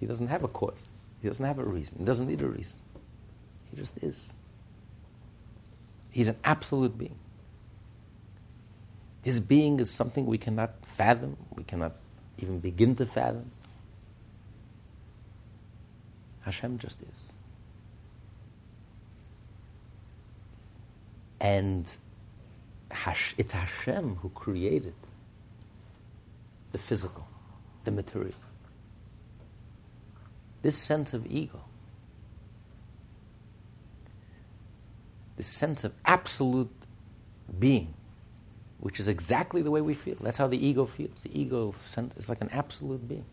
He 0.00 0.06
doesn't 0.06 0.28
have 0.28 0.42
a 0.42 0.48
cause, 0.48 0.98
he 1.22 1.28
doesn't 1.28 1.44
have 1.44 1.58
a 1.58 1.64
reason, 1.64 1.98
he 1.98 2.04
doesn't 2.04 2.26
need 2.26 2.42
a 2.42 2.46
reason. 2.46 2.76
He 3.74 3.80
just 3.80 3.98
is. 3.98 4.22
He's 6.12 6.28
an 6.28 6.36
absolute 6.44 6.96
being. 6.96 7.16
His 9.22 9.40
being 9.40 9.80
is 9.80 9.90
something 9.90 10.26
we 10.26 10.38
cannot 10.38 10.74
fathom, 10.86 11.36
we 11.56 11.64
cannot 11.64 11.92
even 12.38 12.60
begin 12.60 12.94
to 12.96 13.06
fathom. 13.06 13.50
Hashem 16.42 16.78
just 16.78 17.00
is. 17.02 17.32
And 21.40 21.92
it's 23.36 23.52
Hashem 23.52 24.16
who 24.16 24.28
created 24.28 24.94
the 26.70 26.78
physical, 26.78 27.26
the 27.82 27.90
material. 27.90 28.34
This 30.62 30.76
sense 30.76 31.12
of 31.12 31.26
ego 31.26 31.60
this 35.36 35.46
sense 35.46 35.84
of 35.84 35.92
absolute 36.04 36.70
being, 37.58 37.92
which 38.78 39.00
is 39.00 39.08
exactly 39.08 39.62
the 39.62 39.70
way 39.70 39.80
we 39.80 39.94
feel. 39.94 40.16
That's 40.20 40.38
how 40.38 40.46
the 40.46 40.66
ego 40.66 40.86
feels. 40.86 41.22
The 41.22 41.38
ego 41.38 41.74
is 42.16 42.28
like 42.28 42.40
an 42.40 42.50
absolute 42.52 43.06
being. 43.08 43.24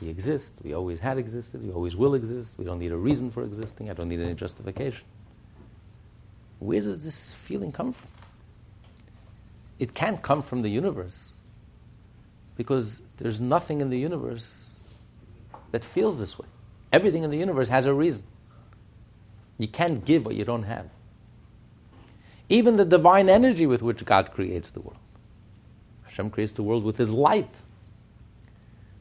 We 0.00 0.08
exist. 0.08 0.52
We 0.62 0.74
always 0.74 1.00
had 1.00 1.18
existed. 1.18 1.64
We 1.64 1.72
always 1.72 1.96
will 1.96 2.14
exist. 2.14 2.54
We 2.56 2.64
don't 2.64 2.78
need 2.78 2.92
a 2.92 2.96
reason 2.96 3.30
for 3.30 3.42
existing. 3.42 3.90
I 3.90 3.94
don't 3.94 4.08
need 4.08 4.20
any 4.20 4.34
justification. 4.34 5.04
Where 6.60 6.80
does 6.80 7.02
this 7.02 7.34
feeling 7.34 7.72
come 7.72 7.92
from? 7.92 8.08
It 9.78 9.94
can't 9.94 10.20
come 10.22 10.42
from 10.42 10.62
the 10.62 10.68
universe 10.68 11.28
because 12.56 13.00
there's 13.16 13.40
nothing 13.40 13.80
in 13.80 13.90
the 13.90 13.98
universe 13.98 14.70
that 15.70 15.84
feels 15.84 16.18
this 16.18 16.38
way. 16.38 16.46
Everything 16.92 17.22
in 17.22 17.30
the 17.30 17.36
universe 17.36 17.68
has 17.68 17.86
a 17.86 17.94
reason. 17.94 18.22
You 19.58 19.68
can't 19.68 20.04
give 20.04 20.24
what 20.24 20.36
you 20.36 20.44
don't 20.44 20.62
have. 20.62 20.88
Even 22.48 22.76
the 22.76 22.84
divine 22.84 23.28
energy 23.28 23.66
with 23.66 23.82
which 23.82 24.04
God 24.04 24.30
creates 24.32 24.70
the 24.70 24.80
world. 24.80 24.98
Hashem 26.04 26.30
creates 26.30 26.52
the 26.52 26.62
world 26.62 26.84
with 26.84 26.96
His 26.96 27.10
light. 27.10 27.54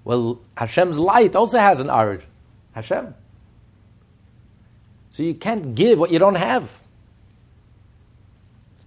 Well, 0.04 0.40
Hashem's 0.56 0.98
light 0.98 1.36
also 1.36 1.60
has 1.60 1.80
an 1.80 1.90
origin. 1.90 2.28
Hashem. 2.74 3.14
So 5.12 5.24
you 5.24 5.34
can't 5.34 5.76
give 5.76 6.00
what 6.00 6.12
you 6.12 6.20
don't 6.20 6.36
have. 6.36 6.72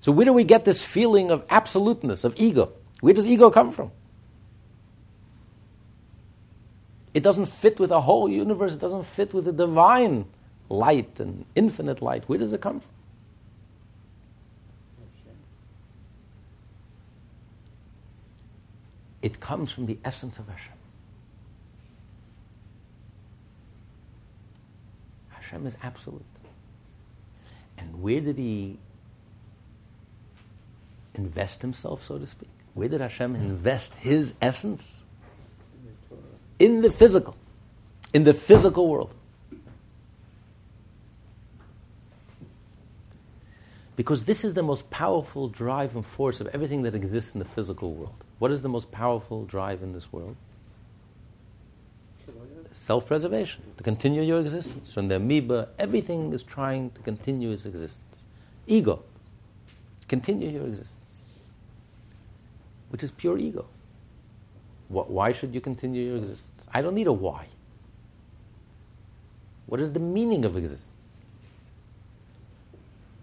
So 0.01 0.13
where 0.13 0.25
do 0.25 0.33
we 0.33 0.45
get 0.45 0.65
this 0.65 0.85
feeling 0.85 1.31
of 1.31 1.45
absoluteness, 1.51 2.25
of 2.25 2.35
ego? 2.37 2.73
Where 3.01 3.13
does 3.13 3.27
ego 3.27 3.51
come 3.51 3.73
from? 3.73 3.91
It 7.13 7.23
doesn't 7.23 7.47
fit 7.47 7.81
with 7.81 7.91
the 7.91 8.01
whole 8.01 8.29
universe, 8.29 8.75
it 8.75 8.81
doesn't 8.81 9.05
fit 9.05 9.35
with 9.35 9.45
the 9.45 9.53
divine 9.53 10.27
light 10.71 11.21
and 11.21 11.45
infinite 11.55 12.01
light, 12.01 12.25
where 12.29 12.39
does 12.39 12.53
it 12.55 12.61
come 12.63 12.81
from? 12.81 12.91
It 19.21 19.39
comes 19.39 19.71
from 19.71 19.85
the 19.85 19.99
essence 20.03 20.39
of 20.39 20.49
Hashem. 20.49 20.73
Hashem 25.29 25.67
is 25.67 25.77
absolute. 25.83 26.25
And 27.77 28.01
where 28.01 28.21
did 28.21 28.39
he 28.39 28.79
invest 31.15 31.61
himself, 31.61 32.03
so 32.03 32.19
to 32.19 32.27
speak? 32.27 32.49
Where 32.73 32.89
did 32.89 33.01
Hashem 33.01 33.35
invest 33.35 33.95
his 33.95 34.35
essence? 34.41 34.99
In 36.59 36.81
the 36.81 36.91
physical, 36.91 37.37
in 38.15 38.25
the 38.25 38.35
physical 38.35 38.89
world. 38.89 39.15
Because 44.01 44.25
this 44.25 44.47
is 44.47 44.55
the 44.55 44.63
most 44.63 44.89
powerful 44.89 45.47
drive 45.47 45.95
and 45.95 46.07
force 46.07 46.41
of 46.41 46.47
everything 46.55 46.81
that 46.85 46.95
exists 46.95 47.35
in 47.35 47.39
the 47.39 47.45
physical 47.45 47.93
world. 47.93 48.25
What 48.39 48.51
is 48.51 48.63
the 48.63 48.69
most 48.71 48.91
powerful 48.91 49.45
drive 49.45 49.83
in 49.83 49.93
this 49.93 50.11
world? 50.11 50.37
Self 52.73 53.07
preservation, 53.07 53.63
to 53.77 53.83
continue 53.83 54.23
your 54.23 54.41
existence. 54.41 54.95
From 54.95 55.09
the 55.09 55.17
amoeba, 55.17 55.69
everything 55.79 56.33
is 56.33 56.43
trying 56.43 56.93
to 56.93 57.03
continue 57.03 57.51
its 57.51 57.67
existence. 57.67 58.17
Ego, 58.67 59.03
continue 60.09 60.49
your 60.49 60.67
existence, 60.67 61.13
which 62.89 63.03
is 63.03 63.11
pure 63.11 63.37
ego. 63.37 63.67
Why 64.89 65.31
should 65.31 65.55
you 65.55 65.61
continue 65.61 66.07
your 66.07 66.17
existence? 66.17 66.67
I 66.73 66.81
don't 66.81 66.95
need 66.95 67.07
a 67.07 67.13
why. 67.13 67.49
What 69.67 69.79
is 69.79 69.93
the 69.93 70.01
meaning 70.01 70.47
of 70.47 70.57
existence? 70.57 71.00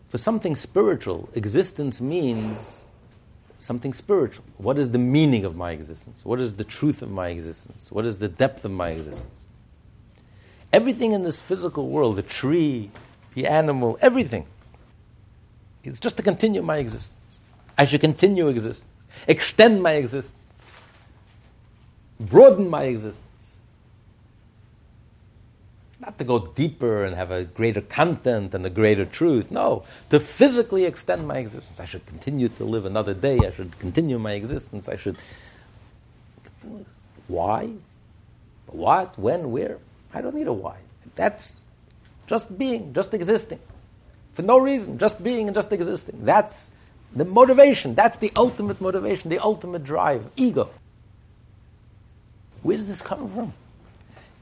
For 0.09 0.17
something 0.17 0.55
spiritual, 0.55 1.29
existence 1.33 1.99
means 1.99 2.83
something 3.59 3.93
spiritual. 3.93 4.45
What 4.57 4.77
is 4.77 4.91
the 4.91 4.99
meaning 4.99 5.43
of 5.43 5.55
my 5.55 5.71
existence? 5.71 6.23
What 6.23 6.39
is 6.39 6.55
the 6.55 6.63
truth 6.63 7.01
of 7.01 7.11
my 7.11 7.29
existence? 7.29 7.91
What 7.91 8.05
is 8.05 8.19
the 8.19 8.29
depth 8.29 8.63
of 8.63 8.71
my 8.71 8.89
existence? 8.89 9.41
Everything 10.71 11.11
in 11.11 11.23
this 11.23 11.41
physical 11.41 11.89
world, 11.89 12.15
the 12.15 12.21
tree, 12.21 12.91
the 13.33 13.47
animal, 13.47 13.97
everything, 14.01 14.45
it's 15.83 15.99
just 15.99 16.17
to 16.17 16.23
continue 16.23 16.61
my 16.61 16.77
existence. 16.77 17.17
I 17.77 17.85
should 17.85 18.01
continue 18.01 18.47
existence, 18.47 18.89
extend 19.27 19.81
my 19.81 19.93
existence, 19.93 20.35
broaden 22.19 22.69
my 22.69 22.83
existence. 22.83 23.23
Not 26.07 26.19
to 26.19 26.23
go 26.23 26.39
deeper 26.39 27.03
and 27.03 27.17
have 27.17 27.31
a 27.31 27.43
greater 27.43 27.81
content 27.81 28.53
and 28.53 28.65
a 28.65 28.69
greater 28.69 29.03
truth. 29.03 29.51
No, 29.51 29.83
to 30.09 30.21
physically 30.21 30.85
extend 30.85 31.27
my 31.27 31.37
existence. 31.37 31.81
I 31.81 31.85
should 31.85 32.05
continue 32.05 32.47
to 32.47 32.63
live 32.63 32.85
another 32.85 33.13
day. 33.13 33.39
I 33.45 33.51
should 33.51 33.77
continue 33.77 34.17
my 34.17 34.31
existence. 34.31 34.87
I 34.87 34.95
should. 34.95 35.17
Why? 37.27 37.71
What? 38.67 39.19
When? 39.19 39.51
Where? 39.51 39.79
I 40.13 40.21
don't 40.21 40.33
need 40.33 40.47
a 40.47 40.53
why. 40.53 40.77
That's 41.15 41.55
just 42.25 42.57
being, 42.57 42.93
just 42.93 43.13
existing. 43.13 43.59
For 44.31 44.43
no 44.43 44.59
reason, 44.59 44.97
just 44.97 45.21
being 45.21 45.49
and 45.49 45.55
just 45.55 45.73
existing. 45.73 46.23
That's 46.23 46.71
the 47.11 47.25
motivation. 47.25 47.95
That's 47.95 48.17
the 48.17 48.31
ultimate 48.37 48.79
motivation, 48.79 49.29
the 49.29 49.39
ultimate 49.39 49.83
drive. 49.83 50.23
Ego. 50.37 50.69
Where's 52.63 52.87
this 52.87 53.01
coming 53.01 53.27
from? 53.27 53.53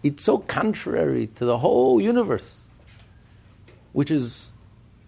It's 0.05 0.23
so 0.23 0.37
contrary 0.37 1.29
to 1.35 1.45
the 1.45 1.57
whole 1.57 1.99
universe, 1.99 2.59
which 3.91 4.11
is 4.11 4.49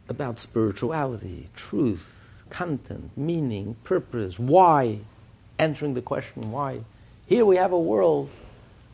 about 0.10 0.40
spirituality, 0.40 1.50
truth, 1.56 2.08
content, 2.50 3.12
meaning, 3.16 3.76
purpose, 3.84 4.40
why, 4.40 4.98
answering 5.60 5.94
the 5.94 6.02
question 6.02 6.52
why. 6.52 6.80
Here 7.28 7.46
we 7.46 7.58
have 7.58 7.72
a 7.72 7.80
world 7.80 8.32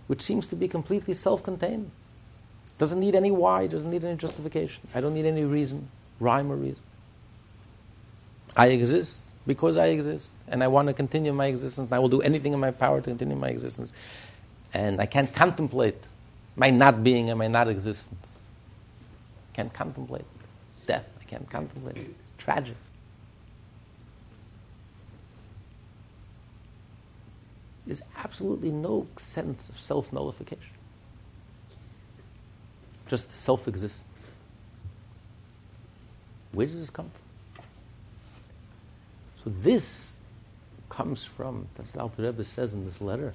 which 0.08 0.22
seems 0.22 0.46
to 0.48 0.58
be 0.58 0.68
completely 0.68 1.14
self 1.14 1.42
contained. 1.42 1.90
Doesn't 2.80 3.00
need 3.00 3.16
any 3.16 3.32
why, 3.32 3.68
doesn't 3.68 3.90
need 3.90 4.04
any 4.04 4.18
justification. 4.18 4.86
I 4.94 5.00
don't 5.00 5.14
need 5.14 5.26
any 5.26 5.46
reason, 5.46 5.88
rhyme 6.20 6.52
or 6.52 6.58
reason. 6.58 6.84
I 8.58 8.68
exist 8.68 9.24
because 9.48 9.78
I 9.78 9.86
exist, 9.86 10.36
and 10.50 10.62
I 10.62 10.68
want 10.68 10.90
to 10.90 10.94
continue 10.94 11.32
my 11.32 11.46
existence, 11.46 11.88
and 11.88 11.94
I 11.94 12.00
will 12.00 12.10
do 12.10 12.22
anything 12.22 12.52
in 12.52 12.60
my 12.60 12.72
power 12.72 13.00
to 13.00 13.10
continue 13.10 13.38
my 13.38 13.48
existence 13.48 13.94
and 14.74 15.00
I 15.00 15.06
can't 15.06 15.34
contemplate 15.34 15.98
my 16.56 16.70
not 16.70 17.04
being 17.04 17.30
and 17.30 17.40
my 17.40 17.48
not 17.48 17.68
existence. 17.68 18.42
I 19.52 19.56
can't 19.56 19.74
contemplate 19.74 20.26
death. 20.88 21.06
I 21.22 21.24
can't 21.26 21.50
contemplate 21.50 21.98
it. 21.98 22.16
It's 22.20 22.32
tragic. 22.38 22.76
There's 27.86 28.02
absolutely 28.18 28.72
no 28.72 29.08
sense 29.18 29.70
of 29.70 29.80
self 29.80 30.12
nullification, 30.14 30.64
just 33.08 33.32
self 33.36 33.68
existence. 33.68 34.08
Where 36.54 36.68
does 36.68 36.78
this 36.80 36.90
come 36.90 37.10
from? 37.10 37.64
So, 39.44 39.60
this 39.62 40.14
comes 40.90 41.26
from, 41.26 41.68
that's 41.76 41.94
what 41.96 42.04
Alter 42.04 42.24
Rebbe 42.24 42.44
says 42.44 42.74
in 42.74 42.86
this 42.86 43.02
letter. 43.02 43.34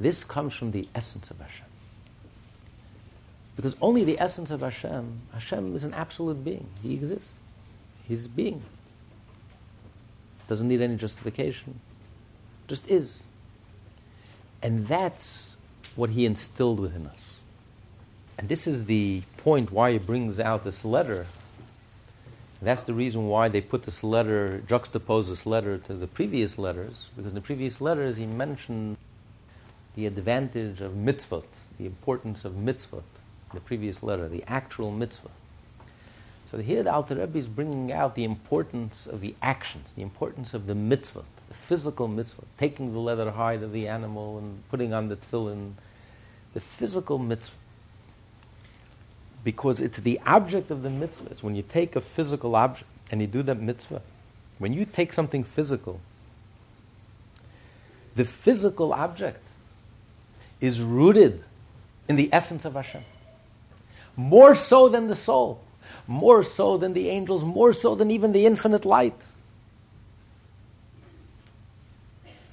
This 0.00 0.24
comes 0.24 0.54
from 0.54 0.70
the 0.70 0.88
essence 0.94 1.30
of 1.30 1.38
Hashem. 1.38 1.66
Because 3.56 3.74
only 3.80 4.04
the 4.04 4.20
essence 4.20 4.52
of 4.52 4.60
Hashem, 4.60 5.20
Hashem 5.32 5.74
is 5.74 5.82
an 5.82 5.92
absolute 5.92 6.44
being. 6.44 6.68
He 6.82 6.94
exists. 6.94 7.34
He's 8.06 8.28
being. 8.28 8.62
Doesn't 10.46 10.68
need 10.68 10.80
any 10.80 10.96
justification. 10.96 11.80
Just 12.68 12.88
is. 12.88 13.22
And 14.62 14.86
that's 14.86 15.56
what 15.96 16.10
he 16.10 16.24
instilled 16.24 16.78
within 16.78 17.06
us. 17.06 17.34
And 18.38 18.48
this 18.48 18.68
is 18.68 18.84
the 18.84 19.22
point 19.38 19.72
why 19.72 19.92
he 19.92 19.98
brings 19.98 20.38
out 20.38 20.62
this 20.62 20.84
letter. 20.84 21.26
That's 22.62 22.82
the 22.82 22.94
reason 22.94 23.26
why 23.28 23.48
they 23.48 23.60
put 23.60 23.82
this 23.82 24.04
letter, 24.04 24.62
juxtapose 24.66 25.28
this 25.28 25.46
letter 25.46 25.78
to 25.78 25.94
the 25.94 26.06
previous 26.06 26.58
letters, 26.58 27.08
because 27.16 27.32
in 27.32 27.34
the 27.34 27.40
previous 27.40 27.80
letters 27.80 28.16
he 28.16 28.26
mentioned 28.26 28.96
the 29.98 30.06
advantage 30.06 30.80
of 30.80 30.92
mitzvot, 30.92 31.42
the 31.76 31.84
importance 31.84 32.44
of 32.44 32.52
mitzvot, 32.52 33.02
the 33.52 33.58
previous 33.58 34.00
letter, 34.00 34.28
the 34.28 34.44
actual 34.46 34.92
mitzvah. 34.92 35.30
So 36.46 36.58
here 36.58 36.84
the 36.84 36.92
Alter 36.92 37.16
Rebbe 37.16 37.36
is 37.36 37.48
bringing 37.48 37.90
out 37.90 38.14
the 38.14 38.22
importance 38.22 39.08
of 39.08 39.20
the 39.20 39.34
actions, 39.42 39.94
the 39.94 40.02
importance 40.02 40.54
of 40.54 40.68
the 40.68 40.74
mitzvah, 40.76 41.24
the 41.48 41.54
physical 41.54 42.06
mitzvah, 42.06 42.44
taking 42.58 42.92
the 42.92 43.00
leather 43.00 43.32
hide 43.32 43.64
of 43.64 43.72
the 43.72 43.88
animal 43.88 44.38
and 44.38 44.62
putting 44.70 44.92
on 44.94 45.08
the 45.08 45.16
tefillin, 45.16 45.72
the 46.54 46.60
physical 46.60 47.18
mitzvah. 47.18 47.56
Because 49.42 49.80
it's 49.80 49.98
the 49.98 50.20
object 50.24 50.70
of 50.70 50.84
the 50.84 50.90
mitzvah. 50.90 51.30
It's 51.32 51.42
when 51.42 51.56
you 51.56 51.62
take 51.62 51.96
a 51.96 52.00
physical 52.00 52.54
object 52.54 52.88
and 53.10 53.20
you 53.20 53.26
do 53.26 53.42
that 53.42 53.60
mitzvah. 53.60 54.02
When 54.58 54.72
you 54.72 54.84
take 54.84 55.12
something 55.12 55.42
physical, 55.42 56.00
the 58.14 58.24
physical 58.24 58.92
object 58.92 59.42
is 60.60 60.82
rooted 60.82 61.44
in 62.08 62.16
the 62.16 62.28
essence 62.32 62.64
of 62.64 62.74
Hashem. 62.74 63.02
More 64.16 64.54
so 64.54 64.88
than 64.88 65.08
the 65.08 65.14
soul, 65.14 65.62
more 66.06 66.42
so 66.42 66.76
than 66.76 66.92
the 66.92 67.08
angels, 67.08 67.44
more 67.44 67.72
so 67.72 67.94
than 67.94 68.10
even 68.10 68.32
the 68.32 68.46
infinite 68.46 68.84
light. 68.84 69.20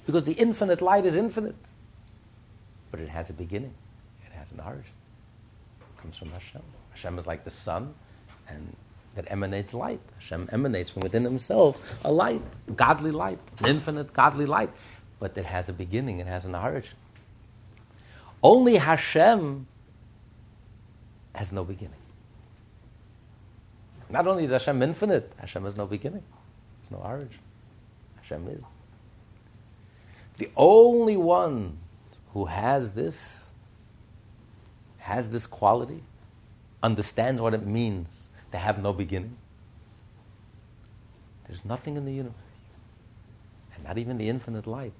Because 0.06 0.24
the 0.24 0.34
infinite 0.34 0.80
light 0.80 1.04
is 1.04 1.16
infinite, 1.16 1.56
but 2.92 3.00
it 3.00 3.08
has 3.08 3.28
a 3.30 3.32
beginning, 3.32 3.74
it 4.24 4.32
has 4.32 4.52
an 4.52 4.60
origin. 4.60 4.84
It 5.80 6.00
comes 6.00 6.16
from 6.16 6.30
Hashem. 6.30 6.62
Hashem 6.90 7.18
is 7.18 7.26
like 7.26 7.42
the 7.42 7.50
sun, 7.50 7.94
and 8.48 8.76
that 9.16 9.24
emanates 9.28 9.74
light. 9.74 10.00
Hashem 10.20 10.48
emanates 10.52 10.90
from 10.90 11.00
within 11.00 11.24
himself 11.24 11.96
a 12.04 12.12
light, 12.12 12.42
godly 12.76 13.10
light, 13.10 13.38
infinite 13.64 14.12
godly 14.12 14.46
light, 14.46 14.70
but 15.18 15.36
it 15.36 15.46
has 15.46 15.68
a 15.68 15.72
beginning, 15.72 16.20
it 16.20 16.26
has 16.26 16.44
an 16.44 16.54
origin. 16.54 16.94
Only 18.46 18.76
Hashem 18.76 19.66
has 21.34 21.50
no 21.50 21.64
beginning. 21.64 21.98
Not 24.08 24.28
only 24.28 24.44
is 24.44 24.52
Hashem 24.52 24.80
infinite, 24.82 25.32
Hashem 25.36 25.64
has 25.64 25.74
no 25.76 25.84
beginning. 25.84 26.22
There's 26.78 26.92
no 26.92 26.98
origin. 26.98 27.40
Hashem 28.14 28.46
is. 28.46 28.62
The 30.38 30.48
only 30.56 31.16
one 31.16 31.78
who 32.34 32.44
has 32.44 32.92
this, 32.92 33.42
has 34.98 35.30
this 35.30 35.44
quality, 35.48 36.04
understands 36.84 37.40
what 37.40 37.52
it 37.52 37.66
means 37.66 38.28
to 38.52 38.58
have 38.58 38.80
no 38.80 38.92
beginning. 38.92 39.36
There's 41.48 41.64
nothing 41.64 41.96
in 41.96 42.04
the 42.04 42.12
universe, 42.12 42.36
and 43.74 43.82
not 43.82 43.98
even 43.98 44.18
the 44.18 44.28
infinite 44.28 44.68
light, 44.68 44.92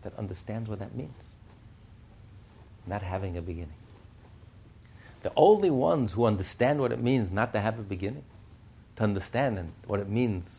that 0.00 0.18
understands 0.18 0.70
what 0.70 0.78
that 0.78 0.94
means 0.94 1.12
not 2.86 3.02
having 3.02 3.36
a 3.36 3.42
beginning. 3.42 3.74
The 5.22 5.32
only 5.36 5.70
ones 5.70 6.12
who 6.12 6.24
understand 6.26 6.80
what 6.80 6.92
it 6.92 7.00
means 7.00 7.30
not 7.32 7.52
to 7.54 7.60
have 7.60 7.78
a 7.78 7.82
beginning, 7.82 8.24
to 8.96 9.04
understand 9.04 9.72
what 9.86 10.00
it 10.00 10.08
means 10.08 10.58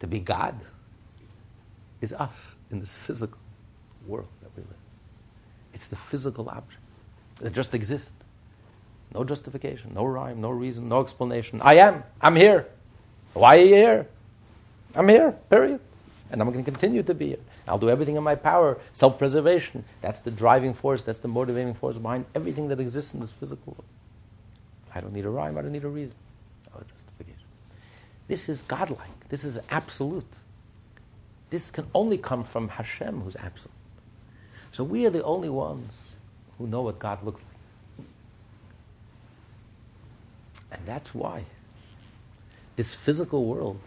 to 0.00 0.06
be 0.06 0.18
God, 0.18 0.54
is 2.00 2.12
us 2.12 2.54
in 2.70 2.80
this 2.80 2.96
physical. 2.96 3.38
world 4.06 4.28
that 4.42 4.50
we 4.56 4.62
live. 4.62 4.76
It's 5.74 5.88
the 5.88 5.96
physical 5.96 6.48
object 6.48 6.80
that 7.36 7.52
just 7.52 7.74
exists. 7.74 8.14
No 9.12 9.24
justification, 9.24 9.92
no 9.94 10.04
rhyme, 10.04 10.40
no 10.40 10.50
reason, 10.50 10.88
no 10.88 11.00
explanation. 11.00 11.60
I 11.62 11.74
am. 11.74 12.04
I'm 12.20 12.36
here. 12.36 12.66
Why 13.34 13.58
are 13.58 13.62
you 13.62 13.74
here? 13.74 14.06
I'm 14.94 15.08
here, 15.08 15.32
period. 15.48 15.80
And 16.30 16.40
I'm 16.40 16.50
going 16.50 16.64
to 16.64 16.70
continue 16.70 17.02
to 17.02 17.14
be 17.14 17.28
here. 17.28 17.44
I'll 17.70 17.78
do 17.78 17.88
everything 17.88 18.16
in 18.16 18.22
my 18.22 18.34
power. 18.34 18.78
Self 18.92 19.18
preservation. 19.18 19.84
That's 20.00 20.20
the 20.20 20.30
driving 20.30 20.74
force, 20.74 21.02
that's 21.02 21.20
the 21.20 21.28
motivating 21.28 21.74
force 21.74 21.98
behind 21.98 22.26
everything 22.34 22.68
that 22.68 22.80
exists 22.80 23.14
in 23.14 23.20
this 23.20 23.30
physical 23.30 23.74
world. 23.74 23.84
I 24.94 25.00
don't 25.00 25.12
need 25.12 25.24
a 25.24 25.30
rhyme, 25.30 25.56
I 25.56 25.62
don't 25.62 25.72
need 25.72 25.84
a 25.84 25.88
reason. 25.88 26.14
No 26.74 26.80
justification. 26.80 27.46
This 28.26 28.48
is 28.48 28.62
godlike. 28.62 29.28
This 29.28 29.44
is 29.44 29.58
absolute. 29.70 30.26
This 31.50 31.70
can 31.70 31.86
only 31.94 32.18
come 32.18 32.44
from 32.44 32.68
Hashem, 32.68 33.20
who's 33.20 33.36
absolute. 33.36 33.74
So 34.72 34.84
we 34.84 35.06
are 35.06 35.10
the 35.10 35.22
only 35.24 35.48
ones 35.48 35.92
who 36.58 36.66
know 36.66 36.82
what 36.82 36.98
God 36.98 37.24
looks 37.24 37.42
like. 37.98 38.06
And 40.72 40.86
that's 40.86 41.14
why 41.14 41.44
this 42.76 42.94
physical 42.94 43.44
world 43.44 43.80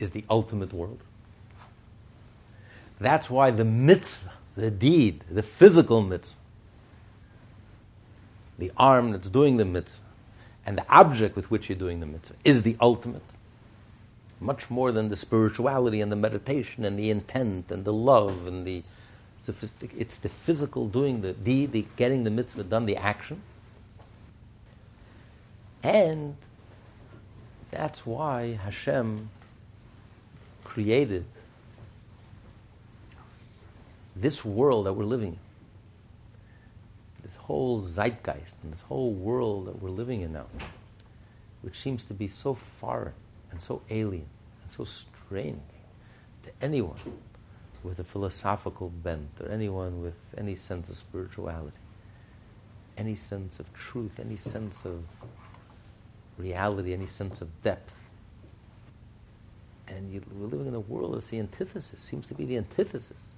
is 0.00 0.10
the 0.10 0.24
ultimate 0.28 0.72
world. 0.72 0.98
That's 3.02 3.28
why 3.28 3.50
the 3.50 3.64
mitzvah, 3.64 4.30
the 4.54 4.70
deed, 4.70 5.24
the 5.28 5.42
physical 5.42 6.02
mitzvah, 6.02 6.36
the 8.58 8.70
arm 8.76 9.10
that's 9.10 9.28
doing 9.28 9.56
the 9.56 9.64
mitzvah, 9.64 10.00
and 10.64 10.78
the 10.78 10.86
object 10.88 11.34
with 11.34 11.50
which 11.50 11.68
you're 11.68 11.76
doing 11.76 11.98
the 11.98 12.06
mitzvah 12.06 12.36
is 12.44 12.62
the 12.62 12.76
ultimate. 12.80 13.24
Much 14.38 14.70
more 14.70 14.92
than 14.92 15.08
the 15.08 15.16
spirituality 15.16 16.00
and 16.00 16.12
the 16.12 16.16
meditation 16.16 16.84
and 16.84 16.96
the 16.96 17.10
intent 17.10 17.72
and 17.72 17.84
the 17.84 17.92
love 17.92 18.46
and 18.46 18.64
the 18.64 18.84
sophistic. 19.40 19.90
It's 19.96 20.18
the 20.18 20.28
physical 20.28 20.86
doing 20.86 21.22
the 21.22 21.32
deed, 21.32 21.72
the 21.72 21.86
getting 21.96 22.22
the 22.22 22.30
mitzvah 22.30 22.62
done, 22.62 22.86
the 22.86 22.96
action. 22.96 23.42
And 25.82 26.36
that's 27.72 28.06
why 28.06 28.60
Hashem 28.62 29.30
created 30.62 31.24
this 34.14 34.44
world 34.44 34.86
that 34.86 34.92
we're 34.92 35.04
living 35.04 35.32
in. 35.34 35.38
This 37.22 37.36
whole 37.36 37.82
zeitgeist 37.82 38.56
and 38.62 38.72
this 38.72 38.82
whole 38.82 39.12
world 39.12 39.66
that 39.66 39.80
we're 39.80 39.90
living 39.90 40.22
in 40.22 40.32
now, 40.32 40.46
which 41.62 41.80
seems 41.80 42.04
to 42.04 42.14
be 42.14 42.28
so 42.28 42.54
foreign 42.54 43.14
and 43.50 43.60
so 43.60 43.82
alien 43.90 44.26
and 44.62 44.70
so 44.70 44.84
strange 44.84 45.60
to 46.42 46.50
anyone 46.60 46.98
with 47.82 47.98
a 47.98 48.04
philosophical 48.04 48.88
bent 48.88 49.30
or 49.40 49.48
anyone 49.48 50.02
with 50.02 50.14
any 50.36 50.56
sense 50.56 50.88
of 50.88 50.96
spirituality, 50.96 51.76
any 52.96 53.16
sense 53.16 53.60
of 53.60 53.72
truth, 53.72 54.20
any 54.20 54.36
sense 54.36 54.84
of 54.84 55.02
reality, 56.38 56.92
any 56.92 57.06
sense 57.06 57.40
of 57.40 57.62
depth 57.62 58.02
and 59.88 60.12
you, 60.12 60.22
we're 60.32 60.46
living 60.46 60.66
in 60.66 60.74
a 60.74 60.80
world 60.80 61.14
that's 61.14 61.28
the 61.28 61.38
antithesis, 61.38 62.00
seems 62.00 62.26
to 62.26 62.34
be 62.34 62.44
the 62.44 62.56
antithesis 62.56 63.31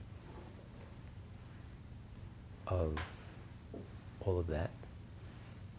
of 2.67 2.97
all 4.21 4.39
of 4.39 4.47
that. 4.49 4.71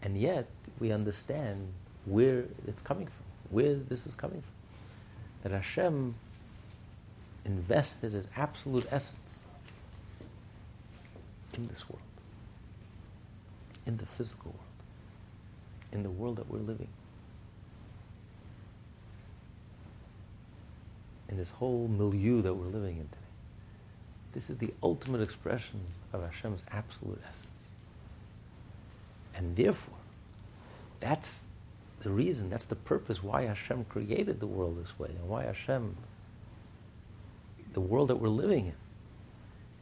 And 0.02 0.16
yet, 0.18 0.46
we 0.78 0.92
understand 0.92 1.72
where 2.04 2.44
it's 2.66 2.82
coming 2.82 3.06
from, 3.06 3.24
where 3.50 3.74
this 3.74 4.06
is 4.06 4.14
coming 4.14 4.42
from. 4.42 5.50
That 5.50 5.52
Hashem 5.56 6.14
invested 7.44 8.12
His 8.12 8.26
absolute 8.36 8.86
essence 8.90 9.38
in 11.54 11.66
this 11.68 11.88
world, 11.88 12.02
in 13.86 13.96
the 13.96 14.06
physical 14.06 14.52
world, 14.52 14.60
in 15.92 16.02
the 16.02 16.10
world 16.10 16.36
that 16.36 16.50
we're 16.50 16.58
living. 16.58 16.88
in 21.28 21.36
this 21.36 21.50
whole 21.50 21.88
milieu 21.88 22.42
that 22.42 22.54
we're 22.54 22.66
living 22.66 22.98
in 22.98 23.08
today. 23.08 23.25
This 24.36 24.50
is 24.50 24.58
the 24.58 24.74
ultimate 24.82 25.22
expression 25.22 25.80
of 26.12 26.20
Hashem's 26.20 26.62
absolute 26.70 27.22
essence. 27.26 27.46
And 29.34 29.56
therefore, 29.56 29.96
that's 31.00 31.46
the 32.00 32.10
reason, 32.10 32.50
that's 32.50 32.66
the 32.66 32.76
purpose 32.76 33.22
why 33.22 33.46
Hashem 33.46 33.86
created 33.86 34.38
the 34.40 34.46
world 34.46 34.78
this 34.78 34.98
way 34.98 35.08
and 35.08 35.26
why 35.26 35.44
Hashem, 35.44 35.96
the 37.72 37.80
world 37.80 38.08
that 38.08 38.16
we're 38.16 38.28
living 38.28 38.66
in, 38.66 38.74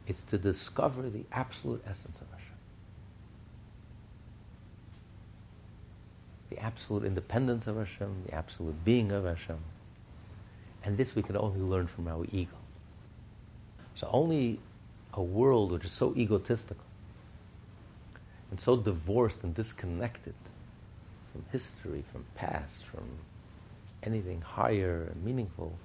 is 0.07 0.23
to 0.23 0.37
discover 0.37 1.09
the 1.09 1.25
absolute 1.33 1.83
essence 1.85 2.21
of 2.21 2.27
Hashem. 2.31 2.55
The 6.51 6.59
absolute 6.59 7.03
independence 7.03 7.67
of 7.67 7.75
Hashem, 7.75 8.23
the 8.25 8.33
absolute 8.33 8.85
being 8.85 9.11
of 9.11 9.25
Hashem. 9.25 9.59
And 10.81 10.95
this 10.95 11.13
we 11.13 11.23
can 11.23 11.35
only 11.35 11.59
learn 11.59 11.87
from 11.87 12.07
our 12.07 12.25
ego. 12.31 12.55
So 13.95 14.09
only 14.11 14.59
a 15.13 15.21
world 15.21 15.71
which 15.71 15.85
is 15.85 15.91
so 15.91 16.13
egotistical 16.15 16.83
and 18.51 18.59
so 18.59 18.75
divorced 18.75 19.43
and 19.43 19.55
disconnected 19.55 20.35
from 21.31 21.45
history, 21.51 22.03
from 22.11 22.25
past, 22.35 22.85
from 22.85 23.05
anything 24.03 24.41
higher 24.41 25.09
and 25.11 25.23
meaningful, 25.23 25.77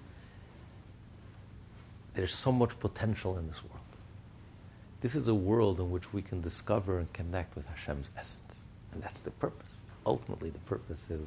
there's 2.15 2.35
so 2.35 2.53
much 2.53 2.79
potential 2.79 3.39
in 3.39 3.47
this 3.49 3.63
world. 3.65 3.81
This 5.01 5.15
is 5.15 5.29
a 5.29 5.35
world 5.35 5.81
in 5.81 5.91
which 5.91 6.13
we 6.13 6.21
can 6.21 6.41
discover 6.41 6.99
and 6.99 7.11
connect 7.13 7.57
with 7.57 7.67
Hashem's 7.67 8.11
essence. 8.17 8.61
And 8.93 9.03
that's 9.03 9.21
the 9.21 9.31
purpose. 9.31 9.71
Ultimately, 10.05 10.51
the 10.51 10.59
purpose 10.61 11.09
is 11.11 11.27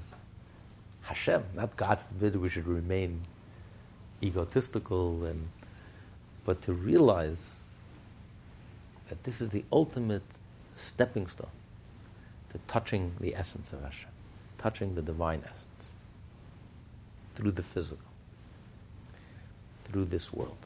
Hashem, 1.02 1.44
not 1.56 1.76
God 1.76 2.00
forbid 2.00 2.36
we 2.36 2.50
should 2.50 2.68
remain 2.68 3.22
egotistical, 4.22 5.26
and, 5.26 5.50
but 6.46 6.62
to 6.64 6.74
realize 6.74 7.62
that 9.10 9.24
this 9.24 9.42
is 9.42 9.50
the 9.50 9.64
ultimate 9.72 10.24
stepping 10.76 11.28
stone 11.28 11.48
to 12.52 12.60
touching 12.68 13.14
the 13.20 13.36
essence 13.36 13.74
of 13.74 13.82
Hashem, 13.82 14.10
touching 14.58 14.96
the 14.96 15.02
divine 15.02 15.42
essence 15.46 15.90
through 17.36 17.52
the 17.52 17.64
physical, 17.64 18.06
through 19.86 20.06
this 20.06 20.34
world. 20.34 20.58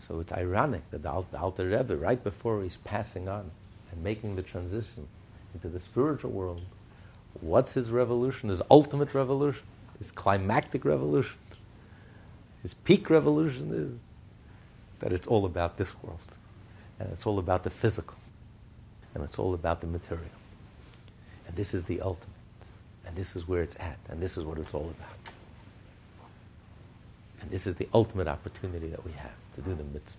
So 0.00 0.20
it's 0.20 0.32
ironic 0.32 0.90
that 0.90 1.02
the 1.02 1.38
Alter 1.38 1.68
Rebbe, 1.68 1.96
right 1.96 2.22
before 2.22 2.62
he's 2.62 2.76
passing 2.76 3.28
on 3.28 3.50
and 3.92 4.02
making 4.02 4.36
the 4.36 4.42
transition 4.42 5.06
into 5.54 5.68
the 5.68 5.78
spiritual 5.78 6.32
world, 6.32 6.62
what's 7.40 7.74
his 7.74 7.90
revolution, 7.90 8.48
his 8.48 8.62
ultimate 8.70 9.14
revolution, 9.14 9.62
his 9.98 10.10
climactic 10.10 10.84
revolution? 10.84 11.36
his 12.62 12.74
peak 12.74 13.10
revolution 13.10 13.72
is 13.74 13.98
that 15.02 15.12
it's 15.12 15.26
all 15.26 15.44
about 15.44 15.76
this 15.76 15.94
world. 16.02 16.20
And 16.98 17.12
it's 17.12 17.26
all 17.26 17.38
about 17.38 17.64
the 17.64 17.70
physical. 17.70 18.16
And 19.14 19.24
it's 19.24 19.38
all 19.38 19.52
about 19.52 19.80
the 19.80 19.88
material. 19.88 20.24
And 21.46 21.56
this 21.56 21.74
is 21.74 21.84
the 21.84 22.00
ultimate. 22.00 22.28
And 23.04 23.16
this 23.16 23.34
is 23.34 23.46
where 23.46 23.62
it's 23.62 23.74
at. 23.80 23.98
And 24.08 24.22
this 24.22 24.36
is 24.36 24.44
what 24.44 24.58
it's 24.58 24.72
all 24.72 24.94
about. 24.96 25.34
And 27.40 27.50
this 27.50 27.66
is 27.66 27.74
the 27.74 27.88
ultimate 27.92 28.28
opportunity 28.28 28.86
that 28.86 29.04
we 29.04 29.10
have 29.12 29.32
to 29.56 29.60
do 29.60 29.74
the 29.74 29.82
mitzvah. 29.82 30.16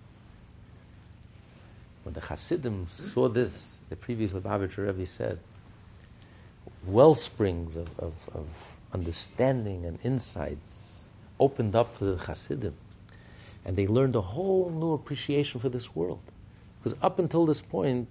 When 2.04 2.14
the 2.14 2.22
Hasidim 2.22 2.88
saw 2.90 3.30
this, 3.30 3.72
the 3.90 3.96
previous 3.96 4.34
Lubavitcher 4.34 4.86
Rebbe 4.86 5.06
said, 5.06 5.40
well 6.86 7.16
springs 7.16 7.78
of, 7.78 7.88
of, 7.98 8.14
of 8.34 8.48
understanding 8.94 9.86
and 9.86 9.98
insights 10.04 11.04
opened 11.40 11.74
up 11.74 11.96
for 11.96 12.04
the 12.04 12.18
Hasidim. 12.18 12.76
And 13.66 13.76
they 13.78 13.88
learned 13.88 14.16
a 14.16 14.22
whole 14.22 14.70
new 14.70 14.94
appreciation 14.94 15.60
for 15.60 15.70
this 15.70 15.96
world. 15.96 16.22
Because 16.82 16.98
up 17.02 17.20
until 17.20 17.46
this 17.46 17.62
point, 17.62 18.10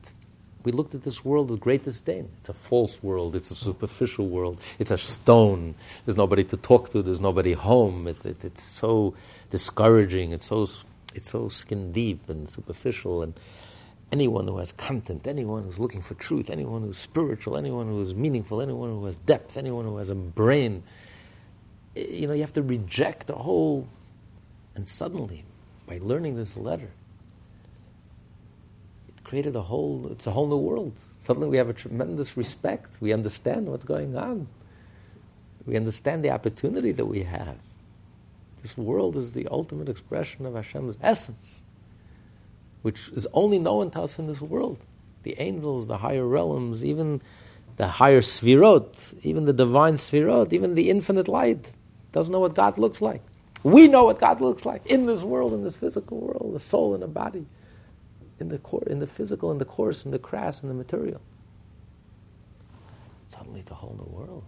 we 0.65 0.73
looked 0.73 0.95
at 0.95 1.03
this 1.03 1.25
world 1.25 1.51
with 1.51 1.61
great 1.61 1.85
disdain. 1.85 2.29
It's 2.39 2.49
a 2.49 2.55
false 2.55 3.03
world, 3.03 3.35
it's 3.35 3.51
a 3.51 3.55
superficial 3.55 4.29
world, 4.29 4.61
it's 4.79 4.91
a 4.91 4.99
stone. 4.99 5.75
There's 6.05 6.17
nobody 6.17 6.45
to 6.45 6.57
talk 6.57 6.91
to, 6.93 7.03
there's 7.03 7.21
nobody 7.21 7.53
home. 7.53 8.07
It's, 8.07 8.63
so 8.63 9.15
discouraging, 9.51 10.33
it's 10.33 10.47
so, 10.47 10.67
it's 11.15 11.31
so 11.31 11.49
skin 11.49 11.93
deep 11.93 12.29
and 12.29 12.49
superficial. 12.49 13.23
And 13.23 13.35
anyone 14.13 14.47
who 14.47 14.59
has 14.59 14.73
content, 14.73 15.27
anyone 15.27 15.65
who's 15.65 15.79
looking 15.79 16.03
for 16.03 16.15
truth, 16.15 16.51
anyone 16.51 16.83
who's 16.83 16.99
spiritual, 16.99 17.57
anyone 17.57 17.89
who 17.89 18.03
is 18.03 18.15
meaningful, 18.15 18.61
anyone 18.63 18.91
who 18.91 19.05
has 19.07 19.17
depth, 19.17 19.57
anyone 19.57 19.85
who 19.85 19.97
has 19.97 20.11
a 20.11 20.15
brain, 20.15 20.83
eh, 21.97 22.07
you 22.09 22.27
know, 22.27 22.35
you 22.35 22.43
have 22.43 22.53
to 22.53 22.63
reject 22.63 23.27
the 23.27 23.35
whole. 23.35 23.89
And 24.75 24.89
suddenly, 24.89 25.45
by 25.87 25.99
learning 26.03 26.37
this 26.37 26.57
letter, 26.57 26.91
it 29.09 29.25
created 29.25 29.57
a 29.57 29.63
whole, 29.63 30.09
it's 30.13 30.27
a 30.27 30.33
whole 30.33 30.49
new 30.49 30.57
world. 30.57 30.95
Suddenly 31.21 31.49
we 31.49 31.59
have 31.59 31.69
a 31.69 31.75
tremendous 31.75 32.37
respect. 32.37 33.01
We 33.01 33.13
understand 33.13 33.69
what's 33.69 33.85
going 33.85 34.17
on. 34.17 34.49
We 35.67 35.77
understand 35.77 36.25
the 36.25 36.31
opportunity 36.31 36.93
that 36.93 37.07
we 37.07 37.25
have. 37.25 37.59
This 38.63 38.77
world 38.77 39.17
is 39.17 39.33
the 39.33 39.49
ultimate 39.51 39.89
expression 39.89 40.47
of 40.47 40.55
Hashem's 40.55 40.97
essence. 41.03 41.63
which 42.83 43.09
is 43.11 43.27
only 43.33 43.59
known 43.59 43.91
to 43.93 44.01
us 44.01 44.19
in 44.19 44.27
this 44.27 44.41
world. 44.41 44.79
The 45.23 45.37
angels, 45.41 45.87
the 45.87 45.99
higher 45.99 46.27
realms, 46.27 46.85
even 46.85 47.23
the 47.77 47.87
higher 47.87 48.21
sfirot, 48.21 49.15
even 49.25 49.45
the 49.45 49.53
divine 49.53 49.95
sfirot, 49.95 50.53
even 50.53 50.75
the 50.75 50.91
infinite 50.91 51.29
light 51.29 51.65
doesn't 52.13 52.33
know 52.33 52.41
what 52.41 52.55
God 52.55 52.77
looks 52.79 53.01
like. 53.01 53.23
We 53.63 53.89
know 53.89 54.05
what 54.05 54.19
God 54.19 54.41
looks 54.41 54.67
like 54.67 54.87
in 54.87 55.07
this 55.07 55.23
world, 55.23 55.53
in 55.53 55.63
this 55.63 55.77
physical 55.77 56.19
world, 56.19 56.53
the 56.55 56.61
soul 56.61 56.95
and 56.95 57.03
the 57.03 57.09
body, 57.09 57.47
in 58.41 58.49
the 58.49 58.61
in 58.87 58.99
the 58.99 59.07
physical, 59.07 59.51
in 59.53 59.59
the 59.59 59.65
coarse, 59.65 60.05
in 60.05 60.11
the 60.11 60.19
crass, 60.19 60.63
in 60.63 60.69
the 60.69 60.75
material. 60.75 61.21
Suddenly, 63.29 63.61
it's 63.61 63.71
a 63.71 63.75
whole 63.75 63.97
new 63.97 64.17
world. 64.17 64.45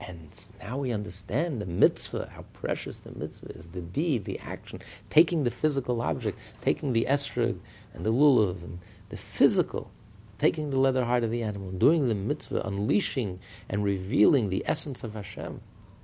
And 0.00 0.30
now 0.60 0.78
we 0.78 0.92
understand 0.92 1.60
the 1.60 1.66
mitzvah, 1.66 2.30
how 2.34 2.44
precious 2.52 2.98
the 2.98 3.12
mitzvah 3.12 3.56
is, 3.56 3.68
the 3.68 3.80
deed, 3.80 4.24
the 4.24 4.38
action, 4.40 4.80
taking 5.08 5.44
the 5.44 5.50
physical 5.50 6.02
object, 6.02 6.38
taking 6.60 6.92
the 6.92 7.06
esrog 7.08 7.58
and 7.94 8.04
the 8.04 8.12
lulav, 8.12 8.62
and 8.62 8.80
the 9.08 9.16
physical, 9.16 9.90
taking 10.38 10.70
the 10.70 10.78
leather 10.78 11.04
hide 11.04 11.24
of 11.24 11.30
the 11.30 11.42
animal, 11.42 11.70
doing 11.70 12.08
the 12.08 12.14
mitzvah, 12.14 12.66
unleashing 12.66 13.38
and 13.68 13.84
revealing 13.84 14.48
the 14.48 14.64
essence 14.66 15.04
of 15.04 15.14
Hashem 15.14 15.60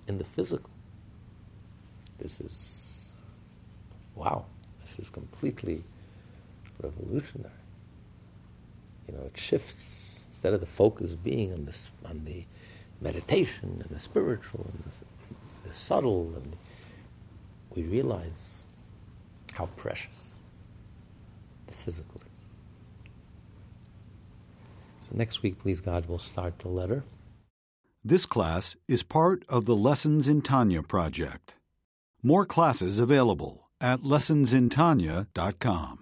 in 0.07 0.19
the 0.19 0.25
physical. 0.25 0.70
This 2.21 2.41
is, 2.41 2.87
wow, 4.15 4.45
this 4.83 4.99
is 4.99 5.09
completely 5.09 5.83
revolutionary. 6.83 7.51
You 9.09 9.15
know, 9.15 9.23
it 9.25 9.37
shifts, 9.37 10.27
instead 10.31 10.53
of 10.53 10.61
the 10.61 10.67
focus 10.67 11.15
being 11.15 11.53
on, 11.53 11.65
this, 11.65 11.91
on 12.05 12.23
the 12.25 12.45
meditation 13.01 13.83
and 13.83 13.97
the 13.97 14.01
spiritual 14.01 14.67
and 14.73 14.85
the, 14.85 15.69
the 15.69 15.75
subtle, 15.75 16.33
and 16.37 16.57
we 17.75 17.83
realize 17.85 18.65
how 19.55 19.67
precious 19.77 20.33
the 21.67 21.73
physical 21.73 22.17
is. 22.17 22.27
So 25.09 25.13
next 25.15 25.43
week, 25.43 25.59
please 25.59 25.81
God, 25.81 26.05
we'll 26.07 26.19
start 26.19 26.59
the 26.59 26.69
letter. 26.69 27.03
This 28.05 28.27
class 28.27 28.77
is 28.89 29.03
part 29.03 29.45
of 29.49 29.65
the 29.65 29.77
Lessons 29.77 30.29
in 30.29 30.43
Tanya 30.43 30.83
project. 30.83 31.55
More 32.23 32.45
classes 32.45 32.99
available 32.99 33.71
at 33.81 34.03
lessonsintanya.com. 34.03 36.00